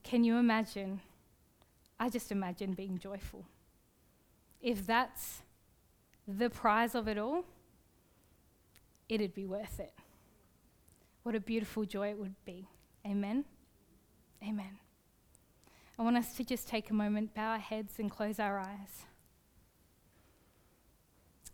Can 0.04 0.24
you 0.24 0.38
imagine? 0.38 1.02
I 2.00 2.10
just 2.10 2.32
imagine 2.32 2.74
being 2.74 2.98
joyful. 2.98 3.46
If 4.62 4.88
that's 4.88 5.42
the 6.28 6.50
prize 6.50 6.96
of 6.96 7.08
it 7.08 7.18
all, 7.18 7.44
it'd 9.10 9.34
be 9.34 9.46
worth 9.46 9.80
it. 9.80 9.94
What 11.30 11.36
a 11.36 11.40
beautiful 11.40 11.86
joy 11.86 12.10
it 12.10 12.18
would 12.18 12.44
be. 12.44 12.68
Amen. 13.06 13.46
Amen. 14.42 14.80
I 16.00 16.02
want 16.02 16.18
us 16.18 16.36
to 16.38 16.44
just 16.44 16.68
take 16.68 16.90
a 16.90 16.94
moment, 16.96 17.36
bow 17.36 17.52
our 17.52 17.60
heads, 17.60 18.00
and 18.00 18.10
close 18.10 18.40
our 18.40 18.58
eyes. 18.58 19.06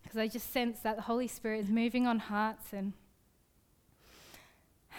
Because 0.02 0.18
I 0.18 0.30
just 0.30 0.54
sense 0.54 0.80
that 0.80 0.96
the 0.96 1.02
Holy 1.02 1.28
Spirit 1.28 1.60
is 1.60 1.70
moving 1.70 2.08
on 2.08 2.20
hearts 2.20 2.72
and 2.72 2.94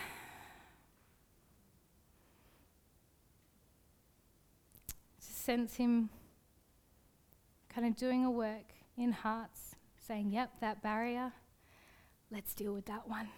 just 5.19 5.43
sense 5.43 5.77
Him 5.77 6.11
kind 7.71 7.87
of 7.87 7.97
doing 7.97 8.27
a 8.27 8.31
work 8.31 8.75
in 8.99 9.13
hearts, 9.13 9.77
saying, 10.07 10.33
Yep, 10.33 10.61
that 10.61 10.83
barrier, 10.83 11.33
let's 12.31 12.53
deal 12.53 12.75
with 12.75 12.85
that 12.85 13.09
one. 13.09 13.31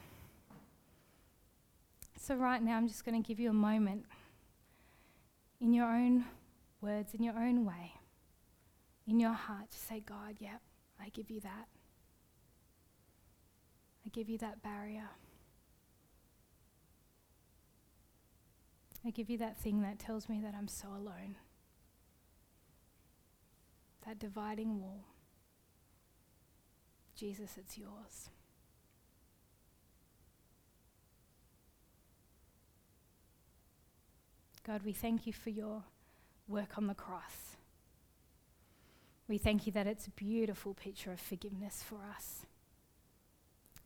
So, 2.28 2.34
right 2.34 2.62
now, 2.62 2.76
I'm 2.76 2.86
just 2.86 3.06
going 3.06 3.22
to 3.22 3.26
give 3.26 3.40
you 3.40 3.48
a 3.48 3.54
moment 3.54 4.04
in 5.62 5.72
your 5.72 5.86
own 5.86 6.26
words, 6.82 7.14
in 7.14 7.22
your 7.22 7.32
own 7.32 7.64
way, 7.64 7.94
in 9.06 9.18
your 9.18 9.32
heart, 9.32 9.70
to 9.70 9.78
say, 9.78 10.00
God, 10.04 10.36
yep, 10.38 10.60
I 11.00 11.08
give 11.08 11.30
you 11.30 11.40
that. 11.40 11.68
I 14.04 14.10
give 14.10 14.28
you 14.28 14.36
that 14.36 14.62
barrier. 14.62 15.08
I 19.06 19.08
give 19.08 19.30
you 19.30 19.38
that 19.38 19.56
thing 19.56 19.80
that 19.80 19.98
tells 19.98 20.28
me 20.28 20.38
that 20.42 20.52
I'm 20.54 20.68
so 20.68 20.88
alone. 20.88 21.36
That 24.06 24.18
dividing 24.18 24.82
wall. 24.82 25.06
Jesus, 27.16 27.52
it's 27.56 27.78
yours. 27.78 28.28
God, 34.68 34.82
we 34.84 34.92
thank 34.92 35.26
you 35.26 35.32
for 35.32 35.48
your 35.48 35.82
work 36.46 36.76
on 36.76 36.88
the 36.88 36.94
cross. 36.94 37.56
We 39.26 39.38
thank 39.38 39.66
you 39.66 39.72
that 39.72 39.86
it's 39.86 40.06
a 40.06 40.10
beautiful 40.10 40.74
picture 40.74 41.10
of 41.10 41.20
forgiveness 41.20 41.82
for 41.82 42.00
us 42.14 42.44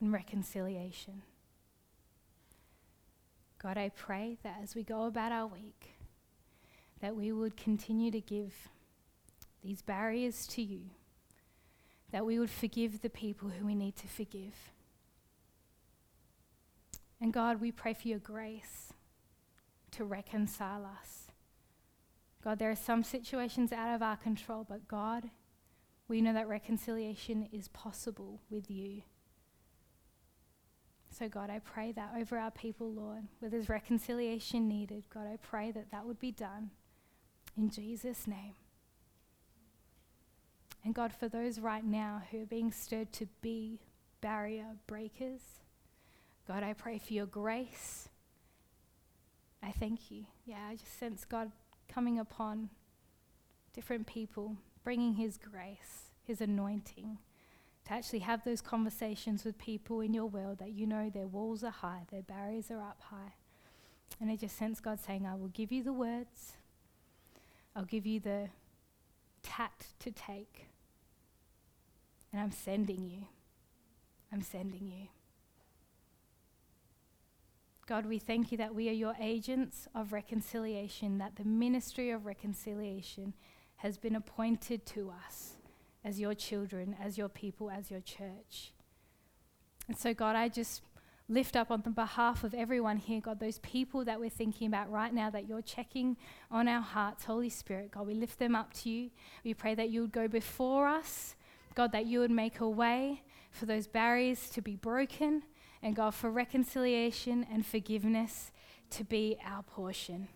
and 0.00 0.12
reconciliation. 0.12 1.22
God, 3.62 3.78
I 3.78 3.90
pray 3.90 4.38
that 4.42 4.56
as 4.60 4.74
we 4.74 4.82
go 4.82 5.04
about 5.04 5.30
our 5.30 5.46
week, 5.46 5.94
that 7.00 7.14
we 7.14 7.30
would 7.30 7.56
continue 7.56 8.10
to 8.10 8.20
give 8.20 8.52
these 9.62 9.82
barriers 9.82 10.48
to 10.48 10.62
you, 10.62 10.80
that 12.10 12.26
we 12.26 12.40
would 12.40 12.50
forgive 12.50 13.02
the 13.02 13.10
people 13.10 13.50
who 13.50 13.66
we 13.66 13.76
need 13.76 13.94
to 13.98 14.08
forgive. 14.08 14.72
And 17.20 17.32
God, 17.32 17.60
we 17.60 17.70
pray 17.70 17.94
for 17.94 18.08
your 18.08 18.18
grace 18.18 18.91
to 19.92 20.04
reconcile 20.04 20.84
us. 20.84 21.28
God, 22.42 22.58
there 22.58 22.70
are 22.70 22.76
some 22.76 23.04
situations 23.04 23.72
out 23.72 23.94
of 23.94 24.02
our 24.02 24.16
control, 24.16 24.66
but 24.68 24.88
God, 24.88 25.30
we 26.08 26.20
know 26.20 26.32
that 26.32 26.48
reconciliation 26.48 27.48
is 27.52 27.68
possible 27.68 28.40
with 28.50 28.70
you. 28.70 29.02
So, 31.10 31.28
God, 31.28 31.50
I 31.50 31.60
pray 31.60 31.92
that 31.92 32.14
over 32.18 32.38
our 32.38 32.50
people, 32.50 32.90
Lord, 32.90 33.24
where 33.38 33.50
there's 33.50 33.68
reconciliation 33.68 34.66
needed, 34.66 35.04
God, 35.12 35.26
I 35.30 35.36
pray 35.36 35.70
that 35.70 35.90
that 35.92 36.06
would 36.06 36.18
be 36.18 36.32
done 36.32 36.70
in 37.56 37.70
Jesus' 37.70 38.26
name. 38.26 38.54
And 40.84 40.94
God, 40.94 41.12
for 41.12 41.28
those 41.28 41.60
right 41.60 41.84
now 41.84 42.22
who 42.30 42.42
are 42.42 42.46
being 42.46 42.72
stirred 42.72 43.12
to 43.12 43.26
be 43.40 43.78
barrier 44.20 44.76
breakers, 44.86 45.42
God, 46.48 46.62
I 46.64 46.72
pray 46.72 46.98
for 46.98 47.12
your 47.12 47.26
grace 47.26 48.08
I 49.62 49.70
thank 49.70 50.10
you. 50.10 50.26
Yeah, 50.44 50.66
I 50.68 50.76
just 50.76 50.98
sense 50.98 51.24
God 51.24 51.52
coming 51.88 52.18
upon 52.18 52.70
different 53.72 54.06
people, 54.06 54.56
bringing 54.82 55.14
His 55.14 55.38
grace, 55.38 56.10
His 56.24 56.40
anointing, 56.40 57.18
to 57.86 57.92
actually 57.92 58.20
have 58.20 58.44
those 58.44 58.60
conversations 58.60 59.44
with 59.44 59.58
people 59.58 60.00
in 60.00 60.14
your 60.14 60.26
world 60.26 60.58
that 60.58 60.72
you 60.72 60.86
know 60.86 61.10
their 61.10 61.26
walls 61.26 61.62
are 61.64 61.70
high, 61.70 62.02
their 62.10 62.22
barriers 62.22 62.70
are 62.70 62.80
up 62.80 63.00
high. 63.10 63.34
And 64.20 64.30
I 64.30 64.36
just 64.36 64.56
sense 64.56 64.80
God 64.80 65.00
saying, 65.00 65.26
I 65.26 65.34
will 65.34 65.48
give 65.48 65.72
you 65.72 65.82
the 65.82 65.92
words, 65.92 66.52
I'll 67.74 67.84
give 67.84 68.06
you 68.06 68.20
the 68.20 68.48
tact 69.42 69.98
to 70.00 70.10
take, 70.10 70.66
and 72.32 72.40
I'm 72.40 72.52
sending 72.52 73.04
you. 73.04 73.26
I'm 74.32 74.42
sending 74.42 74.90
you. 74.90 75.08
God, 77.92 78.06
we 78.06 78.18
thank 78.18 78.50
you 78.50 78.56
that 78.56 78.74
we 78.74 78.88
are 78.88 78.92
your 78.92 79.14
agents 79.20 79.86
of 79.94 80.14
reconciliation, 80.14 81.18
that 81.18 81.36
the 81.36 81.44
ministry 81.44 82.10
of 82.10 82.24
reconciliation 82.24 83.34
has 83.76 83.98
been 83.98 84.16
appointed 84.16 84.86
to 84.86 85.12
us 85.26 85.56
as 86.02 86.18
your 86.18 86.32
children, 86.32 86.96
as 86.98 87.18
your 87.18 87.28
people, 87.28 87.70
as 87.70 87.90
your 87.90 88.00
church. 88.00 88.72
And 89.88 89.98
so, 89.98 90.14
God, 90.14 90.36
I 90.36 90.48
just 90.48 90.80
lift 91.28 91.54
up 91.54 91.70
on 91.70 91.82
the 91.82 91.90
behalf 91.90 92.44
of 92.44 92.54
everyone 92.54 92.96
here, 92.96 93.20
God, 93.20 93.38
those 93.38 93.58
people 93.58 94.06
that 94.06 94.18
we're 94.18 94.30
thinking 94.30 94.68
about 94.68 94.90
right 94.90 95.12
now 95.12 95.28
that 95.28 95.46
you're 95.46 95.60
checking 95.60 96.16
on 96.50 96.68
our 96.68 96.80
hearts, 96.80 97.24
Holy 97.24 97.50
Spirit, 97.50 97.90
God, 97.90 98.06
we 98.06 98.14
lift 98.14 98.38
them 98.38 98.56
up 98.56 98.72
to 98.72 98.88
you. 98.88 99.10
We 99.44 99.52
pray 99.52 99.74
that 99.74 99.90
you 99.90 100.00
would 100.00 100.12
go 100.12 100.28
before 100.28 100.88
us, 100.88 101.34
God, 101.74 101.92
that 101.92 102.06
you 102.06 102.20
would 102.20 102.30
make 102.30 102.60
a 102.60 102.70
way 102.70 103.22
for 103.50 103.66
those 103.66 103.86
barriers 103.86 104.48
to 104.48 104.62
be 104.62 104.76
broken 104.76 105.42
and 105.82 105.96
God, 105.96 106.14
for 106.14 106.30
reconciliation 106.30 107.46
and 107.52 107.66
forgiveness 107.66 108.50
to 108.90 109.04
be 109.04 109.36
our 109.44 109.62
portion. 109.62 110.28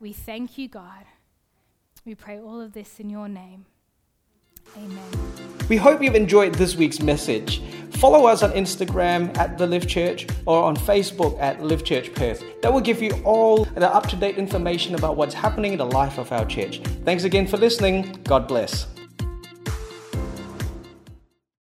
We 0.00 0.12
thank 0.12 0.58
you, 0.58 0.68
God. 0.68 1.04
We 2.04 2.14
pray 2.14 2.38
all 2.38 2.60
of 2.60 2.72
this 2.72 3.00
in 3.00 3.10
your 3.10 3.28
name. 3.28 3.66
Amen. 4.76 5.02
We 5.68 5.76
hope 5.76 6.02
you've 6.02 6.14
enjoyed 6.14 6.54
this 6.54 6.76
week's 6.76 7.00
message. 7.00 7.62
Follow 7.92 8.26
us 8.26 8.42
on 8.42 8.52
Instagram 8.52 9.36
at 9.36 9.58
The 9.58 9.66
Live 9.66 9.86
Church 9.86 10.26
or 10.46 10.62
on 10.62 10.76
Facebook 10.76 11.38
at 11.40 11.62
Live 11.62 11.84
Church 11.84 12.12
Perth. 12.14 12.44
That 12.62 12.72
will 12.72 12.80
give 12.80 13.02
you 13.02 13.10
all 13.24 13.64
the 13.64 13.92
up 13.92 14.08
to 14.08 14.16
date 14.16 14.38
information 14.38 14.94
about 14.94 15.16
what's 15.16 15.34
happening 15.34 15.72
in 15.72 15.78
the 15.78 15.86
life 15.86 16.18
of 16.18 16.30
our 16.32 16.44
church. 16.46 16.80
Thanks 17.04 17.24
again 17.24 17.46
for 17.46 17.56
listening. 17.56 18.18
God 18.24 18.46
bless. 18.46 18.86